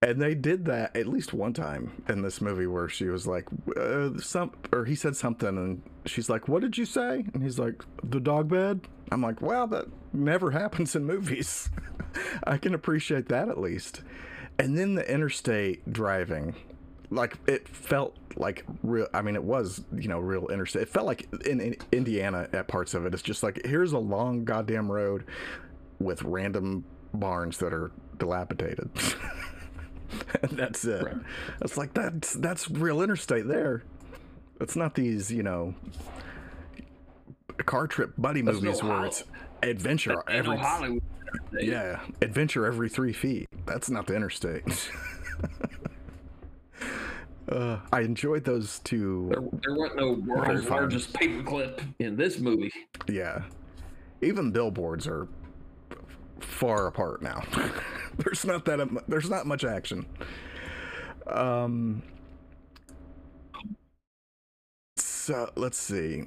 And 0.07 0.23
they 0.23 0.37
did 0.37 0.67
that 0.67 0.95
at 0.95 1.09
least 1.09 1.35
one 1.35 1.53
time 1.53 2.01
in 2.09 2.23
this 2.23 2.41
movie 2.41 2.69
where 2.69 2.89
she 2.89 3.07
was 3.07 3.27
like, 3.27 3.45
uh, 3.77 4.11
some, 4.19 4.53
or 4.71 4.85
he 4.85 4.95
said 4.95 5.17
something, 5.17 5.49
and 5.49 5.83
she's 6.05 6.31
like, 6.31 6.47
"What 6.47 6.63
did 6.63 6.79
you 6.79 6.85
say?" 6.85 7.25
And 7.35 7.43
he's 7.43 7.59
like, 7.59 7.83
"The 8.05 8.21
dog 8.21 8.49
bed." 8.49 8.83
I'm 9.11 9.21
like, 9.21 9.43
"Wow, 9.43 9.67
that 9.67 9.87
never 10.13 10.51
happens 10.63 10.95
in 10.95 11.05
movies." 11.05 11.71
I 12.45 12.57
can 12.57 12.73
appreciate 12.73 13.29
that 13.31 13.49
at 13.49 13.59
least. 13.59 14.03
And 14.61 14.79
then 14.79 14.95
the 14.95 15.13
interstate 15.13 15.93
driving, 15.93 16.55
like 17.11 17.37
it 17.49 17.69
felt 17.69 18.17
like 18.37 18.65
real. 18.85 19.09
I 19.13 19.23
mean, 19.23 19.35
it 19.35 19.43
was 19.43 19.83
you 19.93 20.07
know 20.07 20.21
real 20.21 20.47
interstate. 20.47 20.83
It 20.83 20.89
felt 20.89 21.07
like 21.07 21.27
in, 21.47 21.61
in 21.61 21.77
Indiana 21.91 22.49
at 22.53 22.69
parts 22.69 22.95
of 22.95 23.07
it. 23.07 23.13
It's 23.13 23.25
just 23.25 23.43
like 23.43 23.61
here's 23.67 23.91
a 23.91 23.99
long 23.99 24.45
goddamn 24.45 24.89
road 24.89 25.25
with 25.99 26.23
random 26.23 26.85
barns 27.13 27.59
that 27.59 27.73
are 27.73 27.91
dilapidated. 28.19 28.89
that's 30.53 30.85
it. 30.85 31.05
Right. 31.05 31.17
It's 31.63 31.77
like 31.77 31.95
that's 31.95 32.35
that's 32.35 32.71
real 32.71 33.03
interstate 33.03 33.47
there. 33.47 33.83
It's 34.61 34.77
not 34.77 34.95
these 34.95 35.31
you 35.31 35.43
know 35.43 35.75
car 37.65 37.87
trip 37.87 38.13
buddy 38.19 38.43
that's 38.43 38.61
movies 38.61 38.83
no 38.83 38.89
where 38.89 39.05
it's 39.07 39.25
adventure 39.63 40.15
every 40.29 40.57
no 40.57 41.01
yeah 41.59 42.01
adventure 42.23 42.67
every 42.67 42.89
three 42.89 43.13
feet. 43.13 43.49
That's 43.67 43.91
not 43.91 44.07
the 44.07 44.15
interstate. 44.15 44.65
uh, 47.49 47.79
I 47.93 48.01
enjoyed 48.01 48.45
those 48.45 48.81
two. 48.81 49.29
There, 49.31 49.43
there 49.63 49.77
weren't 49.77 49.97
no 49.97 50.13
world's 50.27 50.69
largest 50.69 51.13
paperclip 51.13 51.81
in 51.99 52.17
this 52.17 52.39
movie. 52.39 52.73
Yeah, 53.09 53.43
even 54.23 54.51
billboards 54.51 55.07
are 55.07 55.29
far 56.41 56.87
apart 56.87 57.23
now. 57.23 57.43
there's 58.25 58.45
not 58.45 58.65
that 58.65 59.05
there's 59.09 59.31
not 59.31 59.47
much 59.47 59.65
action. 59.65 60.07
Um. 61.27 62.03
So 64.97 65.51
let's 65.57 65.79
see. 65.79 66.25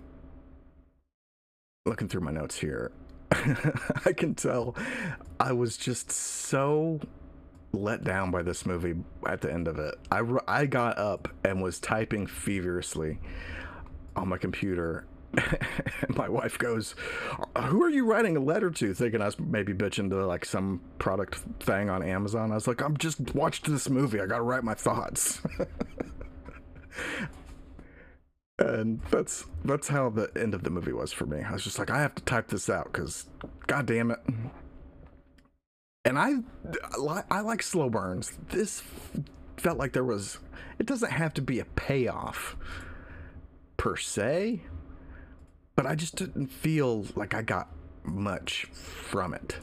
Looking 1.86 2.08
through 2.08 2.22
my 2.22 2.32
notes 2.32 2.60
here, 2.60 2.92
I 3.32 4.14
can 4.14 4.36
tell 4.36 4.76
I 5.40 5.54
was 5.54 5.78
just 5.78 6.12
so 6.12 7.00
let 7.72 8.04
down 8.04 8.32
by 8.32 8.42
this 8.44 8.66
movie 8.66 8.96
at 9.28 9.42
the 9.42 9.52
end 9.52 9.68
of 9.68 9.80
it. 9.80 9.96
I, 10.12 10.22
I 10.48 10.66
got 10.66 10.98
up 10.98 11.30
and 11.44 11.62
was 11.62 11.80
typing 11.80 12.28
feverishly 12.28 13.20
on 14.16 14.28
my 14.28 14.38
computer 14.38 15.06
my 16.10 16.28
wife 16.28 16.58
goes, 16.58 16.96
"Who 17.58 17.84
are 17.84 17.90
you 17.90 18.06
writing 18.06 18.36
a 18.36 18.40
letter 18.40 18.72
to?" 18.72 18.94
Thinking 18.94 19.22
I 19.22 19.26
was 19.26 19.40
maybe 19.40 19.74
bitching 19.74 20.10
to 20.10 20.26
like 20.26 20.46
some 20.46 20.82
product 20.98 21.40
thing 21.60 21.90
on 21.90 22.04
Amazon. 22.04 22.52
I 22.52 22.56
was 22.56 22.68
like, 22.68 22.82
"I'm 22.82 22.98
just 22.98 23.36
watched 23.36 23.66
this 23.70 23.90
movie. 23.90 24.20
I 24.20 24.26
got 24.26 24.38
to 24.38 24.44
write 24.44 24.64
my 24.64 24.74
thoughts." 24.74 25.42
and 28.60 29.02
that's 29.10 29.46
that's 29.64 29.88
how 29.88 30.10
the 30.10 30.30
end 30.36 30.54
of 30.54 30.64
the 30.64 30.70
movie 30.70 30.94
was 30.94 31.12
for 31.12 31.26
me. 31.26 31.42
I 31.44 31.54
was 31.54 31.64
just 31.64 31.80
like, 31.80 31.90
I 31.90 32.02
have 32.02 32.16
to 32.16 32.24
type 32.24 32.48
this 32.48 32.70
out 32.70 32.92
because, 32.92 33.26
god 33.68 33.86
damn 33.86 34.12
it. 34.12 34.20
And 36.06 36.18
I, 36.18 36.36
I 37.30 37.42
like 37.42 37.62
slow 37.62 37.90
burns. 37.90 38.38
This 38.50 38.82
felt 39.58 39.78
like 39.78 39.94
there 39.94 40.04
was. 40.04 40.40
It 40.80 40.86
doesn't 40.86 41.12
have 41.12 41.34
to 41.36 41.42
be 41.42 41.60
a 41.60 41.66
payoff 41.66 42.56
per 43.78 43.96
se, 43.96 44.62
but 45.80 45.86
I 45.86 45.96
just 45.96 46.18
didn't 46.18 46.48
feel 46.48 47.06
like 47.16 47.34
I 47.34 47.42
got 47.42 47.70
much 48.04 48.66
from 48.66 49.34
it. 49.34 49.56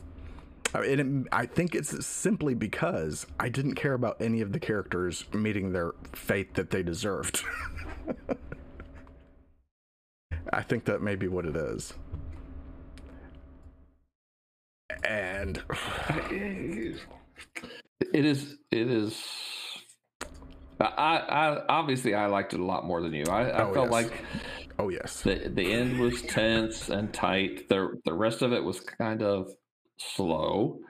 And 0.72 1.26
it, 1.26 1.28
I 1.30 1.44
think 1.44 1.74
it's 1.74 2.06
simply 2.06 2.54
because 2.54 3.26
I 3.38 3.50
didn't 3.50 3.74
care 3.74 3.92
about 3.92 4.16
any 4.18 4.40
of 4.40 4.52
the 4.52 4.58
characters 4.58 5.26
meeting 5.34 5.74
their 5.74 5.92
fate 6.14 6.54
that 6.54 6.70
they 6.70 6.82
deserved. 6.82 7.44
I 10.54 10.62
think 10.62 10.86
that 10.86 11.02
may 11.02 11.16
be 11.16 11.28
what 11.28 11.44
it 11.44 11.54
is. 11.54 11.92
And 15.04 15.62
it 16.30 16.98
is. 18.24 18.56
It 18.70 18.90
is. 18.90 19.22
I, 20.80 21.18
I 21.18 21.62
obviously 21.68 22.14
I 22.14 22.24
liked 22.24 22.54
it 22.54 22.60
a 22.60 22.64
lot 22.64 22.86
more 22.86 23.02
than 23.02 23.12
you. 23.12 23.24
I, 23.28 23.50
I 23.50 23.64
oh, 23.64 23.74
felt 23.74 23.90
yes. 23.90 23.92
like 23.92 24.12
Oh 24.78 24.88
yes. 24.88 25.22
The 25.22 25.50
the 25.52 25.72
end 25.72 25.98
was 25.98 26.22
tense 26.22 26.88
and 26.88 27.12
tight. 27.12 27.68
The 27.68 28.00
the 28.04 28.12
rest 28.12 28.42
of 28.42 28.52
it 28.52 28.62
was 28.62 28.80
kind 28.80 29.22
of 29.22 29.50
slow. 29.98 30.80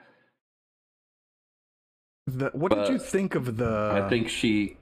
The, 2.25 2.51
what 2.53 2.73
did 2.73 2.89
you 2.89 2.99
think 2.99 3.35
of 3.35 3.55
the 3.55 4.03
I 4.03 4.09
think 4.09 4.27
she 4.27 4.75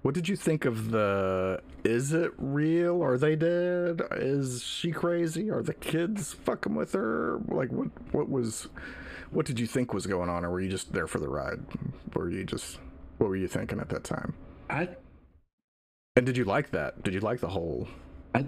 What 0.00 0.14
did 0.14 0.28
you 0.28 0.36
think 0.36 0.64
of 0.64 0.90
the 0.90 1.60
is 1.84 2.14
it 2.14 2.32
real? 2.38 3.02
Are 3.02 3.18
they 3.18 3.36
dead? 3.36 4.00
Is 4.12 4.62
she 4.62 4.90
crazy? 4.90 5.50
Are 5.50 5.62
the 5.62 5.74
kids 5.74 6.32
fucking 6.32 6.74
with 6.74 6.92
her? 6.94 7.40
Like 7.48 7.70
what 7.70 7.88
what 8.12 8.30
was 8.30 8.68
what 9.30 9.44
did 9.44 9.60
you 9.60 9.66
think 9.66 9.92
was 9.92 10.06
going 10.06 10.30
on 10.30 10.46
or 10.46 10.50
were 10.50 10.60
you 10.60 10.70
just 10.70 10.94
there 10.94 11.06
for 11.06 11.18
the 11.18 11.28
ride? 11.28 11.60
Were 12.14 12.30
you 12.30 12.44
just 12.44 12.78
what 13.18 13.28
were 13.28 13.36
you 13.36 13.48
thinking 13.48 13.78
at 13.78 13.90
that 13.90 14.04
time? 14.04 14.32
I 14.70 14.88
and 16.18 16.26
did 16.26 16.36
you 16.36 16.44
like 16.44 16.70
that? 16.72 17.04
Did 17.04 17.14
you 17.14 17.20
like 17.20 17.38
the 17.38 17.48
whole? 17.48 17.86
I. 18.34 18.44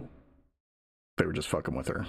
They 1.17 1.25
were 1.25 1.33
just 1.33 1.49
fucking 1.49 1.75
with 1.75 1.87
her. 1.87 2.05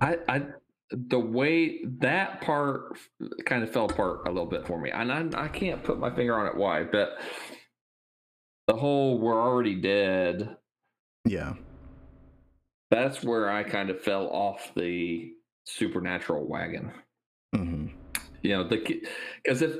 I. 0.00 0.16
I 0.26 0.42
the 0.90 1.18
way 1.18 1.84
that 2.00 2.40
part 2.40 2.98
kind 3.44 3.62
of 3.62 3.70
fell 3.70 3.86
apart 3.86 4.26
a 4.26 4.30
little 4.30 4.46
bit 4.46 4.66
for 4.66 4.80
me, 4.80 4.90
and 4.90 5.12
I, 5.12 5.44
I 5.44 5.48
can't 5.48 5.84
put 5.84 5.98
my 5.98 6.14
finger 6.14 6.38
on 6.38 6.46
it 6.46 6.56
why, 6.56 6.84
but 6.84 7.20
the 8.66 8.74
whole 8.74 9.18
"we're 9.18 9.40
already 9.40 9.74
dead." 9.74 10.56
Yeah. 11.26 11.54
That's 12.90 13.22
where 13.22 13.50
I 13.50 13.64
kind 13.64 13.90
of 13.90 14.00
fell 14.02 14.28
off 14.28 14.72
the 14.74 15.32
supernatural 15.64 16.46
wagon. 16.46 16.92
Mm-hmm. 17.54 17.88
You 18.42 18.50
know, 18.50 18.64
the 18.64 19.02
because 19.44 19.60
if 19.60 19.76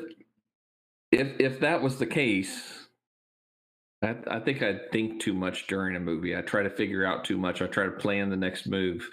if 1.11 1.41
if 1.41 1.61
that 1.61 1.83
was 1.83 1.99
the 1.99 2.07
case, 2.07 2.82
I, 4.03 4.17
I 4.27 4.41
think 4.41 4.63
I 4.63 4.81
think 4.91 5.21
too 5.21 5.33
much 5.35 5.67
during 5.67 5.97
a 5.97 6.01
movie. 6.01 6.37
I 6.37 6.43
try 6.43 6.63
to 6.63 6.71
figure 6.71 7.05
out 7.05 7.25
too 7.25 7.39
much. 7.39 7.63
I 7.63 7.67
try 7.67 7.85
to 7.85 7.93
plan 7.93 8.31
the 8.31 8.37
next 8.37 8.67
move 8.67 9.09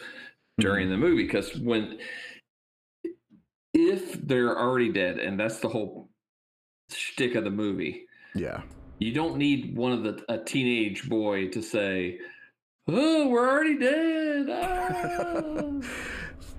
during 0.59 0.87
Mhm. 0.87 0.91
the 0.91 0.97
movie 0.97 1.23
because 1.23 1.55
when 1.59 1.99
if 3.73 4.13
they're 4.25 4.57
already 4.57 4.91
dead, 4.91 5.19
and 5.19 5.39
that's 5.39 5.59
the 5.59 5.69
whole 5.69 6.09
shtick 6.91 7.35
of 7.35 7.43
the 7.43 7.51
movie, 7.51 8.05
Yeah. 8.33 8.63
you 8.99 9.13
don't 9.13 9.37
need 9.37 9.75
one 9.77 9.91
of 9.91 10.03
the 10.03 10.25
a 10.27 10.37
teenage 10.43 11.07
boy 11.07 11.49
to 11.49 11.61
say, 11.61 12.19
"Oh, 12.87 13.27
we're 13.29 13.47
already 13.47 13.77
dead." 13.77 14.47
ah." 14.49 15.81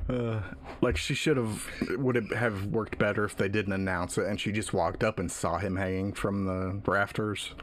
Uh, 0.08 0.42
like 0.80 0.96
she 0.96 1.14
should 1.14 1.36
have 1.36 1.64
would 1.90 2.16
it 2.16 2.32
have 2.34 2.66
worked 2.66 2.98
better 2.98 3.24
if 3.24 3.36
they 3.36 3.48
didn't 3.48 3.72
announce 3.72 4.18
it 4.18 4.26
and 4.26 4.40
she 4.40 4.50
just 4.50 4.72
walked 4.72 5.04
up 5.04 5.20
and 5.20 5.30
saw 5.30 5.56
him 5.58 5.76
hanging 5.76 6.12
from 6.12 6.46
the 6.46 6.82
rafters. 6.90 7.54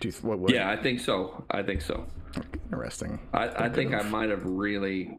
Do 0.00 0.08
you, 0.08 0.14
what 0.22 0.38
would 0.38 0.54
yeah, 0.54 0.70
I 0.70 0.76
think 0.76 1.00
so. 1.00 1.44
I 1.50 1.62
think 1.62 1.80
so. 1.80 2.06
interesting. 2.70 3.18
I, 3.32 3.64
I 3.64 3.68
think 3.68 3.94
I 3.94 4.02
might 4.02 4.28
have 4.30 4.44
really. 4.44 5.18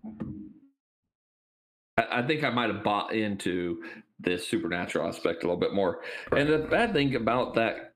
I, 1.98 2.20
I 2.20 2.28
think 2.28 2.44
I 2.44 2.50
might 2.50 2.70
have 2.70 2.84
bought 2.84 3.14
into 3.14 3.84
this 4.20 4.48
supernatural 4.48 5.08
aspect 5.08 5.44
a 5.44 5.48
little 5.48 5.60
bit 5.60 5.74
more. 5.74 6.02
And 6.32 6.50
the 6.50 6.60
bad 6.60 6.94
thing 6.94 7.16
about 7.16 7.56
that 7.56 7.94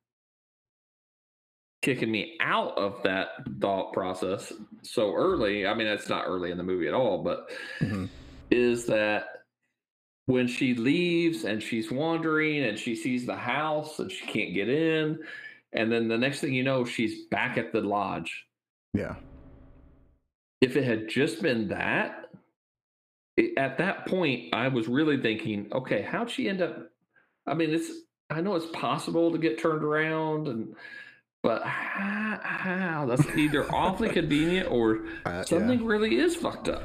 kicking 1.81 2.11
me 2.11 2.37
out 2.41 2.77
of 2.77 3.01
that 3.03 3.29
thought 3.59 3.91
process 3.91 4.53
so 4.83 5.13
early, 5.15 5.65
I 5.65 5.73
mean, 5.73 5.87
it's 5.87 6.09
not 6.09 6.25
early 6.27 6.51
in 6.51 6.57
the 6.57 6.63
movie 6.63 6.87
at 6.87 6.93
all, 6.93 7.23
but 7.23 7.49
Mhm. 7.79 8.07
is 8.51 8.85
that 8.85 9.45
when 10.27 10.47
she 10.47 10.75
leaves 10.75 11.43
and 11.43 11.61
she's 11.61 11.91
wandering 11.91 12.63
and 12.63 12.77
she 12.77 12.95
sees 12.95 13.25
the 13.25 13.35
house 13.35 13.97
and 13.99 14.11
she 14.11 14.25
can't 14.27 14.53
get 14.53 14.69
in. 14.69 15.19
And 15.73 15.91
then 15.91 16.07
the 16.07 16.17
next 16.17 16.41
thing 16.41 16.53
you 16.53 16.63
know, 16.63 16.83
she's 16.85 17.25
back 17.31 17.57
at 17.57 17.71
the 17.71 17.81
lodge 17.81 18.45
Yeah. 18.93 19.15
if 20.61 20.75
it 20.75 20.83
had 20.83 21.07
just 21.09 21.41
been 21.41 21.69
that 21.69 22.29
it, 23.37 23.57
at 23.57 23.77
that 23.77 24.05
point 24.07 24.53
i 24.53 24.67
was 24.67 24.87
really 24.89 25.19
thinking 25.21 25.69
okay 25.71 26.01
how'd 26.01 26.29
she 26.29 26.49
end 26.49 26.61
up 26.61 26.91
i 27.47 27.53
mean 27.53 27.69
it's 27.73 27.89
i 28.29 28.41
know 28.41 28.55
it's 28.55 28.65
possible 28.73 29.31
to 29.31 29.37
get 29.37 29.57
turned 29.57 29.83
around 29.83 30.47
and 30.49 30.75
but 31.41 31.63
how, 31.63 32.39
how? 32.43 33.05
that's 33.07 33.25
either 33.37 33.63
awfully 33.73 34.09
convenient 34.19 34.69
or 34.69 35.05
Uh, 35.25 35.43
something 35.43 35.79
yeah. 35.79 35.87
really 35.87 36.17
is 36.17 36.35
fucked 36.35 36.67
up 36.67 36.83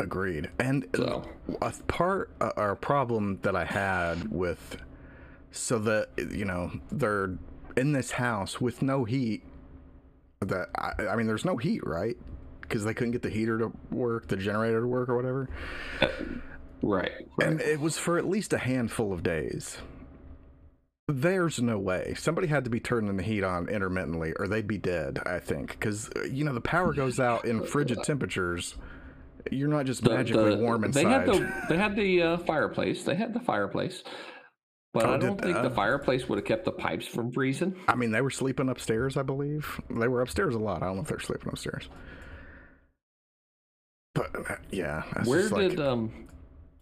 Agreed. 0.00 0.48
And 0.58 0.86
so 0.96 1.22
a 1.60 1.70
part 1.86 2.30
uh, 2.40 2.50
or 2.56 2.70
a 2.70 2.76
problem 2.76 3.38
that 3.42 3.54
I 3.54 3.64
had 3.66 4.30
with 4.32 4.76
so 5.52 5.78
that 5.80 6.08
you 6.30 6.44
know 6.44 6.72
they're 6.90 7.36
in 7.76 7.92
this 7.92 8.12
house 8.12 8.60
with 8.60 8.82
no 8.82 9.04
heat. 9.04 9.44
That 10.40 10.68
I, 10.76 11.06
I 11.08 11.16
mean, 11.16 11.26
there's 11.26 11.44
no 11.44 11.56
heat, 11.56 11.86
right? 11.86 12.16
Because 12.60 12.84
they 12.84 12.94
couldn't 12.94 13.12
get 13.12 13.22
the 13.22 13.30
heater 13.30 13.58
to 13.58 13.72
work, 13.90 14.28
the 14.28 14.36
generator 14.36 14.80
to 14.80 14.86
work, 14.86 15.08
or 15.08 15.16
whatever. 15.16 15.48
right, 16.82 17.12
And 17.40 17.60
it 17.60 17.80
was 17.80 17.98
for 17.98 18.18
at 18.18 18.26
least 18.28 18.52
a 18.52 18.58
handful 18.58 19.12
of 19.12 19.22
days. 19.22 19.78
There's 21.08 21.60
no 21.60 21.78
way. 21.78 22.14
Somebody 22.16 22.46
had 22.46 22.64
to 22.64 22.70
be 22.70 22.80
turning 22.80 23.16
the 23.16 23.22
heat 23.22 23.44
on 23.44 23.68
intermittently, 23.68 24.32
or 24.38 24.46
they'd 24.48 24.66
be 24.68 24.78
dead. 24.78 25.18
I 25.26 25.38
think 25.40 25.70
because 25.72 26.10
you 26.30 26.44
know 26.44 26.54
the 26.54 26.60
power 26.60 26.92
goes 26.94 27.20
out 27.20 27.44
in 27.44 27.64
frigid 27.64 28.02
temperatures. 28.04 28.76
You're 29.50 29.68
not 29.68 29.86
just 29.86 30.04
The- 30.04 30.10
magically 30.10 30.50
the- 30.54 30.56
warm 30.62 30.88
they 30.92 31.02
had 31.04 31.26
the 31.26 31.52
they 31.68 31.76
had 31.76 31.96
the 31.96 32.22
uh, 32.22 32.36
fireplace 32.38 33.02
they 33.02 33.16
had 33.16 33.34
the 33.34 33.40
fireplace 33.40 34.04
but 34.94 35.06
Oh, 35.06 35.14
i 35.14 35.16
don't 35.18 35.40
think 35.40 35.62
the 35.62 35.70
fireplace 35.70 36.28
would 36.28 36.38
have 36.38 36.44
kept 36.44 36.64
the 36.64 36.72
pipes 36.72 37.06
from 37.06 37.32
freezing 37.32 37.74
I 37.88 37.94
mean, 37.94 38.10
they 38.10 38.20
were 38.20 38.30
sleeping 38.30 38.68
upstairs, 38.68 39.16
I 39.16 39.22
believe. 39.22 39.80
They 39.90 40.08
were 40.08 40.20
upstairs 40.22 40.54
a 40.54 40.58
lot. 40.58 40.82
I 40.82 40.86
don't 40.86 40.96
know 40.96 41.02
if 41.02 41.08
they're 41.08 41.20
sleeping 41.20 41.48
upstairs. 41.48 41.88
But 44.14 44.34
uh, 44.50 44.56
yeah, 44.70 45.02
Where 45.24 45.40
just 45.40 45.52
like- 45.52 45.70
did 45.70 45.80
um 45.80 46.28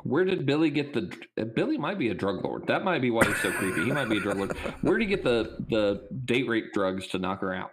where 0.02 0.24
did 0.24 0.46
Billy 0.46 0.70
get 0.70 0.94
the 0.94 1.12
uh, 1.38 1.44
Billy 1.44 1.76
might 1.76 1.98
be 1.98 2.08
a 2.08 2.14
drug 2.14 2.42
lord. 2.42 2.66
That 2.68 2.84
might 2.84 3.02
be 3.02 3.11
why 3.11 3.26
he's 3.26 3.36
so 3.42 3.52
creepy. 3.52 3.84
He 3.84 3.92
might 3.92 4.08
be 4.08 4.16
a 4.16 4.20
drug 4.20 4.38
lord. 4.38 4.56
Where 4.80 4.96
did 4.96 5.08
he 5.08 5.14
get 5.14 5.22
the 5.22 5.56
the 5.68 6.08
date 6.24 6.48
rape 6.48 6.72
drugs 6.72 7.06
to 7.08 7.18
knock 7.18 7.42
her 7.42 7.54
out? 7.54 7.70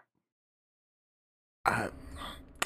I, 1.65 1.87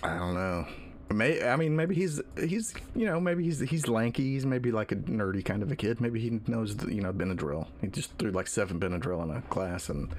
I 0.01 0.17
don't 0.17 0.33
know. 0.33 0.65
May 1.13 1.47
I 1.47 1.55
mean 1.55 1.75
maybe 1.75 1.95
he's 1.95 2.21
he's 2.37 2.73
you 2.95 3.05
know 3.05 3.19
maybe 3.19 3.43
he's 3.43 3.59
he's 3.59 3.87
lanky. 3.87 4.31
He's 4.33 4.45
maybe 4.45 4.71
like 4.71 4.91
a 4.91 4.95
nerdy 4.95 5.43
kind 5.43 5.63
of 5.63 5.71
a 5.71 5.75
kid. 5.75 6.01
Maybe 6.01 6.19
he 6.19 6.41
knows 6.47 6.77
the, 6.77 6.93
you 6.93 7.01
know 7.01 7.13
Benadryl. 7.13 7.67
He 7.81 7.87
just 7.87 8.17
threw 8.17 8.31
like 8.31 8.47
seven 8.47 8.79
Benadryl 8.79 9.23
in 9.23 9.31
a 9.31 9.41
class 9.43 9.89
and 9.89 10.13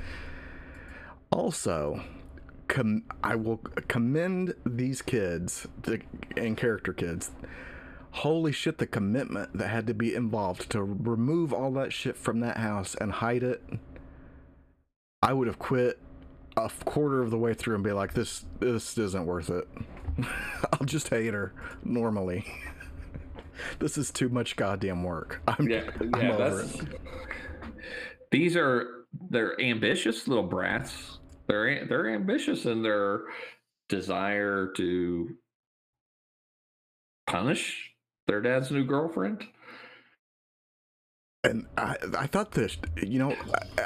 also. 1.31 2.03
Com- 2.69 3.05
I 3.23 3.35
will 3.35 3.59
commend 3.89 4.55
these 4.65 5.03
kids, 5.03 5.67
the 5.83 6.01
and 6.39 6.57
character 6.57 6.95
kids. 6.95 7.31
Holy 8.13 8.53
shit, 8.53 8.79
the 8.79 8.87
commitment 8.87 9.53
that 9.59 9.69
had 9.69 9.87
to 9.89 9.95
be 9.95 10.15
involved 10.15 10.71
to 10.71 10.83
remove 10.83 11.53
all 11.53 11.71
that 11.73 11.93
shit 11.93 12.17
from 12.17 12.41
that 12.41 12.59
house 12.59 12.95
and 12.95 13.13
hide 13.13 13.43
it. 13.43 13.63
I 15.23 15.35
would 15.35 15.49
have 15.49 15.59
quit 15.59 15.99
a 16.57 16.71
quarter 16.85 17.21
of 17.23 17.31
the 17.31 17.39
way 17.39 17.55
through 17.55 17.75
and 17.75 17.85
be 17.85 17.93
like, 17.93 18.15
"This 18.15 18.45
this 18.61 18.97
isn't 18.97 19.27
worth 19.27 19.51
it." 19.51 19.69
I'll 20.73 20.87
just 20.87 21.09
hate 21.09 21.35
her 21.35 21.53
normally. 21.85 22.47
this 23.79 23.99
is 23.99 24.11
too 24.11 24.29
much 24.29 24.57
goddamn 24.57 25.03
work. 25.03 25.43
I'm, 25.47 25.69
Yeah, 25.69 25.91
I'm 26.01 26.15
yeah. 26.21 26.37
over 26.37 26.63
it. 26.63 27.01
these 28.31 28.57
are 28.57 29.05
they're 29.31 29.61
ambitious 29.61 30.27
little 30.29 30.47
brats. 30.47 31.19
They're 31.49 31.87
they're 31.87 32.11
ambitious 32.11 32.65
in 32.67 32.83
their 32.83 33.23
desire 33.89 34.73
to 34.77 35.31
punish 37.27 37.91
their 38.27 38.41
dad's 38.41 38.71
new 38.71 38.85
girlfriend. 38.85 39.45
And 41.45 41.67
I, 41.77 41.97
I 42.17 42.27
thought 42.29 42.53
this, 42.53 42.77
you 43.03 43.19
know, 43.19 43.35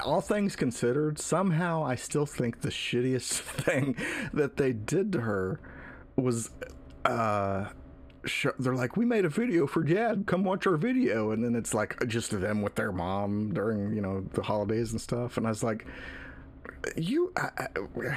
all 0.04 0.20
things 0.20 0.54
considered, 0.56 1.18
somehow 1.18 1.82
I 1.82 1.94
still 1.94 2.26
think 2.26 2.60
the 2.60 2.68
shittiest 2.68 3.40
thing 3.40 3.96
that 4.34 4.58
they 4.58 4.74
did 4.74 5.10
to 5.12 5.22
her 5.22 5.60
was, 6.16 6.50
uh, 7.04 7.66
they're 8.58 8.74
like, 8.74 8.96
we 8.96 9.04
made 9.04 9.24
a 9.24 9.28
video 9.28 9.66
for 9.66 9.82
Dad. 9.82 10.24
Come 10.26 10.44
watch 10.44 10.66
our 10.66 10.76
video, 10.76 11.30
and 11.30 11.44
then 11.44 11.54
it's 11.54 11.74
like 11.74 11.96
just 12.08 12.30
them 12.30 12.62
with 12.62 12.74
their 12.74 12.92
mom 12.92 13.52
during 13.54 13.92
you 13.94 14.00
know 14.00 14.24
the 14.32 14.42
holidays 14.42 14.92
and 14.92 15.00
stuff. 15.00 15.36
And 15.36 15.46
I 15.46 15.50
was 15.50 15.62
like, 15.62 15.86
you, 16.96 17.32
I, 17.36 17.50
I, 17.58 18.16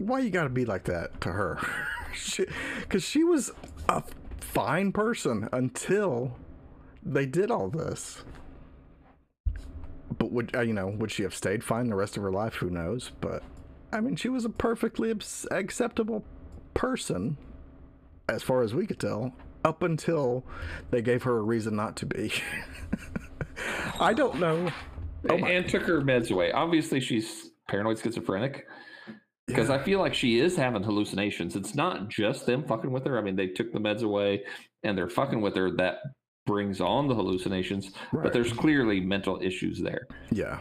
why 0.00 0.20
you 0.20 0.30
got 0.30 0.44
to 0.44 0.50
be 0.50 0.64
like 0.64 0.84
that 0.84 1.20
to 1.22 1.32
her? 1.32 1.58
Because 2.80 3.02
she 3.02 3.24
was 3.24 3.50
a 3.90 4.02
fine 4.40 4.90
person 4.90 5.50
until 5.52 6.38
they 7.02 7.26
did 7.26 7.50
all 7.50 7.68
this. 7.68 8.24
But 10.18 10.32
would 10.32 10.56
uh, 10.56 10.62
you 10.62 10.72
know? 10.72 10.86
Would 10.86 11.10
she 11.10 11.24
have 11.24 11.34
stayed 11.34 11.62
fine 11.62 11.88
the 11.88 11.94
rest 11.94 12.16
of 12.16 12.22
her 12.22 12.32
life? 12.32 12.54
Who 12.54 12.70
knows? 12.70 13.12
But 13.20 13.42
I 13.92 14.00
mean, 14.00 14.16
she 14.16 14.30
was 14.30 14.46
a 14.46 14.48
perfectly 14.48 15.14
acceptable 15.50 16.24
person, 16.76 17.36
as 18.28 18.42
far 18.42 18.62
as 18.62 18.74
we 18.74 18.86
could 18.86 19.00
tell, 19.00 19.32
up 19.64 19.82
until 19.82 20.44
they 20.90 21.02
gave 21.02 21.24
her 21.24 21.38
a 21.38 21.42
reason 21.42 21.74
not 21.74 21.96
to 21.96 22.06
be. 22.06 22.32
I 24.00 24.12
don't 24.14 24.38
know. 24.38 24.70
Oh 25.28 25.38
my- 25.38 25.50
and 25.50 25.68
took 25.68 25.82
her 25.84 26.00
meds 26.02 26.30
away. 26.30 26.52
Obviously, 26.52 27.00
she's 27.00 27.50
paranoid 27.68 27.98
schizophrenic 27.98 28.66
because 29.46 29.68
Yeah. 29.68 29.76
I 29.76 29.82
feel 29.82 29.98
like 30.00 30.14
she 30.14 30.38
is 30.38 30.56
having 30.56 30.82
hallucinations. 30.82 31.56
It's 31.56 31.74
not 31.74 32.08
just 32.08 32.46
them 32.46 32.64
fucking 32.64 32.92
with 32.92 33.04
her. 33.06 33.18
I 33.18 33.22
mean, 33.22 33.34
they 33.36 33.48
took 33.48 33.72
the 33.72 33.80
meds 33.80 34.02
away 34.02 34.44
and 34.82 34.96
they're 34.96 35.08
fucking 35.08 35.40
with 35.40 35.56
her. 35.56 35.70
That 35.72 35.98
brings 36.46 36.80
on 36.80 37.08
the 37.08 37.14
hallucinations, 37.14 37.90
Right. 38.12 38.22
but 38.24 38.32
there's 38.32 38.52
clearly 38.52 39.00
mental 39.00 39.40
issues 39.42 39.80
there. 39.80 40.06
Yeah, 40.30 40.60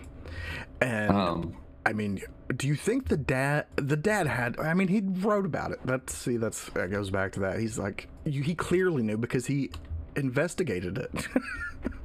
and 0.82 1.12
Um, 1.12 1.56
I 1.86 1.94
mean, 1.94 2.22
do 2.56 2.68
you 2.68 2.76
think 2.76 3.10
the 3.10 3.18
dad, 3.18 3.68
the 3.76 3.96
dad 3.96 4.26
had? 4.26 4.60
I 4.60 4.74
mean, 4.74 4.88
he 4.88 5.02
wrote 5.04 5.46
about 5.46 5.72
it. 5.72 5.80
That's 5.86 6.16
see, 6.16 6.38
that's 6.38 6.70
that 6.72 6.90
goes 6.90 7.12
back 7.12 7.32
to 7.34 7.40
that. 7.42 7.60
He's 7.60 7.78
like, 7.78 8.08
you, 8.24 8.42
he 8.42 8.56
clearly 8.56 9.04
knew 9.04 9.18
because 9.18 9.46
he 9.46 9.70
investigated 10.16 10.98
it 10.98 11.28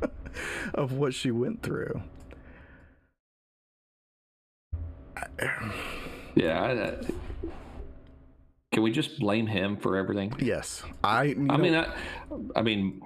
of 0.74 0.92
what 0.92 1.14
she 1.14 1.30
went 1.30 1.62
through. 1.62 2.02
yeah. 6.34 6.62
I, 6.62 6.88
I, 6.88 6.94
can 8.72 8.82
we 8.82 8.92
just 8.92 9.18
blame 9.18 9.46
him 9.46 9.78
for 9.78 9.96
everything? 9.96 10.34
Yes, 10.38 10.82
I. 11.02 11.22
I 11.22 11.32
know, 11.34 11.56
mean, 11.56 11.74
I, 11.74 11.94
I 12.54 12.62
mean, 12.62 13.00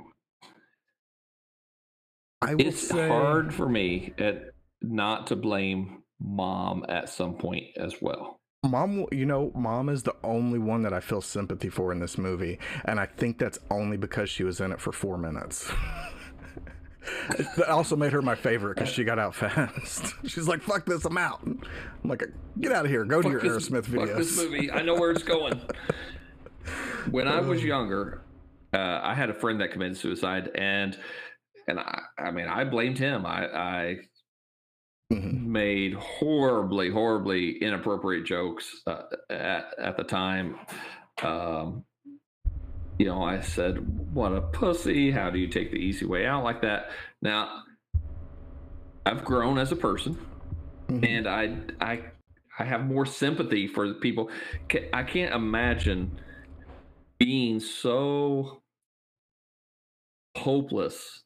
I 2.42 2.56
it's 2.58 2.88
say, 2.88 3.08
hard 3.08 3.54
for 3.54 3.68
me 3.68 4.12
at 4.18 4.50
not 4.82 5.28
to 5.28 5.36
blame 5.36 6.03
mom 6.24 6.84
at 6.88 7.08
some 7.08 7.34
point 7.34 7.66
as 7.76 8.00
well. 8.00 8.40
Mom, 8.64 9.06
you 9.12 9.26
know, 9.26 9.52
mom 9.54 9.90
is 9.90 10.04
the 10.04 10.16
only 10.24 10.58
one 10.58 10.82
that 10.82 10.94
I 10.94 11.00
feel 11.00 11.20
sympathy 11.20 11.68
for 11.68 11.92
in 11.92 12.00
this 12.00 12.16
movie, 12.16 12.58
and 12.86 12.98
I 12.98 13.04
think 13.04 13.38
that's 13.38 13.58
only 13.70 13.98
because 13.98 14.30
she 14.30 14.42
was 14.42 14.60
in 14.60 14.72
it 14.72 14.80
for 14.80 14.90
four 14.90 15.18
minutes. 15.18 15.70
that 17.56 17.68
also 17.68 17.94
made 17.94 18.12
her 18.12 18.22
my 18.22 18.34
favorite 18.34 18.76
because 18.76 18.88
she 18.88 19.04
got 19.04 19.18
out 19.18 19.34
fast. 19.34 20.14
She's 20.24 20.48
like, 20.48 20.62
"Fuck 20.62 20.86
this, 20.86 21.04
I'm 21.04 21.18
out." 21.18 21.42
I'm 21.44 21.60
like, 22.04 22.24
"Get 22.58 22.72
out 22.72 22.86
of 22.86 22.90
here, 22.90 23.04
go 23.04 23.20
to 23.20 23.28
your 23.28 23.40
this, 23.40 23.68
Aerosmith 23.68 23.84
videos." 23.84 24.08
Fuck 24.08 24.16
this 24.16 24.36
movie. 24.38 24.70
I 24.70 24.80
know 24.80 24.94
where 24.94 25.10
it's 25.10 25.22
going. 25.22 25.60
when 27.10 27.28
I 27.28 27.40
was 27.40 27.62
younger, 27.64 28.22
uh, 28.72 29.00
I 29.02 29.12
had 29.12 29.28
a 29.28 29.34
friend 29.34 29.60
that 29.60 29.72
committed 29.72 29.98
suicide, 29.98 30.50
and 30.54 30.96
and 31.68 31.78
I, 31.78 32.00
I 32.18 32.30
mean, 32.30 32.48
I 32.48 32.64
blamed 32.64 32.98
him. 32.98 33.26
I, 33.26 33.46
I 33.46 33.96
Mhm. 35.12 35.44
made 35.46 35.94
horribly, 35.94 36.90
horribly 36.90 37.58
inappropriate 37.58 38.24
jokes 38.24 38.82
uh, 38.86 39.02
at 39.30 39.78
at 39.78 39.96
the 39.96 40.04
time. 40.04 40.58
Um, 41.22 41.84
you 42.98 43.06
know, 43.06 43.22
I 43.22 43.40
said, 43.40 43.78
"What 44.14 44.32
a 44.32 44.40
pussy! 44.42 45.10
How 45.10 45.30
do 45.30 45.38
you 45.38 45.48
take 45.48 45.70
the 45.70 45.78
easy 45.78 46.06
way 46.06 46.26
out 46.26 46.44
like 46.44 46.62
that?" 46.62 46.90
Now, 47.22 47.62
I've 49.06 49.24
grown 49.24 49.58
as 49.58 49.72
a 49.72 49.76
person, 49.76 50.16
Mhm. 50.88 51.06
and 51.08 51.26
I, 51.26 51.58
I, 51.80 52.04
I 52.58 52.64
have 52.64 52.86
more 52.86 53.06
sympathy 53.06 53.66
for 53.66 53.88
the 53.88 53.94
people. 53.94 54.30
I 54.92 55.02
can't 55.02 55.34
imagine 55.34 56.20
being 57.18 57.60
so 57.60 58.62
hopeless 60.36 61.22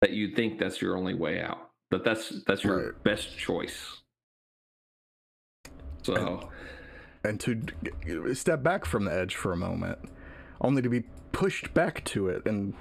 that 0.00 0.10
you 0.12 0.34
think 0.34 0.58
that's 0.58 0.80
your 0.82 0.96
only 0.96 1.14
way 1.14 1.40
out. 1.40 1.73
That 1.94 2.04
that's 2.04 2.42
that's 2.44 2.64
your 2.64 2.86
Right. 2.86 3.02
best 3.04 3.38
choice. 3.38 4.02
So 6.02 6.50
and 7.22 7.40
to 7.40 8.34
step 8.34 8.62
back 8.62 8.84
from 8.84 9.04
the 9.04 9.12
edge 9.14 9.36
for 9.36 9.52
a 9.52 9.56
moment, 9.56 9.98
only 10.60 10.82
to 10.82 10.88
be 10.88 11.04
pushed 11.30 11.72
back 11.72 12.04
to 12.04 12.28
it 12.28 12.42
in 12.46 12.74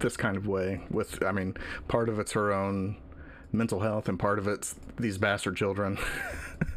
this 0.00 0.16
kind 0.16 0.36
of 0.36 0.46
way. 0.48 0.80
With, 0.90 1.22
I 1.24 1.30
mean, 1.32 1.56
part 1.86 2.08
of 2.08 2.18
it's 2.18 2.32
her 2.32 2.52
own 2.52 2.96
mental 3.52 3.80
health, 3.80 4.08
and 4.08 4.18
part 4.18 4.38
of 4.38 4.48
it's 4.48 4.74
these 4.98 5.18
bastard 5.18 5.56
children. 5.56 5.98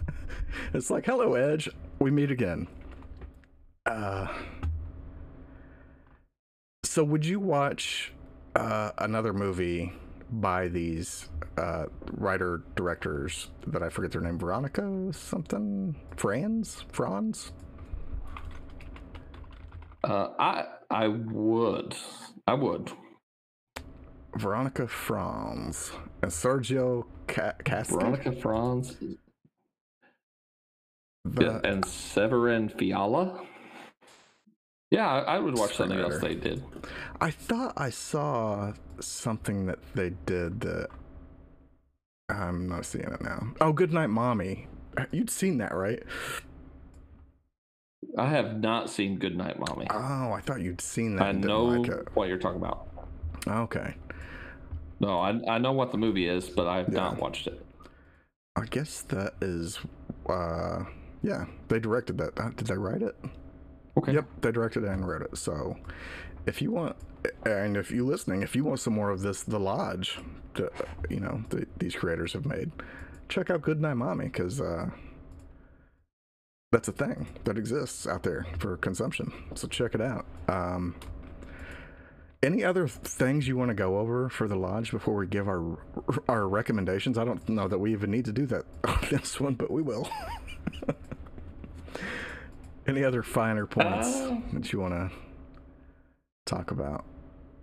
it's 0.74 0.92
like, 0.92 1.06
hello, 1.06 1.34
Edge, 1.34 1.68
we 2.00 2.12
meet 2.12 2.30
again. 2.32 2.68
Uh, 3.86 4.28
so, 6.84 7.04
would 7.04 7.26
you 7.26 7.40
watch 7.40 8.14
uh, 8.56 8.92
another 9.00 9.34
movie 9.34 9.94
by 10.32 10.68
these 10.70 11.30
uh, 11.58 11.86
writer 12.14 12.64
directors 12.76 13.50
that 13.68 13.84
I 13.84 13.90
forget 13.90 14.12
their 14.12 14.22
name, 14.22 14.40
Veronika 14.40 15.12
something, 15.12 15.96
Franz, 16.16 16.86
Franz. 16.92 17.52
uh, 20.04 20.30
I 20.40 20.66
I 20.90 21.08
would 21.08 21.96
I 22.48 22.54
would 22.54 22.92
Veronika 24.38 24.88
Franz 24.88 25.92
and 26.22 26.32
Sergio 26.32 27.06
Ca- 27.28 27.54
Casca. 27.66 27.94
Veronika 27.96 28.32
Franz 28.32 28.98
The- 31.26 31.62
and 31.66 31.86
Severin 31.86 32.70
Fiala. 32.70 33.46
Yeah, 34.92 35.08
I, 35.10 35.36
I 35.36 35.40
would 35.40 35.58
watch 35.58 35.76
something 35.78 35.98
else 35.98 36.20
they 36.20 36.36
did. 36.36 36.64
I 37.22 37.32
thought 37.32 37.74
I 37.78 37.90
saw 37.90 38.74
something 39.00 39.66
that 39.68 39.80
they 39.96 40.12
did 40.26 40.60
that 40.62 40.90
I'm 42.30 42.68
not 42.68 42.86
seeing 42.86 43.06
it 43.06 43.22
now. 43.22 43.54
Oh, 43.62 43.72
Goodnight 43.72 44.10
Mommy. 44.10 44.68
You'd 45.12 45.30
seen 45.30 45.58
that, 45.60 45.74
right? 45.74 46.04
I 48.18 48.28
have 48.28 48.60
not 48.60 48.90
seen 48.90 49.18
Goodnight 49.18 49.60
Mommy. 49.60 49.88
Oh, 49.90 50.34
I 50.34 50.42
thought 50.42 50.60
you'd 50.62 50.82
seen 50.82 51.16
that. 51.16 51.24
I 51.28 51.32
didn't 51.32 51.46
know 51.48 51.64
like 51.64 51.90
it. 51.90 52.08
what 52.14 52.28
you're 52.28 52.38
talking 52.38 52.60
about. 52.62 52.88
Okay. 53.48 53.96
No, 55.00 55.20
I 55.20 55.40
I 55.48 55.58
know 55.58 55.72
what 55.72 55.92
the 55.92 55.98
movie 55.98 56.28
is, 56.28 56.50
but 56.50 56.68
I 56.68 56.78
have 56.78 56.90
Yeah. 56.90 57.00
not 57.00 57.18
watched 57.18 57.48
it. 57.48 57.66
I 58.58 58.66
guess 58.66 59.02
that 59.04 59.36
is. 59.42 59.80
uh 60.28 60.84
Yeah, 61.24 61.46
they 61.70 61.80
directed 61.80 62.18
that. 62.18 62.38
Uh, 62.38 62.50
Did 62.50 62.68
they 62.68 62.76
write 62.78 63.02
it? 63.02 63.16
Okay. 63.98 64.14
Yep, 64.14 64.26
they 64.42 64.52
directed 64.52 64.84
and 64.84 65.08
wrote 65.08 65.22
it. 65.22 65.38
So, 65.38 65.78
if 66.46 66.62
you 66.62 66.72
want, 66.72 66.96
and 67.46 67.76
if 67.76 67.92
you're 67.92 68.06
listening, 68.06 68.42
if 68.42 68.56
you 68.56 68.64
want 68.64 68.80
some 68.80 68.94
more 68.94 69.10
of 69.10 69.22
this, 69.22 69.44
The 69.44 69.60
Lodge, 69.60 70.20
that 70.56 70.72
you 71.10 71.20
know 71.20 71.44
the, 71.50 71.68
these 71.78 71.96
creators 71.96 72.34
have 72.34 72.46
made, 72.46 72.72
check 73.30 73.50
out 73.50 73.62
Goodnight 73.62 73.98
Mommy 73.98 74.26
because 74.26 74.62
uh, 74.62 74.90
that's 76.72 76.88
a 76.88 76.94
thing 76.94 77.28
that 77.44 77.58
exists 77.58 78.08
out 78.08 78.24
there 78.24 78.46
for 78.60 78.78
consumption. 78.78 79.32
So 79.56 79.68
check 79.68 79.94
it 79.94 80.02
out. 80.02 80.26
Um, 80.48 80.96
any 82.44 82.64
other 82.64 82.88
things 82.88 83.48
you 83.48 83.56
want 83.56 83.70
to 83.70 83.76
go 83.76 84.00
over 84.00 84.30
for 84.30 84.48
the 84.48 84.56
lodge 84.56 84.90
before 84.90 85.16
we 85.16 85.28
give 85.28 85.48
our 85.48 85.78
our 86.28 86.48
recommendations? 86.48 87.18
I 87.18 87.26
don't 87.26 87.48
know 87.48 87.68
that 87.68 87.78
we 87.78 87.92
even 87.92 88.10
need 88.10 88.26
to 88.26 88.32
do 88.32 88.46
that 88.48 88.66
on 88.88 89.00
this 89.10 89.40
one, 89.40 89.56
but 89.56 89.70
we 89.70 89.82
will. 89.82 90.10
Any 92.92 93.06
other 93.06 93.24
finer 93.24 93.66
points 93.66 94.08
Uh, 94.18 94.38
that 94.52 94.74
you 94.74 94.80
want 94.82 94.94
to 94.94 95.10
talk 96.46 96.72
about? 96.72 97.06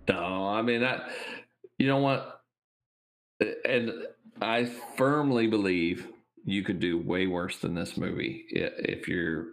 No, 0.07 0.47
I 0.47 0.63
mean 0.63 0.81
that. 0.81 1.11
You 1.77 1.85
know 1.85 1.97
what? 1.99 2.41
And 3.63 3.91
I 4.41 4.65
firmly 4.65 5.45
believe 5.45 6.07
you 6.45 6.63
could 6.63 6.79
do 6.79 6.97
way 6.97 7.27
worse 7.27 7.59
than 7.59 7.75
this 7.75 7.95
movie 7.95 8.45
if 8.49 9.07
you're 9.07 9.49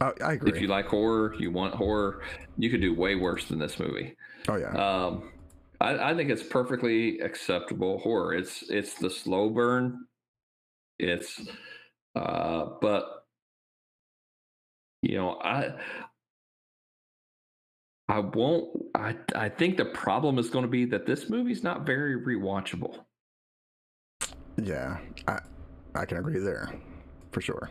I, 0.00 0.12
I 0.24 0.32
agree. 0.32 0.52
if 0.52 0.60
you 0.62 0.68
like 0.68 0.86
horror, 0.86 1.34
you 1.38 1.50
want 1.50 1.74
horror, 1.74 2.22
you 2.56 2.70
could 2.70 2.80
do 2.80 2.94
way 2.94 3.14
worse 3.14 3.44
than 3.46 3.58
this 3.58 3.78
movie. 3.78 4.16
oh 4.48 4.56
yeah, 4.56 4.70
Um, 4.70 5.32
I, 5.82 6.12
I 6.12 6.14
think 6.16 6.30
it's 6.30 6.42
perfectly 6.42 7.18
acceptable 7.20 7.98
horror. 7.98 8.32
It's 8.32 8.70
it's 8.70 8.94
the 8.94 9.10
slow 9.10 9.50
burn. 9.50 10.06
It's, 10.98 11.46
uh, 12.16 12.70
but 12.80 13.17
you 15.02 15.16
know, 15.16 15.38
I 15.42 15.72
I 18.08 18.20
won't. 18.20 18.68
I 18.94 19.16
I 19.34 19.48
think 19.48 19.76
the 19.76 19.84
problem 19.84 20.38
is 20.38 20.50
going 20.50 20.62
to 20.64 20.70
be 20.70 20.84
that 20.86 21.06
this 21.06 21.28
movie's 21.28 21.62
not 21.62 21.84
very 21.86 22.16
rewatchable. 22.20 22.98
yeah. 24.62 24.98
I 25.26 25.38
I 25.94 26.04
can 26.04 26.18
agree 26.18 26.38
there 26.38 26.72
for 27.32 27.40
sure. 27.40 27.70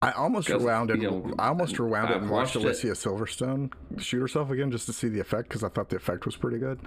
I 0.00 0.10
almost 0.12 0.48
rewound 0.48 0.90
it. 0.90 1.00
you 1.00 1.10
know, 1.10 1.34
I 1.38 1.48
almost 1.48 1.78
rewound 1.78 2.10
it 2.10 2.16
and 2.22 2.30
watched 2.30 2.56
watched. 2.56 2.64
Alicia 2.64 2.88
Silverstone 2.88 3.72
shoot 3.98 4.20
herself 4.20 4.50
again 4.50 4.70
just 4.72 4.86
to 4.86 4.92
see 4.92 5.08
the 5.08 5.20
effect 5.20 5.48
because 5.48 5.62
I 5.62 5.68
thought 5.68 5.90
the 5.90 5.96
effect 5.96 6.26
was 6.26 6.36
pretty 6.36 6.58
good. 6.58 6.80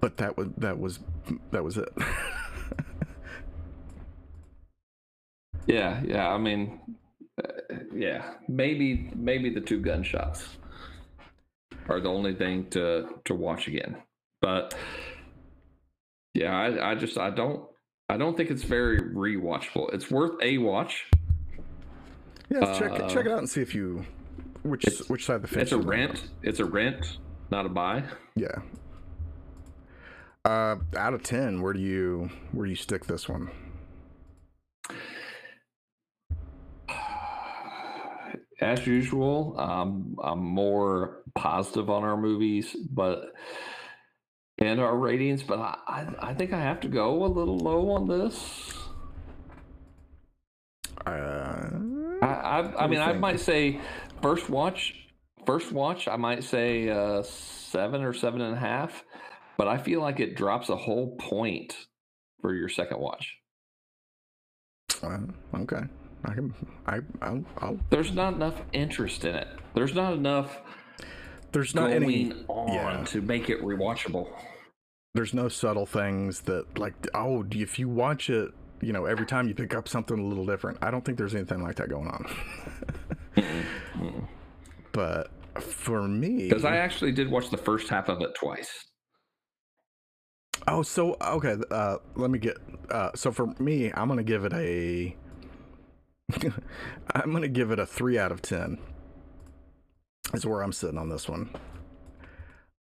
But 0.00 0.16
that 0.18 0.36
was 0.36 0.48
that 0.58 0.78
was 0.78 1.00
that 1.50 1.64
was 1.64 1.78
it. 1.78 1.88
Yeah, 5.66 6.00
yeah. 6.06 6.28
I 6.28 6.38
mean, 6.38 6.80
uh, 7.42 7.48
yeah. 7.94 8.34
Maybe 8.48 9.10
maybe 9.14 9.50
the 9.50 9.60
two 9.60 9.80
gunshots 9.80 10.48
are 11.88 12.00
the 12.00 12.08
only 12.08 12.34
thing 12.34 12.68
to 12.70 13.08
to 13.24 13.34
watch 13.34 13.66
again. 13.68 13.96
But 14.40 14.74
yeah, 16.34 16.54
I, 16.56 16.92
I 16.92 16.94
just 16.94 17.18
I 17.18 17.30
don't 17.30 17.64
I 18.08 18.16
don't 18.16 18.36
think 18.36 18.50
it's 18.50 18.62
very 18.62 19.00
rewatchable. 19.00 19.92
It's 19.92 20.10
worth 20.10 20.40
a 20.42 20.58
watch. 20.58 21.06
yeah, 22.48 22.78
check 22.78 22.92
Uh, 22.92 23.08
check 23.08 23.26
it 23.26 23.32
out 23.32 23.38
and 23.38 23.48
see 23.50 23.62
if 23.62 23.74
you 23.74 24.04
which 24.62 24.84
which 25.08 25.24
side 25.24 25.36
of 25.36 25.42
the 25.42 25.48
fence. 25.48 25.62
It's 25.62 25.72
a 25.72 25.76
you're 25.76 25.82
on. 25.82 25.88
rent. 25.88 26.28
It's 26.42 26.60
a 26.60 26.64
rent, 26.64 27.18
not 27.50 27.66
a 27.66 27.68
buy. 27.68 28.04
Yeah. 28.36 28.48
Uh, 30.44 30.76
out 30.96 31.12
of 31.12 31.22
ten, 31.24 31.60
where 31.60 31.72
do 31.72 31.80
you 31.80 32.30
where 32.52 32.66
do 32.66 32.70
you 32.70 32.76
stick 32.76 33.06
this 33.06 33.28
one? 33.28 33.50
As 38.60 38.86
usual, 38.86 39.54
um, 39.58 40.16
I'm 40.22 40.42
more 40.42 41.22
positive 41.34 41.90
on 41.90 42.04
our 42.04 42.16
movies, 42.16 42.74
but 42.90 43.34
and 44.58 44.80
our 44.80 44.96
ratings. 44.96 45.42
But 45.42 45.58
I, 45.58 45.76
I, 45.86 46.28
I 46.30 46.34
think 46.34 46.52
I 46.52 46.60
have 46.60 46.80
to 46.80 46.88
go 46.88 47.24
a 47.24 47.28
little 47.28 47.58
low 47.58 47.90
on 47.90 48.08
this. 48.08 48.72
Uh, 51.06 51.68
I, 52.22 52.26
I, 52.26 52.84
I 52.84 52.86
mean, 52.86 53.00
I 53.00 53.12
might 53.12 53.40
say 53.40 53.80
first 54.22 54.48
watch, 54.48 54.94
first 55.44 55.72
watch, 55.72 56.08
I 56.08 56.16
might 56.16 56.42
say 56.42 56.88
uh, 56.88 57.22
seven 57.22 58.02
or 58.02 58.12
seven 58.12 58.40
and 58.40 58.56
a 58.56 58.58
half, 58.58 59.04
but 59.58 59.68
I 59.68 59.78
feel 59.78 60.00
like 60.00 60.18
it 60.18 60.36
drops 60.36 60.68
a 60.68 60.76
whole 60.76 61.16
point 61.16 61.76
for 62.40 62.54
your 62.54 62.68
second 62.68 62.98
watch. 62.98 63.36
uh, 65.02 65.18
okay. 65.54 65.82
I 66.24 66.34
can. 66.34 66.54
I. 66.86 66.98
I'll, 67.22 67.44
I'll, 67.58 67.78
There's 67.90 68.12
not 68.12 68.34
enough 68.34 68.62
interest 68.72 69.24
in 69.24 69.34
it. 69.34 69.48
There's 69.74 69.94
not 69.94 70.14
enough 70.14 70.60
there's 71.52 71.74
not 71.74 71.90
going 71.90 72.02
any. 72.04 72.32
on 72.48 72.68
yeah. 72.72 73.04
to 73.04 73.22
make 73.22 73.48
it 73.48 73.62
rewatchable. 73.62 74.28
There's 75.14 75.32
no 75.32 75.48
subtle 75.48 75.86
things 75.86 76.40
that 76.42 76.78
like. 76.78 76.94
Oh, 77.14 77.46
if 77.50 77.78
you 77.78 77.88
watch 77.88 78.28
it, 78.28 78.52
you 78.80 78.92
know, 78.92 79.06
every 79.06 79.26
time 79.26 79.48
you 79.48 79.54
pick 79.54 79.74
up 79.74 79.88
something 79.88 80.18
a 80.18 80.22
little 80.22 80.44
different. 80.44 80.78
I 80.82 80.90
don't 80.90 81.04
think 81.04 81.16
there's 81.18 81.34
anything 81.34 81.62
like 81.62 81.76
that 81.76 81.88
going 81.88 82.08
on. 82.08 82.26
But 84.92 85.30
For 85.60 86.08
me, 86.08 86.48
because 86.48 86.64
I 86.64 86.76
actually 86.76 87.12
did 87.12 87.30
watch 87.30 87.50
the 87.50 87.58
first 87.58 87.88
half 87.88 88.08
of 88.08 88.22
it 88.22 88.34
twice. 88.34 88.70
Oh, 90.68 90.82
so 90.82 91.16
okay. 91.20 91.56
Uh, 91.70 91.96
let 92.14 92.30
me 92.30 92.38
get. 92.38 92.56
Uh, 92.90 93.10
so 93.14 93.30
for 93.30 93.46
me, 93.58 93.92
I'm 93.94 94.08
gonna 94.08 94.22
give 94.22 94.44
it 94.46 94.54
a. 94.54 95.14
I'm 97.14 97.32
gonna 97.32 97.48
give 97.48 97.70
it 97.70 97.78
a 97.78 97.86
three 97.86 98.18
out 98.18 98.32
of 98.32 98.42
ten. 98.42 98.78
Is 100.34 100.44
where 100.44 100.62
I'm 100.62 100.72
sitting 100.72 100.98
on 100.98 101.08
this 101.08 101.28
one. 101.28 101.50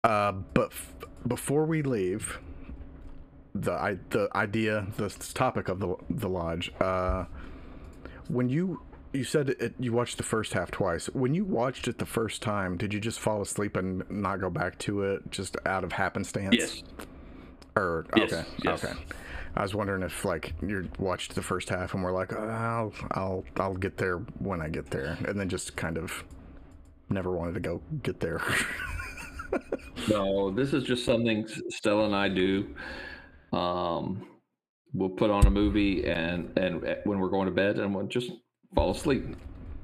Uh, 0.03 0.31
but 0.31 0.71
f- 0.71 0.93
before 1.27 1.65
we 1.65 1.81
leave, 1.83 2.39
the 3.53 3.71
I, 3.73 3.97
the 4.09 4.29
idea, 4.35 4.87
the 4.97 5.09
topic 5.33 5.69
of 5.69 5.79
the 5.79 5.95
the 6.09 6.27
lodge. 6.29 6.71
Uh, 6.79 7.25
when 8.27 8.49
you 8.49 8.81
you 9.13 9.23
said 9.23 9.49
it, 9.49 9.75
you 9.79 9.93
watched 9.93 10.17
the 10.17 10.23
first 10.23 10.53
half 10.53 10.71
twice. 10.71 11.05
When 11.13 11.33
you 11.35 11.45
watched 11.45 11.87
it 11.87 11.99
the 11.99 12.05
first 12.05 12.41
time, 12.41 12.77
did 12.77 12.93
you 12.93 12.99
just 12.99 13.19
fall 13.19 13.41
asleep 13.41 13.77
and 13.77 14.03
not 14.09 14.41
go 14.41 14.49
back 14.49 14.77
to 14.79 15.03
it 15.03 15.29
just 15.31 15.55
out 15.65 15.83
of 15.83 15.93
happenstance? 15.93 16.55
Yes. 16.57 16.83
Or 17.77 18.05
Yes, 18.15 18.33
okay, 18.33 18.45
yes. 18.63 18.83
okay. 18.83 18.93
I 19.55 19.61
was 19.61 19.73
wondering 19.73 20.03
if 20.03 20.25
like 20.25 20.53
you 20.61 20.89
watched 20.99 21.33
the 21.35 21.41
first 21.41 21.69
half 21.69 21.93
and 21.93 22.03
were 22.03 22.11
like, 22.11 22.33
"Oh, 22.33 22.47
I'll 22.47 22.93
I'll 23.11 23.43
I'll 23.57 23.73
get 23.75 23.97
there 23.97 24.17
when 24.39 24.61
I 24.61 24.67
get 24.69 24.89
there, 24.89 25.17
and 25.27 25.39
then 25.39 25.47
just 25.49 25.75
kind 25.75 25.97
of 25.97 26.23
never 27.09 27.31
wanted 27.31 27.53
to 27.55 27.59
go 27.61 27.81
get 28.03 28.19
there. 28.19 28.41
No, 30.09 30.51
this 30.51 30.73
is 30.73 30.83
just 30.83 31.05
something 31.05 31.47
Stella 31.69 32.05
and 32.05 32.15
I 32.15 32.27
do. 32.27 32.75
Um, 33.53 34.27
we'll 34.93 35.09
put 35.09 35.29
on 35.29 35.45
a 35.45 35.49
movie 35.49 36.05
and 36.05 36.51
and 36.57 36.81
when 37.05 37.19
we're 37.19 37.29
going 37.29 37.45
to 37.45 37.53
bed 37.53 37.79
and 37.79 37.95
we'll 37.95 38.07
just 38.07 38.31
fall 38.75 38.91
asleep, 38.91 39.23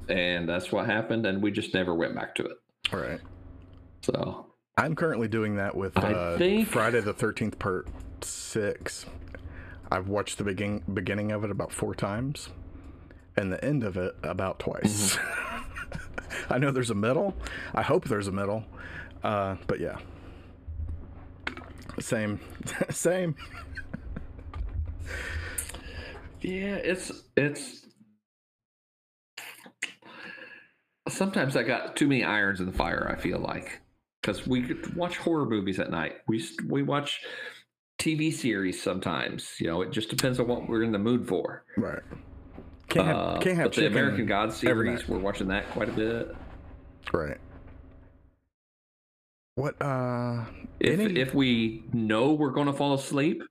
and 0.10 0.48
that's 0.50 0.72
what 0.72 0.86
happened. 0.86 1.26
And 1.26 1.42
we 1.42 1.52
just 1.52 1.74
never 1.74 1.96
went 1.96 2.16
back 2.16 2.36
to 2.36 2.46
it. 2.46 2.58
All 2.92 3.00
right. 3.00 3.22
So 4.02 4.48
I'm 4.78 4.96
currently 4.96 5.28
doing 5.30 5.56
that 5.56 5.76
with 5.76 5.96
uh, 5.98 6.38
think- 6.38 6.68
Friday 6.68 7.00
the 7.00 7.14
Thirteenth 7.14 7.58
Part 7.58 7.88
Six. 8.22 9.06
I've 9.92 10.08
watched 10.08 10.38
the 10.38 10.46
begin- 10.46 10.82
beginning 10.94 11.34
of 11.34 11.44
it 11.44 11.52
about 11.52 11.74
four 11.74 11.94
times, 11.94 12.50
and 13.36 13.52
the 13.52 13.64
end 13.64 13.84
of 13.84 13.98
it 13.98 14.16
about 14.24 14.58
twice. 14.60 15.18
Mm-hmm. 15.18 15.58
I 16.54 16.58
know 16.58 16.72
there's 16.72 16.90
a 16.90 16.96
middle. 16.96 17.36
I 17.76 17.82
hope 17.82 18.06
there's 18.06 18.28
a 18.28 18.32
middle, 18.32 18.64
uh, 19.22 19.58
but 19.68 19.82
yeah, 19.82 19.98
same, 22.00 22.40
same. 22.90 23.36
yeah, 26.42 26.76
it's 26.76 27.12
it's. 27.36 27.86
Sometimes 31.10 31.58
I 31.58 31.64
got 31.64 31.98
too 31.98 32.08
many 32.08 32.24
irons 32.24 32.62
in 32.62 32.66
the 32.66 32.72
fire. 32.72 33.14
I 33.14 33.22
feel 33.22 33.40
like 33.40 33.82
because 34.22 34.48
we 34.48 34.76
watch 34.96 35.18
horror 35.18 35.46
movies 35.46 35.80
at 35.80 35.92
night. 35.92 36.18
We 36.28 36.46
we 36.68 36.84
watch 36.84 37.22
TV 38.02 38.34
series 38.34 38.82
sometimes. 38.82 39.56
You 39.60 39.68
know, 39.68 39.82
it 39.82 39.92
just 39.92 40.10
depends 40.10 40.40
on 40.40 40.48
what 40.48 40.68
we're 40.68 40.84
in 40.84 40.92
the 40.92 41.00
mood 41.00 41.28
for. 41.28 41.64
Right. 41.78 42.02
Can't 42.90 43.06
have, 43.08 43.16
Uh, 43.16 43.40
can't 43.40 43.58
have 43.58 43.72
the 43.74 43.88
American 43.88 44.26
God 44.26 44.52
series, 44.52 45.08
we're 45.08 45.20
watching 45.20 45.48
that 45.50 45.70
quite 45.70 45.88
a 45.88 45.94
bit. 45.94 46.36
Right. 47.14 47.38
What? 49.56 49.82
Uh. 49.82 50.46
If 50.80 51.00
Any- 51.00 51.20
if 51.20 51.34
we 51.36 51.84
know 51.94 52.34
we're 52.34 52.50
going 52.52 52.68
to 52.68 52.74
fall 52.74 52.94
asleep, 52.96 53.44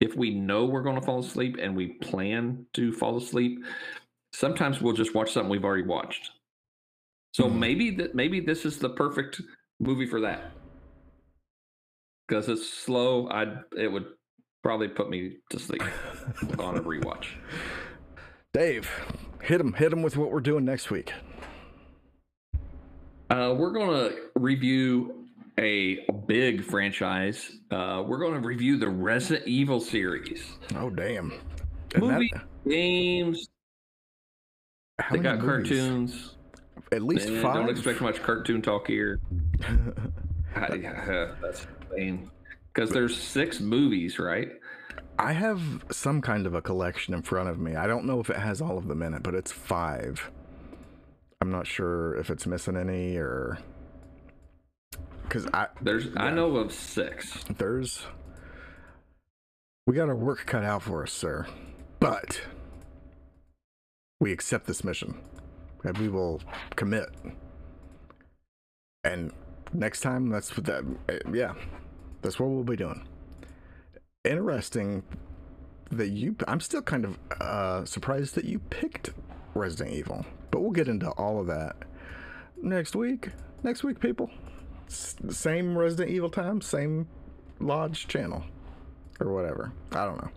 if 0.00 0.14
we 0.14 0.30
know 0.30 0.64
we're 0.64 0.82
going 0.82 0.94
to 0.94 1.02
fall 1.04 1.18
asleep 1.18 1.56
and 1.60 1.76
we 1.76 1.94
plan 1.94 2.66
to 2.74 2.92
fall 2.92 3.16
asleep, 3.16 3.64
sometimes 4.32 4.80
we'll 4.80 4.92
just 4.92 5.14
watch 5.14 5.32
something 5.32 5.50
we've 5.50 5.64
already 5.64 5.82
watched. 5.82 6.30
So 7.32 7.44
Mhm. 7.44 7.58
maybe 7.58 7.90
that 7.96 8.14
maybe 8.14 8.40
this 8.40 8.64
is 8.64 8.78
the 8.78 8.90
perfect 8.90 9.40
movie 9.80 10.06
for 10.06 10.20
that. 10.20 10.52
Because 12.28 12.48
it's 12.48 12.68
slow, 12.68 13.28
I'd 13.30 13.58
it 13.76 13.88
would 13.90 14.06
probably 14.62 14.88
put 14.88 15.08
me 15.08 15.38
to 15.50 15.58
sleep 15.58 15.82
on 16.58 16.76
a 16.76 16.82
rewatch. 16.82 17.28
Dave, 18.52 18.90
hit 19.42 19.60
him. 19.60 19.72
Hit 19.72 19.92
him 19.92 20.02
with 20.02 20.16
what 20.16 20.30
we're 20.30 20.40
doing 20.40 20.64
next 20.64 20.90
week. 20.90 21.12
Uh, 23.30 23.54
we're 23.56 23.72
going 23.72 24.10
to 24.10 24.16
review 24.36 25.26
a 25.58 26.06
big 26.26 26.64
franchise. 26.64 27.50
Uh, 27.70 28.02
we're 28.06 28.18
going 28.18 28.40
to 28.40 28.46
review 28.46 28.76
the 28.78 28.88
Resident 28.88 29.46
Evil 29.46 29.80
series. 29.80 30.44
Oh 30.76 30.90
damn. 30.90 31.32
And 31.94 32.02
Movie, 32.02 32.30
that- 32.34 32.44
games, 32.68 33.48
they 35.10 35.18
got 35.18 35.38
movies? 35.38 35.68
cartoons. 35.68 36.34
At 36.92 37.02
least 37.02 37.28
five. 37.28 37.54
Don't 37.54 37.68
expect 37.68 38.00
much 38.00 38.22
cartoon 38.22 38.62
talk 38.62 38.86
here. 38.86 39.20
I, 40.56 40.60
uh, 40.62 41.34
that's 41.42 41.66
insane. 41.90 42.30
Because 42.72 42.90
there's 42.90 43.16
six 43.16 43.60
movies, 43.60 44.18
right? 44.18 44.50
I 45.18 45.32
have 45.32 45.60
some 45.90 46.20
kind 46.20 46.46
of 46.46 46.54
a 46.54 46.62
collection 46.62 47.12
in 47.12 47.22
front 47.22 47.48
of 47.48 47.58
me. 47.58 47.74
I 47.74 47.86
don't 47.86 48.04
know 48.04 48.20
if 48.20 48.30
it 48.30 48.36
has 48.36 48.60
all 48.60 48.78
of 48.78 48.86
them 48.86 49.02
in 49.02 49.14
it, 49.14 49.22
but 49.22 49.34
it's 49.34 49.50
five. 49.50 50.30
I'm 51.40 51.50
not 51.50 51.66
sure 51.66 52.14
if 52.16 52.30
it's 52.30 52.46
missing 52.46 52.76
any 52.76 53.16
or 53.16 53.58
because 55.22 55.46
I 55.52 55.68
There's 55.82 56.08
I 56.16 56.30
know 56.30 56.56
of 56.56 56.72
six. 56.72 57.44
there's 57.58 58.06
we 59.86 59.94
got 59.94 60.08
our 60.08 60.16
work 60.16 60.46
cut 60.46 60.64
out 60.64 60.82
for 60.82 61.02
us, 61.02 61.12
sir. 61.12 61.46
But 62.00 62.40
we 64.20 64.32
accept 64.32 64.66
this 64.66 64.84
mission, 64.84 65.20
and 65.84 65.96
we 65.98 66.08
will 66.08 66.40
commit. 66.76 67.08
And 69.04 69.32
next 69.72 70.00
time, 70.00 70.28
that's 70.30 70.56
what 70.56 70.66
that. 70.66 70.84
eh, 71.08 71.18
Yeah, 71.32 71.54
that's 72.22 72.38
what 72.40 72.48
we'll 72.50 72.64
be 72.64 72.76
doing. 72.76 73.06
Interesting 74.24 75.02
that 75.90 76.08
you. 76.08 76.36
I'm 76.46 76.60
still 76.60 76.82
kind 76.82 77.04
of 77.04 77.18
uh, 77.40 77.84
surprised 77.84 78.34
that 78.34 78.44
you 78.44 78.58
picked 78.58 79.10
Resident 79.54 79.96
Evil, 79.96 80.26
but 80.50 80.60
we'll 80.60 80.70
get 80.72 80.88
into 80.88 81.08
all 81.12 81.40
of 81.40 81.46
that 81.46 81.76
next 82.60 82.94
week. 82.96 83.30
Next 83.62 83.82
week, 83.84 84.00
people. 84.00 84.30
S- 84.88 85.16
same 85.30 85.76
Resident 85.76 86.10
Evil 86.10 86.30
time, 86.30 86.60
same 86.60 87.06
Lodge 87.60 88.06
channel, 88.08 88.44
or 89.20 89.32
whatever. 89.32 89.72
I 89.92 90.04
don't 90.04 90.18
know. 90.22 90.30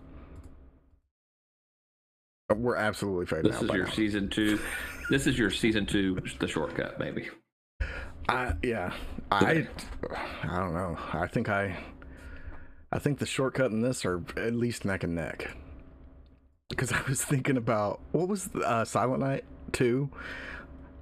We're 2.54 2.76
absolutely 2.76 3.26
fading 3.26 3.44
This 3.50 3.56
out. 3.56 3.62
is 3.62 3.68
by 3.70 3.76
your 3.76 3.86
now. 3.86 3.92
season 3.92 4.28
two. 4.28 4.58
This 5.10 5.26
is 5.26 5.38
your 5.38 5.50
season 5.50 5.86
two, 5.86 6.18
the 6.38 6.46
shortcut, 6.48 6.98
maybe. 6.98 7.28
I 8.28 8.54
yeah. 8.62 8.92
I 9.30 9.66
I 10.42 10.58
don't 10.58 10.74
know. 10.74 10.96
I 11.12 11.26
think 11.26 11.48
I 11.48 11.76
I 12.90 12.98
think 12.98 13.18
the 13.18 13.26
shortcut 13.26 13.70
in 13.70 13.80
this 13.80 14.04
are 14.04 14.22
at 14.36 14.54
least 14.54 14.84
neck 14.84 15.04
and 15.04 15.14
neck. 15.14 15.56
Because 16.68 16.92
I 16.92 17.00
was 17.08 17.22
thinking 17.22 17.56
about 17.56 18.00
what 18.12 18.28
was 18.28 18.48
uh, 18.54 18.84
Silent 18.84 19.20
Night 19.20 19.44
two. 19.72 20.10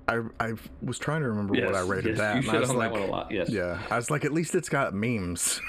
I 0.09 0.23
I 0.39 0.55
was 0.83 0.99
trying 0.99 1.23
to 1.23 1.29
remember 1.29 1.55
what 1.65 1.75
I 1.75 1.83
rated 1.83 2.17
yes, 2.17 2.19
that. 2.19 2.43
You 2.43 2.49
and 2.49 2.59
I 2.59 2.61
was 2.61 2.73
like, 2.73 2.93
that 2.93 3.01
one 3.01 3.09
a 3.09 3.13
lot. 3.13 3.31
Yes. 3.31 3.49
Yeah, 3.51 3.81
I 3.91 3.97
was 3.97 4.11
like, 4.11 4.25
at 4.25 4.33
least 4.33 4.55
it's 4.55 4.69
got 4.69 4.95
memes. 4.95 5.61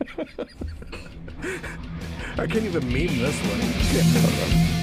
I 2.38 2.46
can't 2.46 2.64
even 2.64 2.92
meme 2.92 3.18
this 3.18 3.36
one. 3.40 4.76